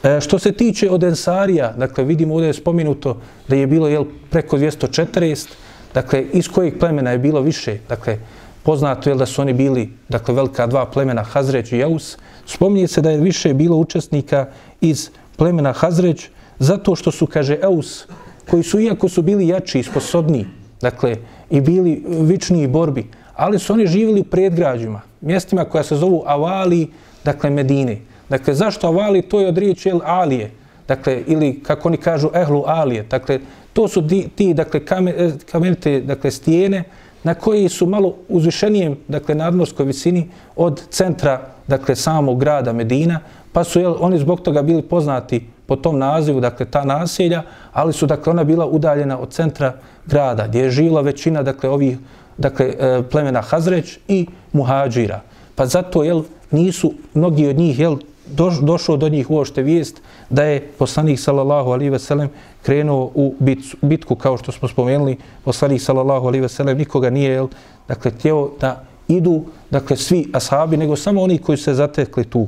E, 0.04 0.22
što 0.22 0.39
se 0.39 0.51
tiče 0.51 0.89
od 0.89 1.04
Ensarija, 1.04 1.74
dakle, 1.78 2.04
vidimo 2.04 2.34
ovdje 2.34 2.47
je 2.47 2.54
spominuto 2.54 3.18
da 3.47 3.56
je 3.56 3.68
bilo, 3.68 3.88
jel, 3.88 4.06
preko 4.30 4.58
240, 4.58 5.47
dakle, 5.93 6.24
iz 6.34 6.49
kojih 6.49 6.74
plemena 6.80 7.12
je 7.12 7.22
bilo 7.22 7.41
više, 7.41 7.78
dakle, 7.89 8.18
poznato 8.64 9.10
je 9.10 9.16
da 9.16 9.26
su 9.26 9.41
oni 9.41 9.54
bili, 9.54 9.89
dakle, 10.10 10.34
velika 10.34 10.68
dva 10.68 10.86
plemena, 10.86 11.24
Hazreć 11.24 11.72
i 11.72 11.78
Jaus, 11.78 12.18
spominje 12.45 12.88
se 12.88 13.01
da 13.01 13.12
je 13.12 13.22
više 13.22 13.54
bilo 13.54 13.78
učesnika 13.78 14.47
iz 14.82 15.10
plemena 15.38 15.74
Hazreć, 15.74 16.30
zato 16.60 16.95
što 16.95 17.12
su, 17.12 17.28
kaže, 17.28 17.60
Eus, 17.62 18.08
koji 18.50 18.64
su, 18.64 18.80
iako 18.80 19.10
su 19.10 19.22
bili 19.22 19.48
jači 19.48 19.80
i 19.80 19.84
sposobni, 19.84 20.46
dakle, 20.82 21.16
i 21.50 21.62
bili 21.62 22.04
vični 22.08 22.64
i 22.64 22.68
borbi, 22.68 23.08
ali 23.36 23.60
su 23.60 23.74
oni 23.74 23.88
živjeli 23.88 24.22
u 24.22 24.24
predgrađima, 24.24 25.02
mjestima 25.22 25.66
koja 25.66 25.84
se 25.84 25.96
zovu 25.96 26.24
Avali, 26.26 26.88
dakle, 27.26 27.50
Medine. 27.50 27.98
Dakle, 28.30 28.54
zašto 28.54 28.88
Avali? 28.88 29.22
To 29.22 29.39
je 29.39 29.48
od 29.48 29.58
riječi 29.58 29.89
El 29.89 30.00
Alije, 30.04 30.52
dakle, 30.88 31.24
ili, 31.28 31.60
kako 31.64 31.88
oni 31.88 31.98
kažu, 31.98 32.30
Ehlu 32.34 32.64
Alije. 32.66 33.04
Dakle, 33.04 33.39
to 33.74 33.88
su 33.88 34.08
ti, 34.08 34.28
ti 34.36 34.54
dakle, 34.54 34.82
e, 35.18 35.32
kamenite, 35.52 36.02
dakle, 36.02 36.32
stijene, 36.32 36.84
na 37.24 37.34
koji 37.34 37.70
su 37.70 37.86
malo 37.86 38.16
uzvišenijem, 38.30 38.98
dakle, 39.08 39.36
nadmorskoj 39.36 39.86
visini 39.86 40.30
od 40.56 40.82
centra, 40.89 41.41
dakle, 41.68 41.96
samog 41.96 42.39
grada 42.39 42.74
Medina, 42.74 43.20
pa 43.52 43.64
su 43.64 43.80
jel, 43.80 43.96
oni 44.00 44.18
zbog 44.20 44.41
toga 44.41 44.62
bili 44.62 44.82
poznati 44.82 45.53
po 45.66 45.76
tom 45.76 45.99
nazivu, 45.99 46.39
dakle, 46.39 46.66
ta 46.66 46.84
naselja, 46.84 47.43
ali 47.74 47.93
su, 47.93 48.05
dakle, 48.05 48.32
ona 48.32 48.43
bila 48.43 48.66
udaljena 48.66 49.20
od 49.20 49.32
centra 49.32 49.74
grada, 50.05 50.47
gdje 50.47 50.59
je 50.59 50.72
žila 50.72 51.01
većina, 51.01 51.43
dakle, 51.43 51.70
ovih, 51.70 51.97
dakle, 52.38 52.66
e, 52.80 53.03
plemena 53.11 53.41
Hazreć 53.41 53.99
i 54.07 54.28
Muhađira. 54.53 55.22
Pa 55.55 55.66
zato, 55.66 56.03
jel, 56.03 56.24
nisu 56.51 56.93
mnogi 57.14 57.47
od 57.47 57.57
njih, 57.57 57.80
jel, 57.80 57.97
doš, 58.28 58.59
došao 58.59 58.97
do 58.97 59.09
njih 59.09 59.32
uošte 59.32 59.61
vijest 59.61 60.01
da 60.30 60.43
je 60.43 60.61
poslanik, 60.80 61.20
sallallahu 61.20 61.72
alaihi 61.72 61.89
ve 61.89 61.99
sellem 61.99 62.30
krenuo 62.64 63.11
u 63.16 63.36
bitku, 63.39 63.78
bitku, 63.82 64.16
kao 64.16 64.38
što 64.38 64.51
smo 64.51 64.68
spomenuli, 64.68 65.18
poslanik, 65.43 65.82
sallallahu 65.82 66.28
alaihi 66.28 66.41
ve 66.41 66.49
sellem 66.49 66.78
nikoga 66.78 67.09
nije, 67.09 67.32
jel, 67.32 67.47
dakle, 67.88 68.11
tjeo 68.11 68.49
da 68.61 68.84
idu, 69.07 69.43
dakle, 69.70 69.97
svi 69.97 70.30
ashabi, 70.34 70.78
nego 70.78 70.95
samo 70.95 71.22
oni 71.22 71.38
koji 71.38 71.57
se 71.57 71.74
zatekli 71.74 72.24
tu. 72.24 72.47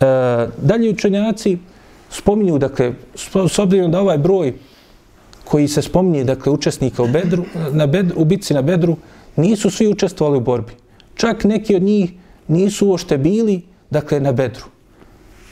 E, 0.00 0.06
dalje 0.58 0.90
učenjaci, 0.90 1.58
spominju, 2.14 2.58
dakle, 2.58 2.92
s 3.48 3.58
obzirom 3.58 3.90
da 3.90 4.00
ovaj 4.00 4.18
broj 4.18 4.54
koji 5.44 5.68
se 5.68 5.82
spominje, 5.82 6.24
dakle, 6.24 6.52
učesnika 6.52 7.02
u, 7.02 7.08
bedru, 7.08 7.44
na 7.72 7.86
bedru, 7.86 8.20
u 8.20 8.24
bitci 8.24 8.54
na 8.54 8.62
Bedru, 8.62 8.96
nisu 9.36 9.70
svi 9.70 9.88
učestvovali 9.88 10.38
u 10.38 10.40
borbi. 10.40 10.72
Čak 11.14 11.44
neki 11.44 11.76
od 11.76 11.82
njih 11.82 12.12
nisu 12.48 12.88
uošte 12.88 13.18
bili, 13.18 13.62
dakle, 13.90 14.20
na 14.20 14.32
Bedru. 14.32 14.64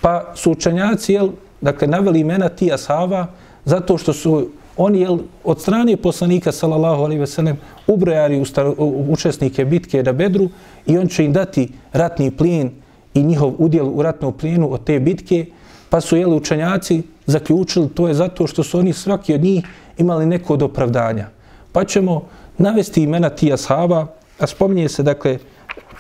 Pa 0.01 0.33
su 0.35 0.51
učenjaci, 0.51 1.13
jel, 1.13 1.31
dakle, 1.61 1.89
naveli 1.89 2.21
imena 2.21 2.49
ti 2.49 2.73
ashaba, 2.73 3.27
zato 3.65 3.99
što 3.99 4.13
su 4.13 4.49
oni, 4.77 5.01
jel, 5.01 5.19
od 5.45 5.61
strane 5.61 5.97
poslanika, 5.97 6.53
sallallahu 6.53 7.03
alaihi 7.03 7.21
ve 7.21 7.27
sellem, 7.27 7.57
u 7.87 7.93
u, 7.93 8.85
u 8.85 9.13
učesnike 9.13 9.65
bitke 9.65 10.03
na 10.03 10.13
Bedru 10.13 10.49
i 10.87 10.99
on 10.99 11.09
će 11.09 11.25
im 11.25 11.33
dati 11.33 11.69
ratni 11.93 12.31
plijen 12.31 12.71
i 13.15 13.23
njihov 13.23 13.55
udjel 13.59 13.89
u 13.89 14.03
ratnom 14.03 14.33
plijenu 14.33 14.73
od 14.73 14.85
te 14.85 15.01
bitke, 15.01 15.47
pa 15.93 16.01
su, 16.01 16.17
jeli 16.17 16.37
učenjaci 16.37 17.03
zaključili, 17.27 17.89
to 17.89 18.09
je 18.09 18.15
zato 18.15 18.47
što 18.47 18.63
su 18.63 18.79
oni 18.79 18.93
svaki 18.93 19.35
od 19.35 19.43
njih 19.43 19.65
imali 19.99 20.27
neko 20.27 20.55
od 20.55 20.63
opravdanja. 20.63 21.29
Pa 21.73 21.85
ćemo 21.85 22.29
navesti 22.59 23.03
imena 23.03 23.29
ti 23.29 23.53
ashaba, 23.53 24.07
a 24.39 24.47
spominje 24.47 24.89
se, 24.89 25.03
dakle, 25.03 25.39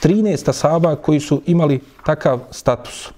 13 0.02 0.48
ashaba 0.48 0.96
koji 0.96 1.20
su 1.20 1.42
imali 1.46 1.80
takav 2.06 2.40
status. 2.50 3.08
E, 3.08 3.12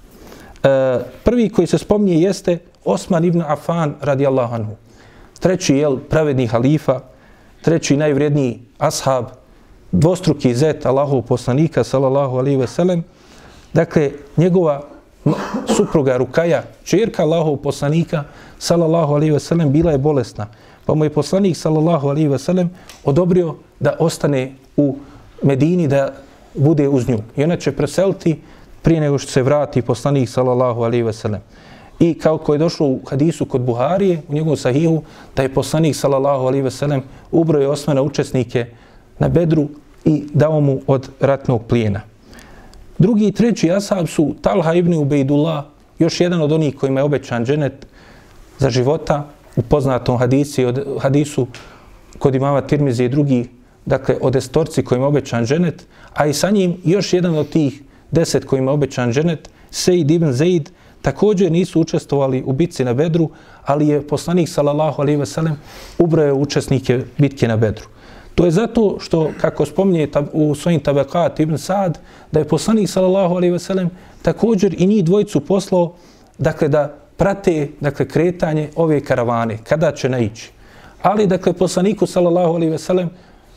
prvi 1.25 1.49
koji 1.49 1.67
se 1.67 1.79
spominje 1.79 2.21
jeste 2.21 2.59
Osman 2.85 3.25
ibn 3.25 3.43
Affan 3.47 3.95
radijallahu 4.01 4.55
anhu. 4.55 4.75
Treći 5.41 5.77
je 5.77 5.99
pravedni 6.11 6.47
halifa, 6.47 7.01
treći 7.63 7.97
najvredniji 7.97 8.61
ashab, 8.79 9.25
dvostruki 9.93 10.55
zet 10.55 10.87
Allahov 10.87 11.23
poslanika 11.23 11.85
sallallahu 11.85 12.37
alaihi 12.39 12.57
ve 12.57 12.67
sellem. 12.67 13.05
Dakle, 13.73 14.11
njegova 14.37 14.94
supruga 15.77 16.17
Rukaja, 16.17 16.63
čerka 16.85 17.23
Allahov 17.23 17.57
poslanika 17.57 18.25
sallallahu 18.59 19.15
alaihi 19.15 19.33
ve 19.33 19.41
sellem, 19.41 19.73
bila 19.73 19.93
je 19.93 19.99
bolesna. 19.99 20.47
Pa 20.87 20.95
mu 20.95 21.05
je 21.05 21.11
poslanik 21.11 21.57
sallallahu 21.57 22.09
alaihi 22.09 22.29
ve 22.29 22.39
sellem 22.39 22.71
odobrio 23.05 23.57
da 23.81 23.97
ostane 23.99 24.53
u 24.77 24.97
Medini, 25.43 25.89
da 25.89 26.13
bude 26.55 26.89
uz 26.89 27.09
nju. 27.09 27.19
I 27.37 27.45
ona 27.45 27.57
će 27.57 27.73
preseliti 27.73 28.41
prije 28.83 29.01
nego 29.01 29.19
što 29.19 29.33
se 29.33 29.43
vrati 29.43 29.83
poslanik 29.83 30.29
sallallahu 30.29 30.83
alaihi 30.83 31.03
ve 31.03 31.13
sellem. 31.13 31.41
I 31.99 32.15
kao 32.19 32.39
ko 32.39 32.53
je 32.53 32.59
došlo 32.59 32.87
u 32.87 33.01
hadisu 33.07 33.47
kod 33.47 33.61
Buharije, 33.61 34.23
u 34.29 34.35
njegovom 34.35 34.57
sahihu, 34.57 35.03
da 35.37 35.43
je 35.43 35.55
poslanik 35.55 35.97
sallallahu 35.97 36.47
alaihi 36.47 36.63
ve 36.63 36.71
sellem 36.71 37.03
ubroje 37.33 37.69
osmana 37.69 38.03
učesnike 38.03 38.67
na 39.19 39.29
bedru 39.29 39.69
i 40.05 40.25
dao 40.35 40.61
mu 40.61 40.81
od 40.87 41.11
ratnog 41.21 41.63
plijena. 41.69 42.01
Drugi 43.05 43.27
i 43.27 43.33
treći 43.33 43.71
asab 43.71 44.07
su 44.07 44.35
Talha 44.41 44.73
ibn 44.75 44.95
Ubejdullah, 44.95 45.65
još 45.99 46.21
jedan 46.21 46.43
od 46.43 46.53
onih 46.53 46.77
kojima 46.77 47.01
je 47.01 47.05
obećan 47.05 47.45
dženet 47.45 47.87
za 48.59 48.71
života, 48.71 49.29
u 49.57 49.63
poznatom 49.63 50.19
hadisi, 50.19 50.65
od, 50.65 50.81
hadisu 51.01 51.47
kod 52.19 52.35
imama 52.35 52.61
Tirmizi 52.61 53.05
i 53.05 53.09
drugi, 53.09 53.49
dakle, 53.87 54.17
od 54.21 54.37
estorci 54.37 54.85
kojima 54.85 55.05
je 55.05 55.09
obećan 55.09 55.45
dženet, 55.47 55.87
a 56.15 56.27
i 56.27 56.33
sa 56.33 56.51
njim 56.51 56.77
još 56.85 57.13
jedan 57.13 57.35
od 57.39 57.49
tih 57.49 57.83
deset 58.11 58.45
kojima 58.45 58.71
je 58.71 58.75
obećan 58.75 59.13
dženet, 59.13 59.51
Sejid 59.71 60.11
ibn 60.11 60.33
Zaid, 60.33 60.71
također 61.03 61.53
nisu 61.53 61.81
učestvovali 61.81 62.43
u 62.47 62.53
bitci 62.53 62.85
na 62.85 62.95
Bedru, 62.95 63.31
ali 63.65 63.89
je 63.89 64.07
poslanik, 64.09 64.49
sallallahu 64.49 65.03
alaihi 65.03 65.21
ve 65.21 65.27
sellem, 65.27 65.61
ubrojao 65.99 66.37
učesnike 66.37 67.03
bitke 67.19 67.49
na 67.49 67.57
Bedru. 67.57 67.94
To 68.35 68.45
je 68.45 68.51
zato 68.51 68.97
što, 69.01 69.31
kako 69.41 69.67
spominje 69.67 70.09
u 70.33 70.55
svojim 70.55 70.81
tabekat 70.81 71.41
Ibn 71.41 71.59
Sad, 71.59 71.99
da 72.33 72.39
je 72.39 72.49
poslanik, 72.49 72.89
sallallahu 72.89 73.35
alaihi 73.35 73.53
ve 73.53 73.59
sellem, 73.59 73.91
također 74.23 74.75
i 74.79 74.87
njih 74.87 75.05
dvojicu 75.05 75.41
poslao, 75.41 75.93
dakle, 76.39 76.69
da 76.69 76.95
prate, 77.17 77.69
dakle, 77.81 78.09
kretanje 78.09 78.71
ove 78.77 79.01
karavane, 79.01 79.59
kada 79.69 79.93
će 79.93 80.09
naići. 80.09 80.51
Ali, 81.03 81.27
dakle, 81.27 81.53
poslaniku, 81.53 82.07
sallallahu 82.07 82.55
alaihi 82.55 82.71
ve 82.71 82.79
sellem, 82.79 83.11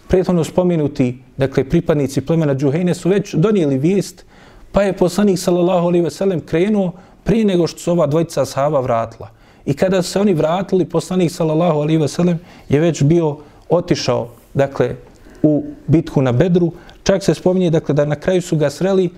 prethodno 0.08 0.44
spomenuti, 0.44 1.18
dakle, 1.38 1.64
pripadnici 1.70 2.22
plemena 2.22 2.56
Džuhejne 2.56 2.94
su 2.94 3.10
već 3.10 3.34
donijeli 3.34 3.78
vijest, 3.78 4.26
pa 4.72 4.84
je 4.84 4.94
poslanik, 4.94 5.40
sallallahu 5.40 5.88
alaihi 5.88 6.04
ve 6.04 6.12
sellem, 6.12 6.40
krenuo 6.40 6.92
prije 7.24 7.46
nego 7.46 7.68
što 7.68 7.80
su 7.80 7.92
ova 7.92 8.08
dvojica 8.08 8.46
sahaba 8.46 8.80
vratila. 8.80 9.30
I 9.66 9.74
kada 9.74 10.02
se 10.02 10.20
oni 10.20 10.34
vratili, 10.34 10.86
poslanik, 10.86 11.32
sallallahu 11.32 11.80
alaihi 11.80 11.98
ve 11.98 12.08
sellem, 12.08 12.40
je 12.70 12.80
već 12.80 13.04
bio 13.04 13.38
otišao, 13.70 14.30
dakle, 14.58 14.96
u 15.44 15.64
bitku 15.88 16.22
na 16.22 16.32
Bedru. 16.32 16.72
Čak 17.04 17.24
se 17.24 17.34
spominje, 17.34 17.70
dakle, 17.70 17.96
da 17.96 18.06
na 18.06 18.16
kraju 18.16 18.42
su 18.42 18.58
ga 18.58 18.70
sreli 18.70 19.10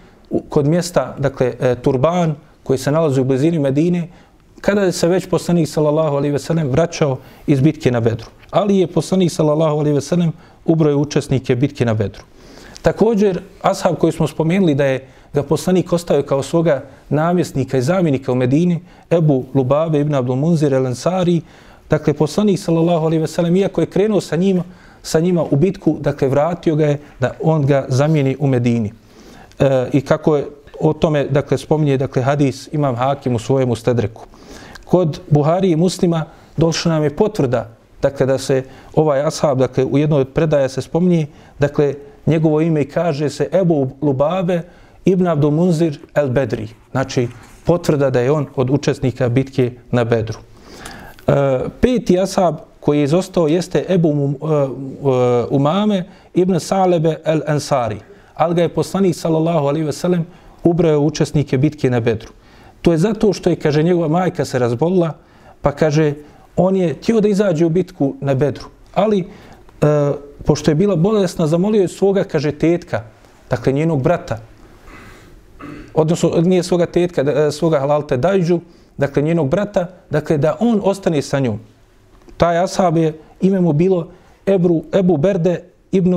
kod 0.49 0.67
mjesta, 0.67 1.15
dakle, 1.19 1.53
e, 1.59 1.75
Turban, 1.75 2.35
koji 2.63 2.79
se 2.79 2.91
nalazi 2.91 3.21
u 3.21 3.23
blizini 3.23 3.59
Medine, 3.59 4.07
kada 4.61 4.81
je 4.81 4.91
se 4.91 5.07
već 5.07 5.29
poslanik 5.29 5.67
sallallahu 5.67 6.15
alejhi 6.15 6.33
ve 6.33 6.39
sellem 6.39 6.69
vraćao 6.69 7.17
iz 7.47 7.61
bitke 7.61 7.91
na 7.91 7.99
Bedru. 7.99 8.27
Ali 8.51 8.77
je 8.77 8.87
poslanik 8.87 9.31
sallallahu 9.31 9.79
alejhi 9.79 9.95
ve 9.95 10.01
sellem 10.01 10.31
ubrojio 10.65 10.99
učesnike 10.99 11.55
bitke 11.55 11.85
na 11.85 11.93
Bedru. 11.93 12.23
Također 12.81 13.41
ashab 13.61 13.95
koji 13.95 14.13
smo 14.13 14.27
spomenuli 14.27 14.75
da 14.75 14.85
je 14.85 15.07
ga 15.33 15.43
poslanik 15.43 15.93
ostavio 15.93 16.23
kao 16.23 16.43
svoga 16.43 16.83
namjesnika 17.09 17.77
i 17.77 17.81
zamjenika 17.81 18.31
u 18.31 18.35
Medini, 18.35 18.79
Ebu 19.11 19.45
Lubabe 19.53 19.99
ibn 19.99 20.15
Abdul 20.15 20.35
Munzir 20.35 20.73
el 20.73 20.85
Ansari, 20.85 21.41
dakle 21.89 22.13
poslanik 22.13 22.59
sallallahu 22.59 23.05
alejhi 23.05 23.21
ve 23.21 23.27
sellem 23.27 23.55
iako 23.55 23.81
je 23.81 23.87
krenuo 23.87 24.21
sa 24.21 24.35
njima, 24.35 24.63
sa 25.03 25.19
njima 25.19 25.43
u 25.43 25.55
bitku, 25.55 25.97
dakle 25.99 26.27
vratio 26.27 26.75
ga 26.75 26.85
je 26.85 26.99
da 27.19 27.31
on 27.43 27.65
ga 27.65 27.85
zamijeni 27.87 28.35
u 28.39 28.47
Medini. 28.47 28.93
E, 29.59 29.89
I 29.93 30.01
kako 30.01 30.35
je 30.35 30.45
o 30.79 30.93
tome, 30.93 31.23
dakle, 31.23 31.57
spominje, 31.57 31.97
dakle, 31.97 32.21
hadis 32.21 32.69
imam 32.71 32.95
hakim 32.95 33.35
u 33.35 33.39
svojemu 33.39 33.75
stedreku 33.75 34.25
kod 34.89 35.19
Buhari 35.29 35.71
i 35.71 35.75
muslima 35.75 36.25
došla 36.57 36.91
nam 36.91 37.03
je 37.03 37.15
potvrda 37.15 37.69
dakle, 38.01 38.25
da 38.25 38.37
se 38.37 38.63
ovaj 38.95 39.21
ashab, 39.21 39.59
dakle, 39.59 39.85
u 39.85 39.97
jednoj 39.97 40.21
od 40.21 40.29
predaja 40.33 40.69
se 40.69 40.81
spominje, 40.81 41.27
dakle, 41.59 41.93
njegovo 42.25 42.61
ime 42.61 42.85
kaže 42.85 43.29
se 43.29 43.49
Ebu 43.51 43.89
Lubabe 44.01 44.61
ibn 45.05 45.27
Abdul 45.27 45.51
Munzir 45.51 45.99
el 46.15 46.29
Bedri. 46.29 46.67
Znači, 46.91 47.27
potvrda 47.65 48.09
da 48.09 48.19
je 48.19 48.31
on 48.31 48.47
od 48.55 48.69
učesnika 48.69 49.29
bitke 49.29 49.71
na 49.91 50.03
Bedru. 50.03 50.39
E, 51.27 51.59
peti 51.81 52.19
ashab 52.19 52.55
koji 52.79 52.97
je 52.97 53.03
izostao 53.03 53.47
jeste 53.47 53.85
Ebu 53.89 54.09
uh, 54.09 54.33
uh, 54.41 55.09
Umame 55.49 56.05
ibn 56.33 56.59
Salebe 56.59 57.17
el 57.25 57.41
Ansari. 57.47 57.97
Ali 58.35 58.55
ga 58.55 58.61
je 58.61 58.69
poslanik, 58.69 59.15
sallallahu 59.15 59.67
alaihi 59.67 59.85
ve 59.85 59.93
sellem, 59.93 60.25
ubrao 60.63 60.99
učesnike 60.99 61.57
bitke 61.57 61.89
na 61.89 61.99
Bedru. 61.99 62.31
To 62.81 62.91
je 62.91 62.97
zato 62.97 63.33
što 63.33 63.49
je, 63.49 63.55
kaže, 63.55 63.83
njegova 63.83 64.07
majka 64.07 64.45
se 64.45 64.59
razbolila, 64.59 65.13
pa 65.61 65.71
kaže, 65.71 66.13
on 66.55 66.75
je 66.75 66.93
htio 66.93 67.21
da 67.21 67.27
izađe 67.27 67.65
u 67.65 67.69
bitku 67.69 68.13
na 68.21 68.33
bedru. 68.33 68.65
Ali, 68.93 69.19
e, 69.19 69.25
pošto 70.45 70.71
je 70.71 70.75
bila 70.75 70.95
bolesna, 70.95 71.47
zamolio 71.47 71.81
je 71.81 71.87
svoga, 71.87 72.23
kaže, 72.23 72.51
tetka, 72.51 73.03
dakle, 73.49 73.73
njenog 73.73 74.01
brata, 74.03 74.39
odnosno, 75.93 76.41
nije 76.41 76.63
svoga 76.63 76.85
tetka, 76.85 77.21
e, 77.21 77.51
svoga 77.51 77.79
halalte 77.79 78.17
dajđu, 78.17 78.59
dakle, 78.97 79.21
njenog 79.21 79.49
brata, 79.49 79.87
dakle, 80.09 80.37
da 80.37 80.57
on 80.59 80.81
ostane 80.83 81.21
sa 81.21 81.39
njom. 81.39 81.59
Taj 82.39 82.63
ashab 82.63 82.97
je, 82.97 83.13
ime 83.41 83.59
mu 83.59 83.73
bilo 83.73 84.07
Ebru, 84.45 84.83
Ebu 84.93 85.17
Berde 85.17 85.59
ibn 85.91 86.15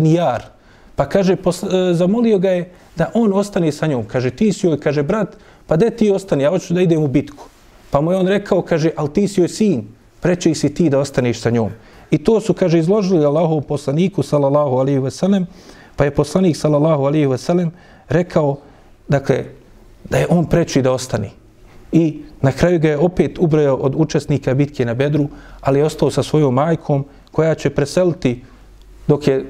Nijar. 0.00 0.40
E, 0.40 0.50
pa 0.96 1.04
kaže, 1.08 1.36
posle, 1.36 1.94
zamolio 1.94 2.38
ga 2.38 2.50
je 2.50 2.70
da 2.96 3.10
on 3.14 3.32
ostane 3.32 3.72
sa 3.72 3.86
njom. 3.86 4.04
Kaže, 4.08 4.30
ti 4.30 4.52
si 4.52 4.66
joj, 4.66 4.80
kaže, 4.80 5.02
brat, 5.02 5.36
pa 5.66 5.76
de 5.76 5.90
ti 5.90 6.10
ostani, 6.10 6.42
ja 6.42 6.50
hoću 6.50 6.74
da 6.74 6.82
idem 6.82 7.02
u 7.02 7.08
bitku. 7.08 7.44
Pa 7.90 8.00
mu 8.00 8.12
je 8.12 8.18
on 8.18 8.28
rekao, 8.28 8.62
kaže, 8.62 8.90
ali 8.96 9.12
ti 9.12 9.28
si 9.28 9.40
joj 9.40 9.48
sin, 9.48 9.84
preče 10.20 10.54
si 10.54 10.74
ti 10.74 10.88
da 10.90 10.98
ostaneš 10.98 11.40
sa 11.40 11.50
njom. 11.50 11.70
I 12.10 12.18
to 12.18 12.40
su, 12.40 12.54
kaže, 12.54 12.78
izložili 12.78 13.24
Allahov 13.24 13.60
poslaniku, 13.60 14.22
sallallahu 14.22 14.76
alihi 14.80 14.98
veselem, 14.98 15.46
pa 15.96 16.04
je 16.04 16.14
poslanik, 16.14 16.56
sallallahu 16.56 17.04
alihi 17.04 17.26
veselem, 17.26 17.72
rekao, 18.08 18.56
dakle, 19.08 19.44
da 20.04 20.18
je 20.18 20.26
on 20.30 20.46
preči 20.46 20.82
da 20.82 20.92
ostani. 20.92 21.41
I 21.92 22.22
na 22.40 22.52
kraju 22.52 22.78
ga 22.78 22.88
je 22.88 22.98
opet 22.98 23.38
ubrojao 23.38 23.76
od 23.76 23.94
učesnika 23.96 24.54
bitke 24.54 24.84
na 24.84 24.94
Bedru, 24.94 25.28
ali 25.60 25.78
je 25.78 25.84
ostao 25.84 26.10
sa 26.10 26.22
svojom 26.22 26.54
majkom, 26.54 27.04
koja 27.32 27.54
će 27.54 27.70
preseliti 27.70 28.44
dok 29.08 29.26
je 29.28 29.44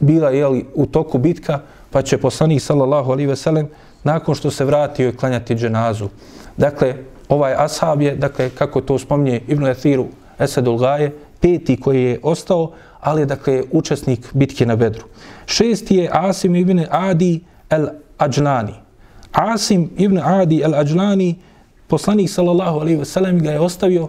bila 0.00 0.30
jeli, 0.30 0.66
u 0.74 0.86
toku 0.86 1.18
bitka, 1.18 1.60
pa 1.90 2.02
će 2.02 2.18
poslanik 2.18 2.62
sallallahu 2.62 3.12
alaihi 3.12 3.28
ve 3.28 3.36
sellem 3.36 3.68
nakon 4.04 4.34
što 4.34 4.50
se 4.50 4.64
vratio 4.64 5.08
i 5.08 5.16
klanjati 5.16 5.54
dženazu. 5.54 6.08
Dakle, 6.56 6.94
ovaj 7.28 7.54
ashab 7.54 8.02
je, 8.02 8.16
dakle, 8.16 8.50
kako 8.50 8.80
to 8.80 8.98
spominje 8.98 9.40
Ibn 9.48 9.66
Athiru 9.66 10.06
Esedul 10.38 10.78
Gaje, 10.78 11.12
peti 11.40 11.76
koji 11.76 12.04
je 12.04 12.20
ostao, 12.22 12.72
ali 13.00 13.26
dakle, 13.26 13.62
učesnik 13.70 14.34
bitke 14.34 14.66
na 14.66 14.76
Bedru. 14.76 15.04
Šesti 15.46 15.96
je 15.96 16.10
Asim 16.12 16.56
ibn 16.56 16.84
Adi 16.90 17.40
el 17.70 17.86
Ađlani. 18.18 18.74
Asim 19.32 19.90
ibn 19.96 20.18
Adi 20.18 20.62
el 20.62 20.74
Ađlani, 20.74 21.38
poslanik 21.92 22.30
sallallahu 22.30 22.80
alaihi 22.80 22.98
ve 22.98 23.04
sellem 23.04 23.38
ga 23.44 23.50
je 23.50 23.60
ostavio 23.60 24.08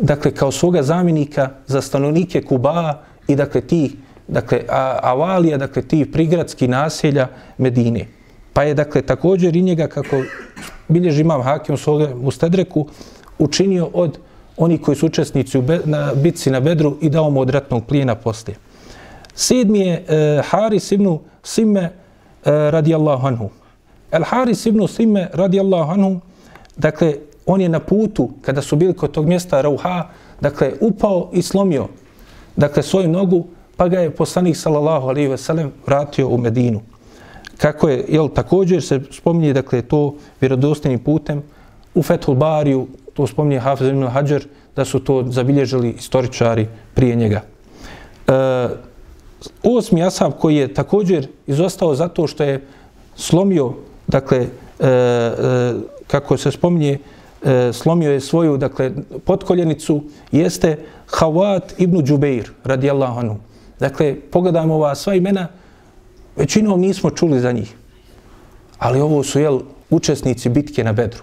dakle, 0.00 0.30
kao 0.34 0.50
svoga 0.52 0.82
zamjenika 0.82 1.50
za 1.66 1.80
stanovnike 1.80 2.42
Kuba 2.42 2.98
i 3.28 3.36
dakle, 3.36 3.60
ti 3.60 3.96
dakle, 4.28 4.64
avalija, 5.02 5.58
dakle, 5.58 5.82
ti 5.82 6.04
prigradski 6.12 6.68
naselja 6.68 7.28
Medine. 7.58 8.06
Pa 8.52 8.62
je, 8.62 8.74
dakle, 8.74 9.02
također 9.02 9.56
i 9.56 9.62
njega, 9.62 9.86
kako 9.86 10.22
bilježi 10.88 11.20
imam 11.20 11.42
hakim 11.42 11.76
svoga, 11.76 12.08
u 12.22 12.30
Stedreku, 12.30 12.86
učinio 13.38 13.88
od 13.92 14.18
oni 14.56 14.78
koji 14.78 14.96
su 14.96 15.06
učesnici 15.06 15.58
u 15.58 15.62
be, 15.62 15.80
na 15.84 16.12
bitci 16.14 16.50
na 16.50 16.60
Bedru 16.60 16.96
i 17.00 17.10
dao 17.10 17.30
mu 17.30 17.40
od 17.40 17.50
ratnog 17.50 17.86
plijena 17.86 18.14
poslije. 18.14 18.56
Sedmi 19.34 19.80
je 19.80 20.04
e, 20.08 20.42
Haris 20.50 20.92
ibn 20.92 21.18
Simme 21.42 21.80
e, 21.80 21.90
radijallahu 22.70 23.26
anhu. 23.26 23.50
El 24.10 24.22
Haris 24.24 24.66
ibn 24.66 24.88
Simme 24.88 25.28
radijallahu 25.32 25.92
anhu, 25.92 26.20
dakle, 26.76 27.14
on 27.46 27.60
je 27.60 27.68
na 27.68 27.80
putu, 27.80 28.30
kada 28.42 28.62
su 28.62 28.76
bili 28.76 28.94
kod 28.94 29.10
tog 29.10 29.26
mjesta 29.26 29.60
Rauha, 29.60 30.08
dakle, 30.40 30.72
upao 30.80 31.30
i 31.32 31.42
slomio, 31.42 31.88
dakle, 32.56 32.82
svoju 32.82 33.08
nogu, 33.08 33.46
pa 33.76 33.88
ga 33.88 34.00
je 34.00 34.10
poslanik 34.10 34.56
sallallahu 34.56 35.08
alaihi 35.08 35.28
ve 35.28 35.36
sellem 35.36 35.72
vratio 35.86 36.28
u 36.28 36.38
Medinu. 36.38 36.80
Kako 37.56 37.88
je, 37.88 38.04
jel, 38.08 38.28
također 38.28 38.82
se 38.82 39.00
spominje, 39.10 39.52
dakle, 39.52 39.82
to 39.82 40.14
vjerodostojnim 40.40 40.98
putem 40.98 41.42
u 41.94 42.02
Fethul 42.02 42.34
Bariju, 42.34 42.86
to 43.14 43.26
spominje 43.26 43.60
Hafiz 43.60 43.88
ibn 43.88 44.06
Hajar, 44.06 44.42
da 44.76 44.84
su 44.84 45.00
to 45.00 45.24
zabilježili 45.28 45.90
istoričari 45.98 46.68
prije 46.94 47.16
njega. 47.16 47.40
E, 48.28 48.32
osmi 49.62 50.04
asab 50.04 50.32
koji 50.40 50.56
je 50.56 50.74
također 50.74 51.28
izostao 51.46 51.94
zato 51.94 52.26
što 52.26 52.44
je 52.44 52.66
slomio, 53.16 53.72
dakle, 54.06 54.46
e, 54.82 54.86
e, 54.86 55.74
kako 56.06 56.36
se 56.36 56.50
spominje, 56.50 56.98
e, 57.42 57.72
slomio 57.72 58.12
je 58.12 58.20
svoju, 58.20 58.56
dakle, 58.56 58.92
potkoljenicu, 59.24 60.02
jeste 60.32 60.78
Hawat 61.06 61.74
ibn 61.78 62.04
Đubeir, 62.04 62.50
radijallahu 62.64 63.20
anhu. 63.20 63.36
Dakle, 63.80 64.14
pogledajmo 64.30 64.74
ova 64.74 64.94
sva 64.94 65.14
imena, 65.14 65.48
većinom 66.36 66.80
nismo 66.80 67.10
čuli 67.10 67.40
za 67.40 67.52
njih. 67.52 67.74
Ali 68.78 69.00
ovo 69.00 69.22
su, 69.22 69.40
jel, 69.40 69.60
učesnici 69.90 70.48
bitke 70.48 70.84
na 70.84 70.92
Bedru, 70.92 71.22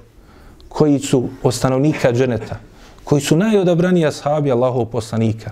koji 0.70 1.00
su 1.00 1.30
od 1.44 1.54
stanovnika 1.54 2.12
dženeta, 2.12 2.60
koji 3.04 3.22
su 3.22 3.38
najodabraniji 3.38 4.06
ashabi 4.06 4.52
Allahov 4.52 4.86
poslanika. 4.86 5.52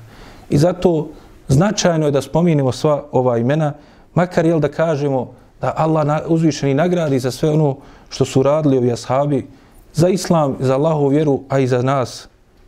I 0.49 0.57
zato 0.57 1.09
značajno 1.47 2.05
je 2.05 2.11
da 2.11 2.21
spominimo 2.21 2.71
sva 2.71 3.03
ova 3.11 3.37
imena, 3.37 3.73
makar 4.13 4.45
jel 4.45 4.59
da 4.59 4.71
kažemo 4.71 5.33
da 5.61 5.73
Allah 5.77 6.21
uzvišeni 6.27 6.73
nagradi 6.73 7.19
za 7.19 7.31
sve 7.31 7.49
ono 7.49 7.77
što 8.09 8.25
su 8.25 8.43
radili 8.43 8.77
ovi 8.77 8.91
ashabi, 8.91 9.47
za 9.93 10.09
islam, 10.09 10.55
za 10.59 10.75
Allahovu 10.75 11.07
vjeru, 11.07 11.39
a 11.49 11.59
i 11.59 11.67
za 11.67 11.81
nas 11.81 12.27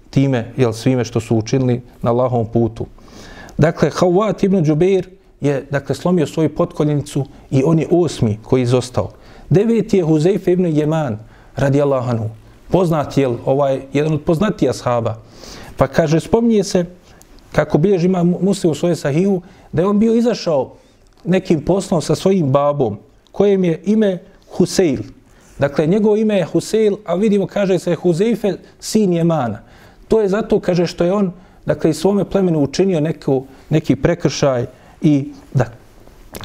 time, 0.10 0.54
jel 0.58 0.74
svime 0.74 1.06
što 1.06 1.20
su 1.20 1.38
učinili 1.38 1.82
na 2.02 2.12
Allahovom 2.12 2.48
putu. 2.48 2.86
Dakle, 3.58 3.90
Hawat 3.90 4.44
ibn 4.44 4.64
Džubeir 4.64 5.10
je 5.42 5.68
dakle, 5.72 5.96
slomio 5.96 6.28
svoju 6.28 6.56
potkoljenicu 6.56 7.26
i 7.52 7.64
on 7.66 7.80
je 7.80 7.88
osmi 7.92 8.40
koji 8.44 8.62
je 8.62 8.64
izostao. 8.64 9.10
Deveti 9.50 9.98
je 9.98 10.06
Huzeyf 10.06 10.50
ibn 10.50 10.66
Jeman, 10.66 11.20
radi 11.56 11.82
Allahanu. 11.82 12.30
Poznat 12.72 13.18
je 13.18 13.28
ovaj, 13.46 13.82
jedan 13.94 14.14
od 14.14 14.22
poznatija 14.22 14.72
ashaba. 14.72 15.18
Pa 15.78 15.88
kaže, 15.88 16.20
spominje 16.20 16.64
se, 16.64 16.86
kako 17.52 17.78
bilježi 17.78 18.06
ima 18.06 18.24
muslim 18.24 18.72
u 18.72 18.76
svoje 18.76 18.96
sahiju, 18.96 19.42
da 19.72 19.82
je 19.82 19.88
on 19.88 20.00
bio 20.00 20.16
izašao 20.16 20.74
nekim 21.24 21.62
poslom 21.66 22.02
sa 22.02 22.16
svojim 22.16 22.52
babom, 22.52 22.98
kojem 23.32 23.64
je 23.64 23.82
ime 23.86 24.18
Huseil. 24.58 25.00
Dakle, 25.60 25.88
njegovo 25.88 26.16
ime 26.16 26.38
je 26.38 26.46
Huseil, 26.46 26.96
a 27.06 27.16
vidimo, 27.16 27.48
kaže 27.48 27.80
se 27.80 27.96
Huzeife, 27.96 28.54
sin 28.80 29.14
Jemana. 29.14 29.60
To 30.08 30.22
je 30.22 30.30
zato, 30.30 30.60
kaže, 30.60 30.88
što 30.88 31.04
je 31.04 31.14
on, 31.14 31.32
dakle, 31.66 31.90
i 31.90 31.94
svome 31.94 32.26
plemenu 32.26 32.64
učinio 32.64 33.00
neku, 33.00 33.46
neki 33.70 33.96
prekršaj 33.96 34.66
i 35.02 35.32
da 35.54 35.66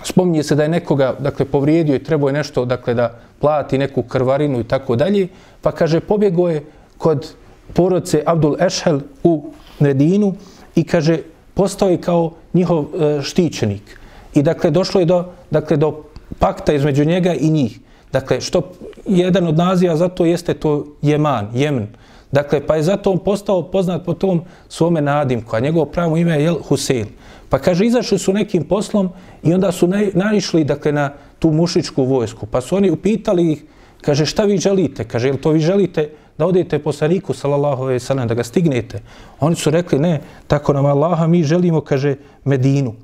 spominje 0.03 0.43
se 0.43 0.55
da 0.55 0.62
je 0.62 0.68
nekoga, 0.68 1.14
dakle, 1.20 1.47
povrijedio 1.47 1.95
i 1.95 2.03
trebao 2.05 2.29
je 2.29 2.33
nešto, 2.33 2.64
dakle, 2.64 2.95
da 2.95 3.20
plati 3.39 3.79
neku 3.79 4.03
krvarinu 4.03 4.61
i 4.61 4.64
tako 4.64 4.97
dalje, 4.97 5.29
pa 5.61 5.72
kaže, 5.72 6.01
pobjegao 6.01 6.49
je 6.49 6.64
kod 6.99 7.33
porodce 7.72 8.22
Abdul 8.27 8.57
Ešhel 8.61 9.01
u 9.22 9.53
Medinu 9.81 10.35
i 10.75 10.85
kaže, 10.85 11.18
postao 11.55 11.89
je 11.89 12.01
kao 12.01 12.33
njihov 12.55 12.85
e, 12.85 13.22
štićenik. 13.22 13.99
I 14.35 14.43
dakle, 14.43 14.70
došlo 14.70 15.01
je 15.01 15.07
do, 15.07 15.24
dakle, 15.51 15.76
do 15.76 16.03
pakta 16.39 16.72
između 16.72 17.05
njega 17.05 17.35
i 17.35 17.51
njih. 17.51 17.78
Dakle, 18.12 18.41
što 18.41 18.70
jedan 19.07 19.47
od 19.47 19.57
naziva 19.57 19.97
za 19.97 20.09
to 20.09 20.24
jeste 20.24 20.55
to 20.55 20.87
Jeman, 21.03 21.51
Jemen. 21.55 21.89
Dakle, 22.32 22.66
pa 22.66 22.76
je 22.76 22.82
zato 22.82 23.11
on 23.11 23.18
postao 23.18 23.62
poznat 23.62 24.05
po 24.05 24.14
tom 24.14 24.43
svome 24.68 25.01
nadimku, 25.01 25.57
a 25.57 25.61
njegovo 25.61 25.87
pravo 25.87 26.16
ime 26.16 26.43
je 26.43 26.51
Husein. 26.68 27.07
Pa 27.49 27.59
kaže, 27.59 27.87
izašli 27.87 28.18
su 28.18 28.32
nekim 28.32 28.64
poslom 28.64 29.09
i 29.43 29.55
onda 29.55 29.72
su 29.72 29.89
naišli 30.14 30.64
dakle, 30.64 30.93
na 30.93 31.12
tu 31.39 31.51
mušičku 31.51 32.05
vojsku. 32.05 32.47
Pa 32.47 32.61
su 32.61 32.76
oni 32.76 32.91
upitali 32.91 33.53
ih, 33.53 33.64
kaže, 34.01 34.26
šta 34.26 34.45
vi 34.45 34.59
želite? 34.59 35.05
Kaže, 35.05 35.28
jel 35.28 35.37
to 35.37 35.51
vi 35.51 35.61
želite 35.61 36.11
da 36.39 36.47
odete 36.47 36.78
po 36.78 36.93
Sariku, 36.93 37.35
salallahu 37.35 37.82
alaihi 37.82 38.01
sellem 38.01 38.28
da 38.28 38.35
ga 38.35 38.45
stignete? 38.45 39.03
Oni 39.41 39.57
su 39.57 39.70
rekli, 39.70 39.99
ne, 39.99 40.20
tako 40.47 40.72
nam 40.72 40.87
Allaha, 40.87 41.26
mi 41.26 41.45
želimo, 41.45 41.80
kaže, 41.80 42.16
Medinu. 42.45 42.95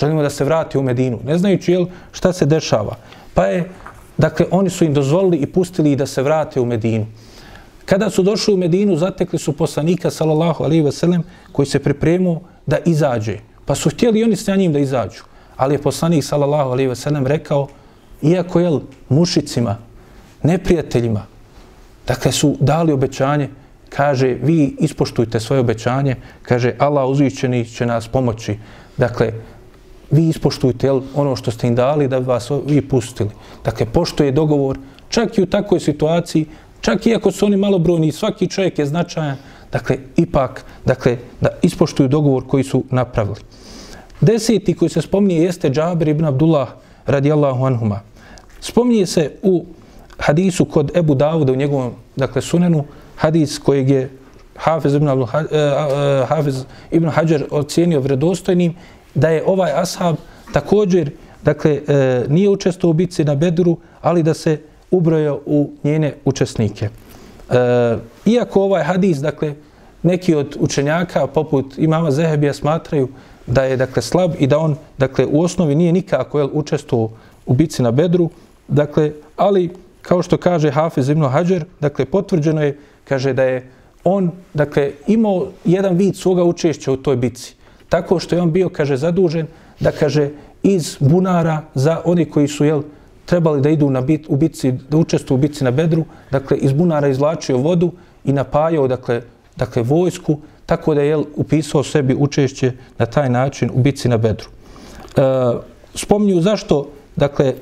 Želimo 0.00 0.22
da 0.22 0.30
se 0.30 0.44
vrati 0.44 0.78
u 0.78 0.82
Medinu. 0.82 1.18
Ne 1.24 1.38
znajući, 1.38 1.72
jel, 1.72 1.86
šta 2.12 2.32
se 2.32 2.46
dešava. 2.46 2.96
Pa 3.34 3.46
je, 3.46 3.70
dakle, 4.18 4.46
oni 4.50 4.70
su 4.70 4.84
im 4.84 4.94
dozvolili 4.94 5.36
i 5.36 5.46
pustili 5.46 5.96
da 5.96 6.06
se 6.06 6.22
vrate 6.22 6.60
u 6.60 6.66
Medinu. 6.66 7.06
Kada 7.84 8.10
su 8.10 8.22
došli 8.22 8.54
u 8.54 8.56
Medinu, 8.56 8.96
zatekli 8.96 9.38
su 9.38 9.52
poslanika, 9.52 10.10
salallahu 10.10 10.64
alaihi 10.64 10.82
ve 10.82 10.92
sellem, 10.92 11.22
koji 11.52 11.66
se 11.66 11.78
pripremio 11.78 12.40
da 12.66 12.78
izađe. 12.84 13.38
Pa 13.66 13.74
su 13.74 13.90
htjeli 13.90 14.24
oni 14.24 14.36
s 14.36 14.46
njim 14.46 14.72
da 14.72 14.78
izađu. 14.78 15.22
Ali 15.56 15.74
je 15.74 15.82
poslanik, 15.82 16.24
salallahu 16.24 16.70
alaihi 16.70 16.88
ve 16.88 16.96
sellem, 16.96 17.26
rekao, 17.26 17.68
iako 18.22 18.60
je 18.60 18.70
mušicima, 19.08 19.76
neprijateljima, 20.42 21.26
dakle 22.06 22.32
su 22.32 22.56
dali 22.60 22.92
obećanje, 22.92 23.48
kaže, 23.88 24.36
vi 24.42 24.76
ispoštujte 24.78 25.40
svoje 25.40 25.60
obećanje, 25.60 26.16
kaže, 26.42 26.74
Allah 26.78 27.08
uzvićeni 27.08 27.64
će 27.64 27.86
nas 27.86 28.08
pomoći. 28.08 28.56
Dakle, 28.96 29.32
vi 30.10 30.28
ispoštujte 30.28 30.86
jel, 30.86 31.00
ono 31.14 31.36
što 31.36 31.50
ste 31.50 31.68
im 31.68 31.74
dali 31.74 32.08
da 32.08 32.20
bi 32.20 32.26
vas 32.26 32.50
vi 32.66 32.82
pustili. 32.82 33.30
Dakle, 33.64 33.86
pošto 33.86 34.24
je 34.24 34.32
dogovor, 34.32 34.78
čak 35.08 35.38
i 35.38 35.42
u 35.42 35.46
takvoj 35.46 35.80
situaciji, 35.80 36.46
čak 36.80 37.06
i 37.06 37.14
ako 37.14 37.30
su 37.30 37.46
oni 37.46 37.56
malobrojni, 37.56 38.12
svaki 38.12 38.46
čovjek 38.46 38.78
je 38.78 38.86
značajan, 38.86 39.36
dakle, 39.72 39.96
ipak, 40.16 40.64
dakle, 40.84 41.16
da 41.40 41.48
ispoštuju 41.62 42.08
dogovor 42.08 42.46
koji 42.46 42.64
su 42.64 42.84
napravili. 42.90 43.40
Deseti 44.20 44.74
koji 44.74 44.88
se 44.88 45.02
spominje 45.02 45.36
jeste 45.36 45.70
Džabir 45.70 46.08
ibn 46.08 46.24
Abdullah 46.24 46.68
radijallahu 47.06 47.64
anhuma. 47.64 48.00
Spominje 48.60 49.06
se 49.06 49.30
u 49.42 49.64
hadisu 50.18 50.64
kod 50.64 50.96
Ebu 50.96 51.14
Davuda 51.14 51.52
u 51.52 51.56
njegovom, 51.56 51.92
dakle, 52.16 52.42
sunenu, 52.42 52.84
hadis 53.16 53.58
kojeg 53.58 53.90
je 53.90 54.10
Hafiz 54.56 54.94
ibn, 54.94 55.08
Abdul, 55.08 55.24
uh, 55.24 55.30
uh, 55.32 56.28
Hafiz 56.28 56.64
ibn 56.90 57.08
Hajar 57.08 57.44
ocijenio 57.50 58.00
vredostojnim, 58.00 58.74
da 59.14 59.28
je 59.28 59.44
ovaj 59.46 59.72
ashab 59.72 60.16
također, 60.52 61.10
dakle, 61.42 61.80
e, 61.88 62.24
nije 62.28 62.48
učestvo 62.48 62.90
u 62.90 62.92
bitci 62.92 63.24
na 63.24 63.34
Bedru, 63.34 63.76
ali 64.00 64.22
da 64.22 64.34
se 64.34 64.60
ubrojao 64.90 65.40
u 65.46 65.70
njene 65.84 66.14
učesnike. 66.24 66.88
E, 67.50 67.96
iako 68.26 68.62
ovaj 68.62 68.82
hadis, 68.82 69.18
dakle, 69.18 69.54
neki 70.02 70.34
od 70.34 70.56
učenjaka, 70.60 71.26
poput 71.26 71.78
imama 71.78 72.10
Zehebija, 72.10 72.54
smatraju 72.54 73.08
da 73.46 73.64
je, 73.64 73.76
dakle, 73.76 74.02
slab 74.02 74.32
i 74.38 74.46
da 74.46 74.58
on, 74.58 74.76
dakle, 74.98 75.26
u 75.26 75.42
osnovi 75.42 75.74
nije 75.74 75.92
nikako 75.92 76.38
jel, 76.38 76.48
učestvo 76.52 77.10
u 77.46 77.54
bitci 77.54 77.82
na 77.82 77.90
Bedru, 77.90 78.30
dakle, 78.68 79.12
ali, 79.36 79.70
kao 80.02 80.22
što 80.22 80.36
kaže 80.36 80.70
Hafiz 80.70 81.08
ibn 81.08 81.22
Hajar, 81.22 81.64
dakle, 81.80 82.04
potvrđeno 82.04 82.62
je, 82.62 82.78
kaže 83.04 83.32
da 83.32 83.42
je 83.42 83.70
on, 84.04 84.30
dakle, 84.54 84.92
imao 85.06 85.46
jedan 85.64 85.96
vid 85.96 86.16
svoga 86.16 86.44
učešća 86.44 86.92
u 86.92 86.96
toj 86.96 87.16
bitci 87.16 87.59
tako 87.90 88.18
što 88.18 88.34
je 88.34 88.42
on 88.42 88.52
bio, 88.52 88.68
kaže, 88.68 88.96
zadužen 88.96 89.46
da, 89.80 89.90
kaže, 89.90 90.30
iz 90.62 90.96
bunara 91.00 91.62
za 91.74 92.00
oni 92.04 92.24
koji 92.24 92.48
su, 92.48 92.64
jel, 92.64 92.82
trebali 93.26 93.60
da 93.60 93.70
idu 93.70 93.90
na 93.90 94.00
bit, 94.00 94.26
u 94.28 94.36
bitci, 94.36 94.72
da 94.72 94.96
učestvuju 94.96 95.38
u 95.38 95.40
bitci 95.40 95.64
na 95.64 95.70
bedru, 95.70 96.04
dakle, 96.30 96.56
iz 96.56 96.72
bunara 96.72 97.08
izvlačio 97.08 97.58
vodu 97.58 97.92
i 98.24 98.32
napajao, 98.32 98.88
dakle, 98.88 99.22
dakle, 99.56 99.82
vojsku, 99.82 100.38
tako 100.66 100.94
da 100.94 101.02
je, 101.02 101.08
jel, 101.08 101.24
upisao 101.36 101.82
sebi 101.82 102.14
učešće 102.14 102.72
na 102.98 103.06
taj 103.06 103.30
način 103.30 103.70
u 103.74 103.82
bitci 103.82 104.08
na 104.08 104.16
bedru. 104.16 104.46
E, 105.16 105.22
spominju 105.94 106.40
zašto, 106.40 106.88
dakle, 107.16 107.54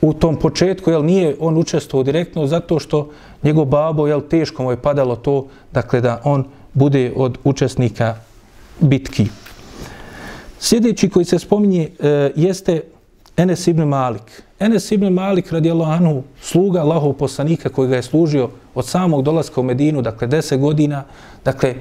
u 0.00 0.12
tom 0.12 0.36
početku, 0.36 0.90
jel, 0.90 1.04
nije 1.04 1.36
on 1.40 1.58
učestvovao 1.58 2.04
direktno, 2.04 2.46
zato 2.46 2.78
što 2.78 3.10
njegov 3.42 3.64
babo, 3.64 4.06
jel, 4.06 4.20
teško 4.20 4.62
mu 4.62 4.70
je 4.70 4.80
padalo 4.80 5.16
to, 5.16 5.46
dakle, 5.72 6.00
da 6.00 6.20
on 6.24 6.44
bude 6.74 7.12
od 7.16 7.38
učesnika 7.44 8.16
bitki. 8.80 9.26
Sljedeći 10.58 11.08
koji 11.08 11.24
se 11.24 11.38
spominje 11.38 11.88
e, 12.00 12.32
jeste 12.36 12.82
Enes 13.36 13.66
ibn 13.66 13.82
Malik. 13.82 14.42
Enes 14.60 14.92
ibn 14.92 15.12
Malik 15.12 15.52
radijallahu 15.52 15.92
anhu, 15.92 16.22
sluga 16.40 16.80
Allahov 16.80 17.12
poslanika 17.12 17.68
koji 17.68 17.88
ga 17.88 17.96
je 17.96 18.02
služio 18.02 18.50
od 18.74 18.86
samog 18.86 19.22
dolaska 19.22 19.60
u 19.60 19.64
Medinu, 19.64 20.02
dakle 20.02 20.28
10 20.28 20.58
godina. 20.58 21.04
Dakle, 21.44 21.74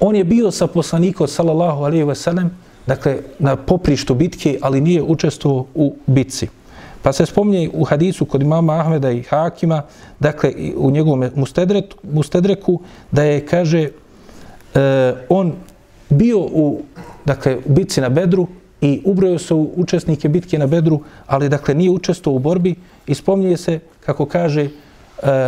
on 0.00 0.16
je 0.16 0.24
bio 0.24 0.50
sa 0.50 0.66
poslanikom 0.66 1.28
sallallahu 1.28 1.84
alaihi 1.84 2.04
ve 2.04 2.14
sellem, 2.14 2.50
dakle 2.86 3.18
na 3.38 3.56
poprištu 3.56 4.14
bitke, 4.14 4.58
ali 4.62 4.80
nije 4.80 5.02
učestvovao 5.02 5.66
u 5.74 5.94
bitci. 6.06 6.48
Pa 7.02 7.12
se 7.12 7.26
spominje 7.26 7.70
u 7.72 7.84
hadisu 7.84 8.24
kod 8.24 8.42
imama 8.42 8.80
Ahmeda 8.80 9.10
i 9.10 9.22
Hakima, 9.22 9.82
dakle 10.20 10.52
u 10.76 10.90
njegovom 10.90 11.30
mustedreku, 12.04 12.80
da 13.10 13.22
je, 13.22 13.46
kaže, 13.46 13.90
e, 14.74 15.14
on 15.28 15.52
bio 16.10 16.38
u, 16.38 16.82
dakle, 17.24 17.56
u 17.56 17.72
bitci 17.72 18.00
na 18.00 18.08
Bedru 18.08 18.46
i 18.80 19.02
ubrojio 19.04 19.38
se 19.38 19.54
u 19.54 19.70
učesnike 19.76 20.28
bitke 20.28 20.58
na 20.58 20.66
Bedru, 20.66 21.00
ali 21.26 21.48
dakle 21.48 21.74
nije 21.74 21.90
učestvovao 21.90 22.36
u 22.36 22.42
borbi 22.42 22.74
i 23.06 23.14
spominje 23.14 23.56
se, 23.56 23.78
kako 24.06 24.26
kaže 24.26 24.62
e, 24.62 24.70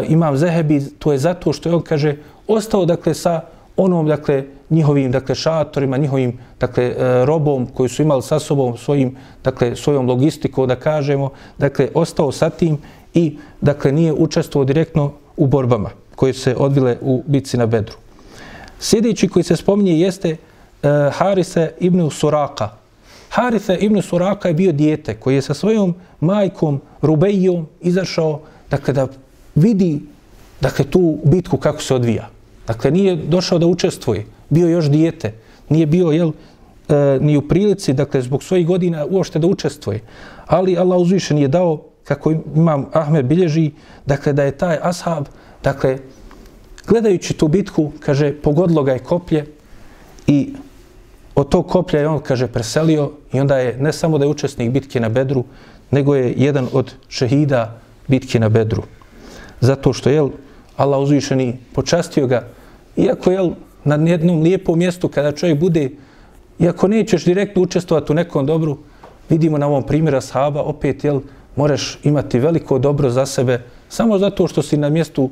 Imam 0.08 0.36
Zehebi, 0.36 0.80
to 0.98 1.12
je 1.12 1.18
zato 1.18 1.52
što 1.52 1.68
je 1.68 1.74
on, 1.74 1.82
kaže, 1.82 2.16
ostao 2.48 2.84
dakle 2.84 3.14
sa 3.14 3.40
onom 3.76 4.06
dakle 4.06 4.44
njihovim 4.70 5.10
dakle 5.12 5.34
šatorima, 5.34 5.96
njihovim 5.96 6.38
dakle 6.60 6.84
e, 6.84 7.24
robom 7.24 7.66
koji 7.66 7.88
su 7.88 8.02
imali 8.02 8.22
sa 8.22 8.38
sobom 8.38 8.76
svojim 8.76 9.16
dakle 9.44 9.76
svojom 9.76 10.08
logistikom 10.08 10.68
da 10.68 10.76
kažemo, 10.76 11.30
dakle 11.58 11.88
ostao 11.94 12.32
sa 12.32 12.50
tim 12.50 12.78
i 13.14 13.38
dakle 13.60 13.92
nije 13.92 14.12
učestvovao 14.12 14.64
direktno 14.64 15.12
u 15.36 15.46
borbama 15.46 15.90
koje 16.16 16.32
se 16.32 16.56
odvile 16.58 16.96
u 17.00 17.22
bitci 17.26 17.56
na 17.56 17.66
Bedru. 17.66 17.96
Sljedeći 18.78 19.28
koji 19.28 19.42
se 19.42 19.56
spominje 19.56 20.00
jeste 20.00 20.36
uh, 20.82 21.12
Harise 21.12 21.72
ibn 21.80 22.10
Suraka. 22.10 22.68
Harise 23.28 23.76
ibn 23.80 24.02
Suraka 24.02 24.48
je 24.48 24.54
bio 24.54 24.72
dijete 24.72 25.14
koji 25.14 25.34
je 25.34 25.42
sa 25.42 25.54
svojom 25.54 25.94
majkom 26.20 26.80
Rubejom 27.02 27.66
izašao 27.80 28.40
dakle, 28.70 28.94
da 28.94 29.08
vidi 29.54 30.00
dakle, 30.62 30.84
tu 30.84 31.18
bitku 31.24 31.56
kako 31.56 31.82
se 31.82 31.94
odvija. 31.94 32.28
Dakle, 32.66 32.90
nije 32.90 33.16
došao 33.16 33.58
da 33.58 33.66
učestvuje, 33.66 34.26
bio 34.48 34.68
još 34.68 34.90
dijete, 34.90 35.32
nije 35.68 35.86
bio 35.86 36.10
jel, 36.10 36.30
e, 36.88 37.18
ni 37.20 37.36
u 37.36 37.42
prilici, 37.48 37.92
dakle, 37.92 38.22
zbog 38.22 38.42
svojih 38.42 38.66
godina 38.66 39.06
uopšte 39.10 39.38
da 39.38 39.46
učestvuje. 39.46 40.00
Ali 40.46 40.78
Allah 40.78 41.00
uzvišen 41.00 41.38
je 41.38 41.48
dao, 41.48 41.82
kako 42.04 42.30
imam 42.30 42.86
Ahmed 42.92 43.26
bilježi, 43.26 43.70
dakle, 44.06 44.32
da 44.32 44.44
je 44.44 44.58
taj 44.58 44.78
ashab, 44.82 45.26
dakle, 45.64 45.98
gledajući 46.86 47.34
tu 47.34 47.48
bitku, 47.48 47.92
kaže, 48.00 48.32
pogodilo 48.32 48.82
ga 48.82 48.92
je 48.92 48.98
koplje 48.98 49.46
i 50.26 50.54
od 51.34 51.48
tog 51.48 51.68
koplja 51.68 52.00
je 52.00 52.08
on, 52.08 52.20
kaže, 52.20 52.46
preselio 52.46 53.10
i 53.32 53.40
onda 53.40 53.58
je 53.58 53.76
ne 53.76 53.92
samo 53.92 54.18
da 54.18 54.24
je 54.24 54.30
učesnik 54.30 54.70
bitke 54.70 55.00
na 55.00 55.08
Bedru, 55.08 55.44
nego 55.90 56.14
je 56.14 56.34
jedan 56.36 56.68
od 56.72 56.92
šehida 57.08 57.80
bitke 58.08 58.40
na 58.40 58.48
Bedru. 58.48 58.82
Zato 59.60 59.92
što, 59.92 60.10
jel, 60.10 60.30
Allah 60.76 61.00
uzvišeni 61.00 61.56
počastio 61.72 62.26
ga, 62.26 62.46
iako 62.96 63.30
je 63.30 63.50
na 63.84 63.94
jednom 63.94 64.42
lijepom 64.42 64.78
mjestu 64.78 65.08
kada 65.08 65.32
čovjek 65.32 65.58
bude, 65.58 65.90
iako 66.58 66.88
nećeš 66.88 67.24
direktno 67.24 67.62
učestvovati 67.62 68.12
u 68.12 68.14
nekom 68.14 68.46
dobru, 68.46 68.78
vidimo 69.28 69.58
na 69.58 69.66
ovom 69.66 69.82
primjera 69.82 70.20
sahaba, 70.20 70.62
opet, 70.62 71.04
jel, 71.04 71.20
moraš 71.56 71.98
imati 72.04 72.38
veliko 72.38 72.78
dobro 72.78 73.10
za 73.10 73.26
sebe, 73.26 73.62
samo 73.88 74.18
zato 74.18 74.48
što 74.48 74.62
si 74.62 74.76
na 74.76 74.88
mjestu 74.88 75.30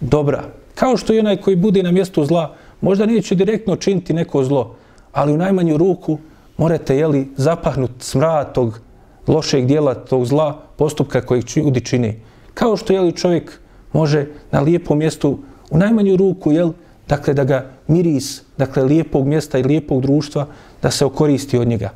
dobra. 0.00 0.44
Kao 0.74 0.96
što 0.96 1.14
i 1.14 1.18
onaj 1.18 1.36
koji 1.36 1.56
bude 1.56 1.82
na 1.82 1.90
mjestu 1.90 2.24
zla, 2.24 2.54
možda 2.80 3.06
neće 3.06 3.34
direktno 3.34 3.76
činiti 3.76 4.12
neko 4.12 4.44
zlo, 4.44 4.74
ali 5.12 5.32
u 5.32 5.36
najmanju 5.36 5.76
ruku 5.76 6.18
morate, 6.56 6.96
jeli, 6.96 7.28
zapahnut 7.36 7.90
smrad 7.98 8.54
tog 8.54 8.80
lošeg 9.26 9.66
dijela, 9.66 9.94
tog 9.94 10.26
zla, 10.26 10.62
postupka 10.76 11.20
kojeg 11.20 11.44
ljudi 11.56 11.80
čini. 11.80 12.20
Kao 12.54 12.76
što, 12.76 12.92
jeli, 12.92 13.12
čovjek 13.12 13.60
može 13.92 14.26
na 14.50 14.60
lijepom 14.60 14.98
mjestu 14.98 15.38
u 15.70 15.78
najmanju 15.78 16.16
ruku, 16.16 16.52
jel, 16.52 16.72
dakle, 17.08 17.34
da 17.34 17.44
ga 17.44 17.66
miris, 17.86 18.42
dakle, 18.58 18.82
lijepog 18.82 19.26
mjesta 19.26 19.58
i 19.58 19.62
lijepog 19.62 20.02
društva, 20.02 20.46
da 20.82 20.90
se 20.90 21.04
okoristi 21.04 21.58
od 21.58 21.68
njega. 21.68 21.90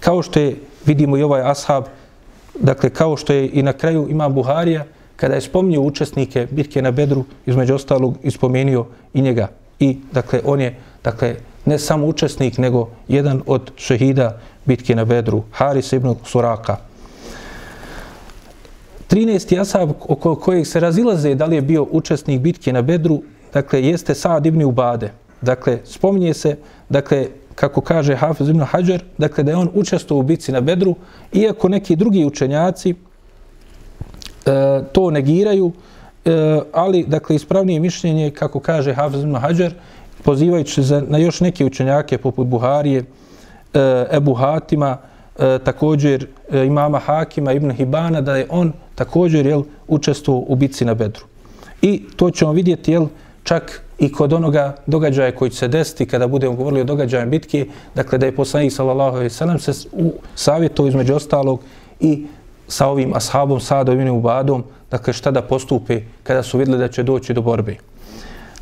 Kao 0.00 0.22
što 0.22 0.40
je, 0.40 0.56
vidimo 0.86 1.16
i 1.16 1.22
ovaj 1.22 1.42
ashab, 1.42 1.84
dakle, 2.60 2.90
kao 2.90 3.16
što 3.16 3.32
je 3.32 3.48
i 3.48 3.62
na 3.62 3.72
kraju 3.72 4.06
ima 4.10 4.28
Buharija, 4.28 4.84
kada 5.16 5.34
je 5.34 5.40
spominio 5.40 5.82
učesnike 5.82 6.46
bitke 6.50 6.82
na 6.82 6.90
Bedru, 6.90 7.24
između 7.46 7.74
ostalog, 7.74 8.18
ispomenio 8.22 8.86
i 9.14 9.22
njega. 9.22 9.48
I, 9.80 9.98
dakle, 10.12 10.40
on 10.44 10.60
je, 10.60 10.76
dakle, 11.04 11.36
ne 11.64 11.78
samo 11.78 12.06
učesnik, 12.06 12.58
nego 12.58 12.88
jedan 13.08 13.42
od 13.46 13.70
šehida 13.76 14.38
bitke 14.64 14.94
na 14.94 15.04
Bedru, 15.04 15.42
Haris 15.52 15.92
ibn 15.92 16.14
Suraka. 16.24 16.76
13. 19.10 19.60
asab 19.60 19.90
oko 20.08 20.34
kojeg 20.36 20.66
se 20.66 20.80
razilaze 20.80 21.34
da 21.34 21.44
li 21.44 21.56
je 21.56 21.62
bio 21.62 21.86
učesnik 21.90 22.40
bitke 22.40 22.72
na 22.72 22.82
Bedru, 22.82 23.22
dakle, 23.52 23.82
jeste 23.82 24.14
Saad 24.14 24.46
ibn 24.46 24.62
Ubade. 24.62 25.10
Dakle, 25.40 25.78
spominje 25.84 26.34
se, 26.34 26.56
dakle, 26.88 27.26
kako 27.54 27.80
kaže 27.80 28.16
Hafiz 28.16 28.48
ibn 28.48 28.60
Hajar, 28.60 29.02
dakle, 29.18 29.44
da 29.44 29.50
je 29.50 29.56
on 29.56 29.70
učestvovao 29.74 30.20
u 30.20 30.26
bitci 30.26 30.52
na 30.52 30.60
Bedru, 30.60 30.94
iako 31.32 31.68
neki 31.68 31.96
drugi 31.96 32.24
učenjaci 32.24 32.90
e, 32.90 32.94
to 34.92 35.10
negiraju, 35.10 35.72
e, 36.24 36.60
ali, 36.72 37.04
dakle, 37.08 37.36
ispravnije 37.36 37.80
mišljenje, 37.80 38.30
kako 38.30 38.60
kaže 38.60 38.94
Hafiz 38.94 39.22
ibn 39.22 39.36
Hajar, 39.36 39.72
pozivajući 40.24 40.84
se 40.84 41.02
na 41.08 41.18
još 41.18 41.40
neke 41.40 41.64
učenjake 41.64 42.18
poput 42.18 42.46
Buharije, 42.46 43.04
e, 43.74 44.06
Ebu 44.12 44.34
Hatima, 44.34 44.96
e, 45.38 45.58
također 45.58 46.26
e, 46.50 46.66
imama 46.66 46.98
Hakima, 46.98 47.52
Ibn 47.52 47.70
Hibana, 47.70 48.20
da 48.20 48.36
je 48.36 48.46
on 48.50 48.72
također 48.94 49.46
jel, 49.46 49.62
učestvovao 49.88 50.44
u 50.48 50.56
bitci 50.56 50.84
na 50.84 50.94
Bedru. 50.94 51.24
I 51.82 52.02
to 52.16 52.30
ćemo 52.30 52.52
vidjeti 52.52 52.92
jel, 52.92 53.06
čak 53.42 53.82
i 53.98 54.12
kod 54.12 54.32
onoga 54.32 54.76
događaja 54.86 55.34
koji 55.34 55.50
će 55.50 55.56
se 55.56 55.68
desiti 55.68 56.06
kada 56.06 56.26
budemo 56.26 56.54
govorili 56.54 56.80
o 56.80 56.84
događajem 56.84 57.30
bitke, 57.30 57.66
dakle 57.94 58.18
da 58.18 58.26
je 58.26 58.36
poslanik 58.36 58.72
sallallahu 58.72 59.16
alejhi 59.16 59.24
ve 59.24 59.30
sellem 59.30 59.58
se 59.58 59.88
u 59.92 60.12
savjetu 60.34 60.86
između 60.86 61.14
ostalog 61.14 61.60
i 62.00 62.26
sa 62.68 62.86
ovim 62.86 63.14
ashabom 63.14 63.60
Sadom 63.60 64.00
i 64.00 64.10
Ubadom, 64.10 64.64
dakle 64.90 65.12
šta 65.12 65.30
da 65.30 65.42
postupe 65.42 66.00
kada 66.22 66.42
su 66.42 66.58
vidjeli 66.58 66.78
da 66.78 66.88
će 66.88 67.02
doći 67.02 67.34
do 67.34 67.42
borbe. 67.42 67.76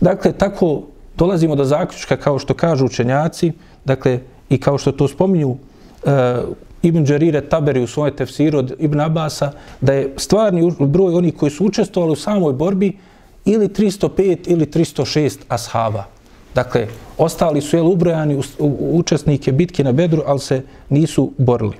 Dakle, 0.00 0.32
tako 0.32 0.82
dolazimo 1.22 1.54
do 1.56 1.64
zaključka 1.64 2.16
kao 2.16 2.38
što 2.38 2.54
kažu 2.54 2.86
učenjaci, 2.86 3.52
dakle 3.84 4.18
i 4.50 4.58
kao 4.58 4.78
što 4.78 4.92
to 4.92 5.08
spominju 5.08 5.54
e, 5.54 6.10
Ibn 6.82 7.04
Đarire 7.04 7.40
Taberi 7.40 7.82
u 7.82 7.86
svojoj 7.86 8.16
tefsiru 8.16 8.58
od 8.58 8.74
Ibn 8.78 9.00
Abasa, 9.00 9.52
da 9.80 9.92
je 9.92 10.14
stvarni 10.16 10.72
broj 10.80 11.14
onih 11.14 11.36
koji 11.36 11.50
su 11.50 11.66
učestvovali 11.66 12.12
u 12.12 12.16
samoj 12.16 12.52
borbi 12.52 12.96
ili 13.44 13.68
305 13.68 14.50
ili 14.50 14.66
306 14.66 15.46
ashaba. 15.48 16.04
Dakle, 16.54 16.88
ostali 17.18 17.60
su 17.60 17.76
jel, 17.76 17.86
ubrojani 17.86 18.34
u, 18.36 18.42
u, 18.58 18.98
učesnike 18.98 19.52
bitke 19.52 19.84
na 19.84 19.92
Bedru, 19.92 20.22
ali 20.26 20.40
se 20.40 20.62
nisu 20.90 21.30
borili. 21.38 21.76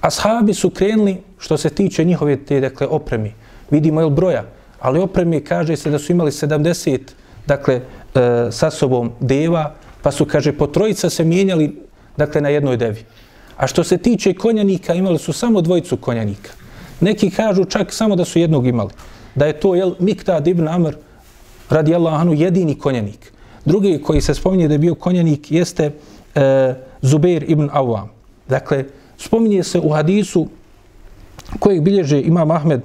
Ashabi 0.00 0.54
su 0.54 0.70
krenuli 0.70 1.16
što 1.38 1.56
se 1.56 1.70
tiče 1.70 2.04
njihove 2.04 2.36
te 2.36 2.60
dakle, 2.60 2.86
opremi. 2.86 3.34
Vidimo 3.70 4.00
jel, 4.00 4.10
broja, 4.10 4.44
ali 4.80 5.00
opremi 5.00 5.44
kaže 5.44 5.76
se 5.76 5.90
da 5.90 5.98
su 5.98 6.12
imali 6.12 6.30
70 6.30 6.98
dakle, 7.46 7.80
e, 8.14 8.50
sa 8.50 8.70
sobom 8.70 9.12
deva, 9.20 9.74
pa 10.02 10.10
su, 10.10 10.24
kaže, 10.24 10.52
po 10.52 10.66
trojica 10.66 11.10
se 11.10 11.24
mijenjali 11.24 11.82
dakle, 12.16 12.40
na 12.40 12.48
jednoj 12.48 12.76
devi. 12.76 13.04
A 13.56 13.66
što 13.66 13.84
se 13.84 13.98
tiče 13.98 14.34
konjanika, 14.34 14.94
imali 14.94 15.18
su 15.18 15.32
samo 15.32 15.60
dvojicu 15.60 15.96
konjanika. 15.96 16.50
Neki 17.00 17.30
kažu 17.30 17.64
čak 17.64 17.92
samo 17.92 18.16
da 18.16 18.24
su 18.24 18.38
jednog 18.38 18.66
imali. 18.66 18.90
Da 19.34 19.46
je 19.46 19.60
to 19.60 19.74
jel, 19.74 19.94
Miktad 19.98 20.46
ibn 20.46 20.68
Amr 20.68 20.96
radi 21.70 21.94
Allahanu 21.94 22.34
jedini 22.34 22.78
konjanik. 22.78 23.32
Drugi 23.64 24.02
koji 24.02 24.20
se 24.20 24.34
spominje 24.34 24.68
da 24.68 24.74
je 24.74 24.78
bio 24.78 24.94
konjanik 24.94 25.50
jeste 25.50 25.90
e, 26.34 26.74
Zubair 27.02 27.44
ibn 27.48 27.68
Awam. 27.72 28.08
Dakle, 28.48 28.84
spominje 29.18 29.62
se 29.62 29.80
u 29.80 29.88
hadisu 29.88 30.48
kojeg 31.58 31.82
bilježe 31.82 32.20
Imam 32.20 32.50
Ahmed 32.50 32.80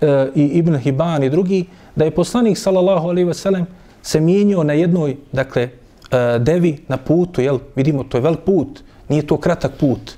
e, 0.00 0.28
i 0.34 0.44
Ibn 0.44 0.76
Hiban 0.76 1.22
i 1.22 1.30
drugi, 1.30 1.64
da 1.96 2.04
je 2.04 2.10
poslanik 2.10 2.58
sallallahu 2.58 3.08
alaihi 3.08 3.28
ve 3.28 3.34
sellem 3.34 3.66
se 4.02 4.20
mijenio 4.20 4.62
na 4.64 4.72
jednoj, 4.72 5.16
dakle, 5.32 5.62
e, 5.62 6.38
devi 6.38 6.78
na 6.88 6.96
putu, 6.96 7.40
jel, 7.40 7.58
vidimo, 7.76 8.04
to 8.04 8.16
je 8.16 8.20
velik 8.20 8.40
put, 8.40 8.82
nije 9.08 9.26
to 9.26 9.36
kratak 9.36 9.72
put. 9.80 10.12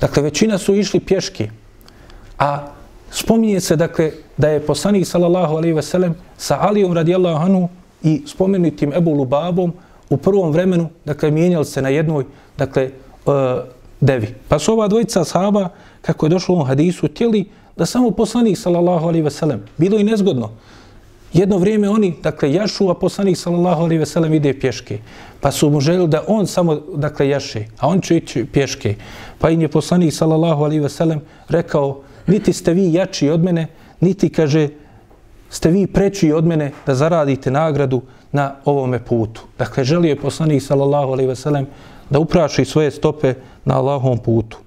Dakle, 0.00 0.22
većina 0.22 0.58
su 0.58 0.74
išli 0.74 1.00
pješki, 1.00 1.48
a 2.38 2.66
spominje 3.10 3.60
se, 3.60 3.76
dakle, 3.76 4.12
da 4.36 4.48
je 4.48 4.66
poslanik, 4.66 5.06
sallallahu 5.06 5.56
alaihi 5.56 5.74
ve 5.74 5.82
sellem, 5.82 6.14
sa 6.36 6.58
Alijom 6.60 6.92
radijallahu 6.92 7.44
anhu 7.44 7.68
i 8.02 8.22
spomenutim 8.26 8.92
Ebu 8.92 9.12
Lubabom 9.12 9.72
u 10.10 10.16
prvom 10.16 10.52
vremenu, 10.52 10.88
dakle, 11.04 11.30
mijenjali 11.30 11.64
se 11.64 11.82
na 11.82 11.88
jednoj, 11.88 12.24
dakle, 12.58 12.82
e, 12.82 12.90
devi. 14.00 14.34
Pa 14.48 14.58
su 14.58 14.72
ova 14.72 14.88
dvojica 14.88 15.24
sahaba, 15.24 15.68
kako 16.02 16.26
je 16.26 16.30
došlo 16.30 16.54
u 16.54 16.64
hadisu, 16.64 17.08
tijeli 17.08 17.48
da 17.76 17.86
samo 17.86 18.10
poslanik, 18.10 18.58
sallallahu 18.58 19.06
alaihi 19.06 19.22
ve 19.22 19.30
sellem, 19.30 19.62
bilo 19.76 19.98
i 19.98 20.04
nezgodno, 20.04 20.50
Jedno 21.32 21.58
vrijeme 21.58 21.88
oni, 21.88 22.14
dakle, 22.22 22.52
jašu, 22.52 22.90
a 22.90 22.94
poslanik 22.94 23.36
sallallahu 23.36 23.82
alaihi 23.82 23.98
ve 23.98 24.06
sellem 24.06 24.34
ide 24.34 24.58
pješke. 24.60 24.98
Pa 25.40 25.50
su 25.50 25.70
mu 25.70 25.80
željeli 25.80 26.08
da 26.08 26.24
on 26.26 26.46
samo, 26.46 26.74
dakle, 26.96 27.28
jaše, 27.28 27.64
a 27.78 27.88
on 27.88 28.00
će 28.00 28.16
ići 28.16 28.44
pješke. 28.52 28.94
Pa 29.38 29.50
im 29.50 29.60
je 29.60 29.68
poslanik 29.68 30.14
sallallahu 30.14 30.64
alaihi 30.64 30.80
ve 30.80 30.88
sellem 30.88 31.20
rekao, 31.48 32.00
niti 32.26 32.52
ste 32.52 32.74
vi 32.74 32.92
jači 32.92 33.30
od 33.30 33.44
mene, 33.44 33.66
niti, 34.00 34.28
kaže, 34.28 34.68
ste 35.50 35.70
vi 35.70 35.86
preći 35.86 36.32
od 36.32 36.46
mene 36.46 36.72
da 36.86 36.94
zaradite 36.94 37.50
nagradu 37.50 38.02
na 38.32 38.54
ovome 38.64 39.04
putu. 39.04 39.42
Dakle, 39.58 39.84
želio 39.84 40.08
je 40.08 40.20
poslanik 40.20 40.62
sallallahu 40.62 41.12
alaihi 41.12 41.28
ve 41.28 41.36
sellem 41.36 41.66
da 42.10 42.18
upraši 42.18 42.64
svoje 42.64 42.90
stope 42.90 43.34
na 43.64 43.78
Allahovom 43.78 44.18
putu. 44.18 44.58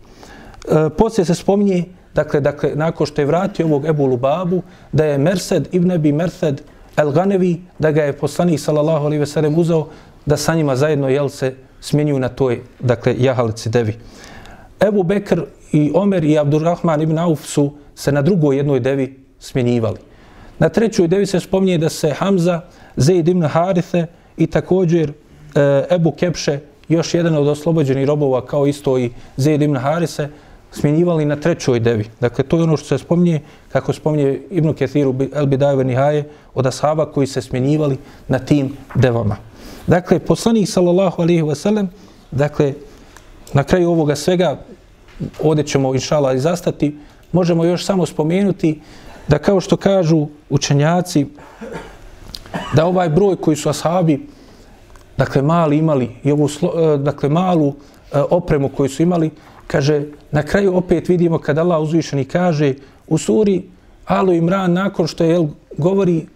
E, 0.65 0.89
poslije 0.97 1.25
se 1.25 1.35
spominje 1.35 1.83
dakle, 2.13 2.39
dakle, 2.39 2.71
nakon 2.75 3.07
što 3.07 3.21
je 3.21 3.25
vratio 3.25 3.65
ovog 3.65 3.85
Ebu 3.85 4.05
Lubabu, 4.05 4.61
da 4.91 5.05
je 5.05 5.17
Mersed 5.17 5.67
ibn 5.71 5.91
Ebi 5.91 6.11
Mersed 6.11 6.61
El 6.97 7.11
Ganevi, 7.11 7.61
da 7.79 7.91
ga 7.91 8.03
je 8.03 8.13
poslanik 8.13 8.59
sallallahu 8.59 9.05
alaihi 9.05 9.19
ve 9.19 9.25
sellem 9.25 9.59
uzao 9.59 9.87
da 10.25 10.37
sa 10.37 10.55
njima 10.55 10.75
zajedno 10.75 11.09
jel 11.09 11.29
se 11.29 11.55
smjenjuju 11.81 12.19
na 12.19 12.29
toj 12.29 12.61
dakle 12.79 13.15
jahalici 13.17 13.69
devi. 13.69 13.97
Ebu 14.79 15.03
Bekr 15.03 15.41
i 15.71 15.91
Omer 15.95 16.23
i 16.23 16.37
Abdurrahman 16.39 17.01
ibn 17.01 17.17
Auf 17.17 17.45
su 17.45 17.73
se 17.95 18.11
na 18.11 18.21
drugoj 18.21 18.57
jednoj 18.57 18.79
devi 18.79 19.19
smjenjivali. 19.39 19.97
Na 20.59 20.69
trećoj 20.69 21.07
devi 21.07 21.25
se 21.25 21.39
spominje 21.39 21.77
da 21.77 21.89
se 21.89 22.09
Hamza, 22.09 22.61
Zaid 22.95 23.27
ibn 23.27 23.41
Harithe 23.41 24.05
i 24.37 24.47
također 24.47 25.09
e, 25.55 25.83
Ebu 25.89 26.11
Kepše, 26.11 26.59
još 26.89 27.13
jedan 27.13 27.35
od 27.35 27.47
oslobođenih 27.47 28.07
robova 28.07 28.45
kao 28.45 28.67
isto 28.67 28.97
i 28.99 29.09
Zaid 29.37 29.61
ibn 29.61 29.75
Harise, 29.75 30.29
smjenjivali 30.71 31.25
na 31.25 31.35
trećoj 31.35 31.79
devi. 31.79 32.05
Dakle, 32.19 32.43
to 32.43 32.57
je 32.57 32.63
ono 32.63 32.77
što 32.77 32.87
se 32.87 32.97
spominje, 32.97 33.41
kako 33.71 33.93
spominje 33.93 34.41
Ibn 34.49 34.73
Kethiru 34.73 35.15
El 35.33 35.45
Bidajve 35.45 35.83
Nihaje, 35.83 36.29
od 36.53 36.65
ashaba 36.65 37.05
koji 37.11 37.27
se 37.27 37.41
smjenjivali 37.41 37.97
na 38.27 38.39
tim 38.39 38.77
devama. 38.95 39.37
Dakle, 39.87 40.19
poslanik 40.19 40.69
sallallahu 40.69 41.21
alihi 41.21 41.41
wasallam, 41.41 41.87
dakle, 42.31 42.73
na 43.53 43.63
kraju 43.63 43.89
ovoga 43.89 44.15
svega, 44.15 44.59
ovdje 45.43 45.63
ćemo 45.63 45.93
inšala 45.93 46.33
i 46.33 46.39
zastati, 46.39 46.97
možemo 47.31 47.65
još 47.65 47.85
samo 47.85 48.05
spomenuti 48.05 48.81
da 49.27 49.37
kao 49.37 49.59
što 49.59 49.77
kažu 49.77 50.27
učenjaci, 50.49 51.25
da 52.75 52.85
ovaj 52.85 53.09
broj 53.09 53.35
koji 53.35 53.57
su 53.57 53.69
ashabi, 53.69 54.27
dakle, 55.17 55.41
mali 55.41 55.77
imali, 55.77 56.09
i 56.23 56.31
ovu, 56.31 56.47
e, 56.47 56.97
dakle, 56.97 57.29
malu 57.29 57.67
e, 57.67 58.19
opremu 58.29 58.69
koju 58.69 58.89
su 58.89 59.03
imali, 59.03 59.31
kaže, 59.70 60.02
na 60.30 60.42
kraju 60.42 60.76
opet 60.76 61.08
vidimo 61.08 61.38
kad 61.38 61.58
Allah 61.58 61.82
uzvišeni 61.82 62.24
kaže 62.24 62.74
u 63.08 63.18
suri 63.18 63.62
Alu 64.06 64.32
Imran 64.32 64.72
nakon 64.72 65.06
što 65.06 65.24
je 65.24 65.48
govori 65.78 66.26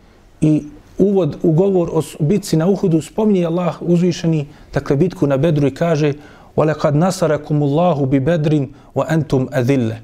i 0.40 0.62
uvod 0.98 1.36
u 1.42 1.52
govor 1.52 1.90
o 1.92 2.02
bitci 2.18 2.56
na 2.56 2.66
Uhudu 2.66 3.02
spominje 3.02 3.46
Allah 3.46 3.82
uzvišeni 3.82 4.46
dakle 4.74 4.96
bitku 4.96 5.26
na 5.26 5.36
Bedru 5.36 5.66
i 5.66 5.74
kaže 5.74 6.12
وَلَقَدْ 6.56 6.94
نَسَرَكُمُ 6.94 7.62
اللَّهُ 7.62 8.06
بِبَدْرٍ 8.06 8.66
وَأَنْتُمْ 8.94 9.48
أَذِلَّ 9.54 9.94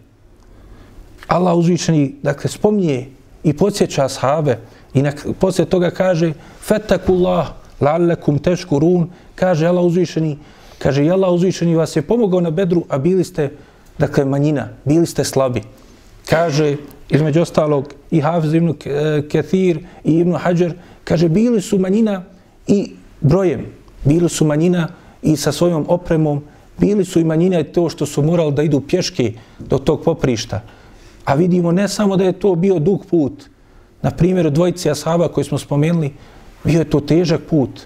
Allah 1.27 1.57
uzvišeni 1.57 2.15
dakle 2.23 2.51
spominje 2.51 3.07
i 3.45 3.53
podsjeća 3.53 4.09
sahabe 4.09 4.59
i 4.95 5.03
na, 5.03 5.13
poslije 5.39 5.67
toga 5.67 5.91
kaže 5.91 6.33
فَتَكُ 6.69 7.09
اللَّهُ 7.09 7.47
لَعَلَّكُمْ 7.81 8.39
تَشْكُرُونَ 8.39 9.07
kaže 9.35 9.67
Allah 9.67 9.85
uzvišeni 9.85 10.39
Kaže, 10.82 11.06
Allah 11.10 11.30
uzvišeni 11.30 11.76
vas 11.76 11.96
je 11.96 12.02
pomogao 12.02 12.42
na 12.42 12.50
bedru, 12.50 12.84
a 12.90 12.98
bili 12.98 13.24
ste, 13.24 13.52
dakle, 13.98 14.26
manjina, 14.26 14.70
bili 14.86 15.06
ste 15.06 15.24
slabi. 15.24 15.62
Kaže, 16.30 16.78
između 17.10 17.42
ostalog, 17.42 17.94
i 18.12 18.22
Hafiz 18.22 18.54
ibn 18.54 18.74
Kathir 19.32 19.78
e, 19.78 19.82
i 20.04 20.18
ibn 20.20 20.34
Hajar, 20.34 20.74
kaže, 21.04 21.30
bili 21.30 21.62
su 21.62 21.80
manjina 21.80 22.24
i 22.68 22.92
brojem, 23.22 23.66
bili 24.04 24.30
su 24.30 24.46
manjina 24.46 24.88
i 25.22 25.36
sa 25.38 25.52
svojom 25.52 25.86
opremom, 25.88 26.42
bili 26.78 27.06
su 27.06 27.20
i 27.20 27.24
manjina 27.24 27.60
i 27.60 27.64
to 27.64 27.90
što 27.90 28.06
su 28.06 28.24
morali 28.24 28.54
da 28.54 28.64
idu 28.64 28.82
pješke 28.82 29.34
do 29.60 29.78
tog 29.78 30.02
poprišta. 30.04 30.62
A 31.26 31.36
vidimo 31.36 31.72
ne 31.72 31.88
samo 31.88 32.18
da 32.18 32.24
je 32.24 32.40
to 32.40 32.56
bio 32.56 32.80
dug 32.80 33.06
put, 33.06 33.46
na 34.02 34.12
primjer, 34.12 34.50
dvojici 34.50 34.90
ashaba 34.90 35.28
koji 35.28 35.44
smo 35.46 35.58
spomenuli, 35.58 36.14
bio 36.64 36.80
je 36.80 36.90
to 36.90 37.00
težak 37.00 37.42
put. 37.50 37.82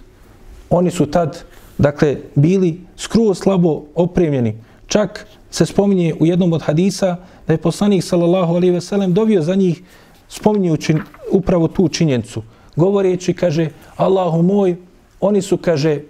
Oni 0.69 0.91
su 0.91 1.05
tad 1.05 1.43
dakle, 1.77 2.17
bili 2.35 2.81
skruo 2.97 3.33
slabo 3.33 3.83
opremljeni. 3.95 4.55
Čak 4.87 5.27
se 5.51 5.65
spominje 5.65 6.13
u 6.19 6.25
jednom 6.25 6.53
od 6.53 6.61
hadisa 6.61 7.17
da 7.47 7.53
je 7.53 7.57
poslanik 7.57 8.03
sallallahu 8.03 8.53
alaihi 8.53 8.73
ve 8.73 8.81
sellem 8.81 9.13
dovio 9.13 9.41
za 9.41 9.55
njih 9.55 9.81
spominjući 10.27 10.95
upravo 11.31 11.67
tu 11.67 11.87
činjencu. 11.87 12.43
Govoreći, 12.75 13.33
kaže, 13.33 13.69
Allahu 13.95 14.41
moj, 14.41 14.75
oni 15.21 15.41
su, 15.41 15.57
kaže, 15.57 16.01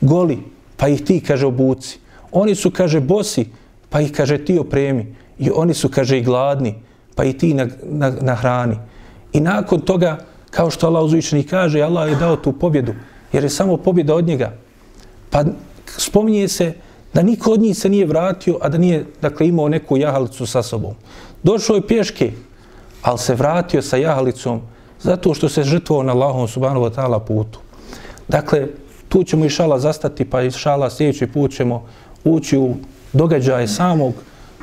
goli, 0.00 0.38
pa 0.76 0.88
ih 0.88 1.04
ti, 1.04 1.20
kaže, 1.20 1.46
obuci. 1.46 1.98
Oni 2.32 2.54
su, 2.54 2.70
kaže, 2.70 3.00
bosi, 3.00 3.46
pa 3.88 4.00
ih, 4.00 4.12
kaže, 4.12 4.38
ti 4.44 4.58
opremi. 4.58 5.14
I 5.38 5.50
oni 5.54 5.74
su, 5.74 5.88
kaže, 5.88 6.18
i 6.18 6.22
gladni, 6.22 6.74
pa 7.14 7.24
i 7.24 7.32
ti 7.32 7.54
na, 7.54 7.68
na, 7.82 8.10
na 8.10 8.34
hrani. 8.34 8.76
I 9.32 9.40
nakon 9.40 9.80
toga, 9.80 10.18
kao 10.50 10.70
što 10.70 10.86
Allah 10.86 11.04
uzvišeni 11.04 11.42
kaže, 11.42 11.80
Allah 11.80 12.08
je 12.10 12.16
dao 12.16 12.36
tu 12.36 12.52
pobjedu, 12.52 12.94
jer 13.32 13.44
je 13.44 13.50
samo 13.50 13.76
pobjeda 13.76 14.14
od 14.14 14.26
njega. 14.26 14.52
Pa 15.30 15.44
spominje 15.86 16.48
se 16.48 16.72
da 17.14 17.22
niko 17.22 17.52
od 17.52 17.60
njih 17.60 17.78
se 17.78 17.88
nije 17.88 18.06
vratio, 18.06 18.58
a 18.60 18.68
da 18.68 18.78
nije 18.78 19.04
dakle, 19.22 19.48
imao 19.48 19.68
neku 19.68 19.96
jahalicu 19.96 20.46
sa 20.46 20.62
sobom. 20.62 20.94
Došao 21.42 21.76
je 21.76 21.86
pješke, 21.86 22.32
ali 23.02 23.18
se 23.18 23.34
vratio 23.34 23.82
sa 23.82 23.96
jahalicom 23.96 24.60
zato 25.02 25.34
što 25.34 25.48
se 25.48 25.62
žrtvovao 25.62 26.02
na 26.02 26.12
Allahom 26.12 26.48
subhanahu 26.48 26.86
wa 26.86 26.94
ta'ala 26.94 27.18
putu. 27.20 27.58
Dakle, 28.28 28.66
tu 29.08 29.24
ćemo 29.24 29.44
išala 29.44 29.78
zastati, 29.78 30.24
pa 30.24 30.42
išala 30.42 30.90
sljedeći 30.90 31.26
put 31.26 31.52
ćemo 31.52 31.82
ući 32.24 32.58
u 32.58 32.74
događaje 33.12 33.68
samog, 33.68 34.14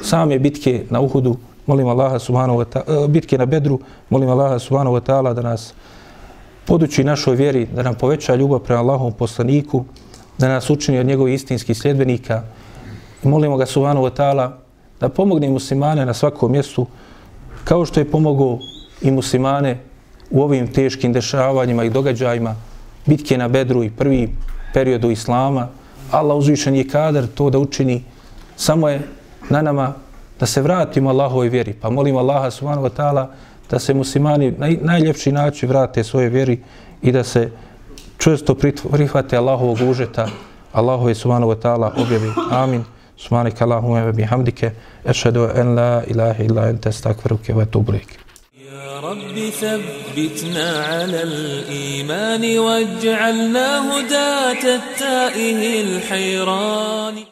same 0.02 0.40
bitke 0.40 0.86
na 0.90 1.02
Uhudu, 1.02 1.36
molim 1.66 1.88
Allaha 1.88 2.20
subhanahu 2.20 2.60
wa 2.60 2.66
ta'ala, 2.66 3.06
e, 3.06 3.08
bitke 3.08 3.38
na 3.38 3.46
Bedru, 3.46 3.80
molim 4.10 4.30
Allaha 4.30 4.60
subhanahu 4.60 4.96
wa 4.96 5.02
ta'ala 5.02 5.34
da 5.34 5.42
nas 5.42 5.74
podući 6.66 7.04
našoj 7.04 7.36
vjeri, 7.36 7.66
da 7.66 7.84
nam 7.84 7.96
poveća 7.96 8.36
ljubav 8.36 8.60
prema 8.60 8.82
Allahom 8.82 9.14
poslaniku, 9.14 9.86
da 10.38 10.48
nas 10.48 10.70
učini 10.70 11.00
od 11.00 11.06
njegovih 11.06 11.36
istinskih 11.36 11.78
sljedbenika. 11.78 12.44
I 13.24 13.28
molimo 13.28 13.58
ga 13.58 13.66
Subhanu 13.66 14.02
wa 14.02 14.12
ta'ala 14.18 14.52
da 15.00 15.10
pomogne 15.10 15.50
muslimane 15.50 16.06
na 16.06 16.14
svakom 16.14 16.52
mjestu 16.52 16.88
kao 17.64 17.86
što 17.86 18.00
je 18.00 18.12
pomogao 18.12 18.60
i 19.02 19.12
muslimane 19.12 19.78
u 20.32 20.42
ovim 20.42 20.74
teškim 20.74 21.14
dešavanjima 21.14 21.84
i 21.84 21.90
događajima 21.90 22.56
bitke 23.06 23.38
na 23.38 23.48
Bedru 23.48 23.84
i 23.84 23.90
prvi 23.90 24.30
periodu 24.74 25.12
Islama. 25.12 25.68
Allah 26.12 26.38
uzvišen 26.38 26.76
je 26.76 26.88
kadar 26.88 27.28
to 27.28 27.50
da 27.50 27.60
učini. 27.60 28.04
Samo 28.56 28.90
je 28.90 29.02
na 29.50 29.62
nama 29.62 29.94
da 30.40 30.46
se 30.46 30.62
vratimo 30.62 31.10
Allahovoj 31.10 31.50
vjeri. 31.50 31.74
Pa 31.74 31.90
molimo 31.90 32.20
Allaha 32.20 32.52
subhanahu 32.52 32.88
wa 32.88 32.92
ta'ala 32.98 33.28
da 33.70 33.80
se 33.80 33.94
muslimani 33.94 34.52
na 34.52 34.70
najljepši 34.82 35.32
način 35.32 35.70
vrate 35.70 36.04
svoje 36.04 36.30
vjeri 36.30 36.60
i 37.02 37.12
da 37.12 37.24
se 37.24 37.52
često 38.19 38.55
prihvate 38.55 39.37
Allahovog 39.37 39.81
užeta, 39.81 40.29
Allahove 40.73 41.15
subhanahu 41.15 41.53
wa 41.53 41.59
ta'ala 41.59 41.93
objavi. 41.97 42.33
Amin. 42.51 42.85
Subhanak 43.17 43.61
Allahumma 43.61 44.05
wa 44.07 44.13
bihamdike, 44.13 44.73
ashhadu 45.05 45.51
an 45.55 45.75
la 45.75 46.03
ilaha 46.09 46.43
illa 46.43 46.63
anta 46.73 46.89
astaghfiruka 46.89 47.55
wa 47.55 47.63
atubu 47.63 47.93
ilaik. 47.93 48.19
رب 49.03 49.51
ثبتنا 49.61 50.85
على 50.85 51.23
الإيمان 51.23 52.59
واجعلنا 52.59 53.69
هداة 53.91 54.65
التائه 54.75 55.83
الحيران 55.83 57.15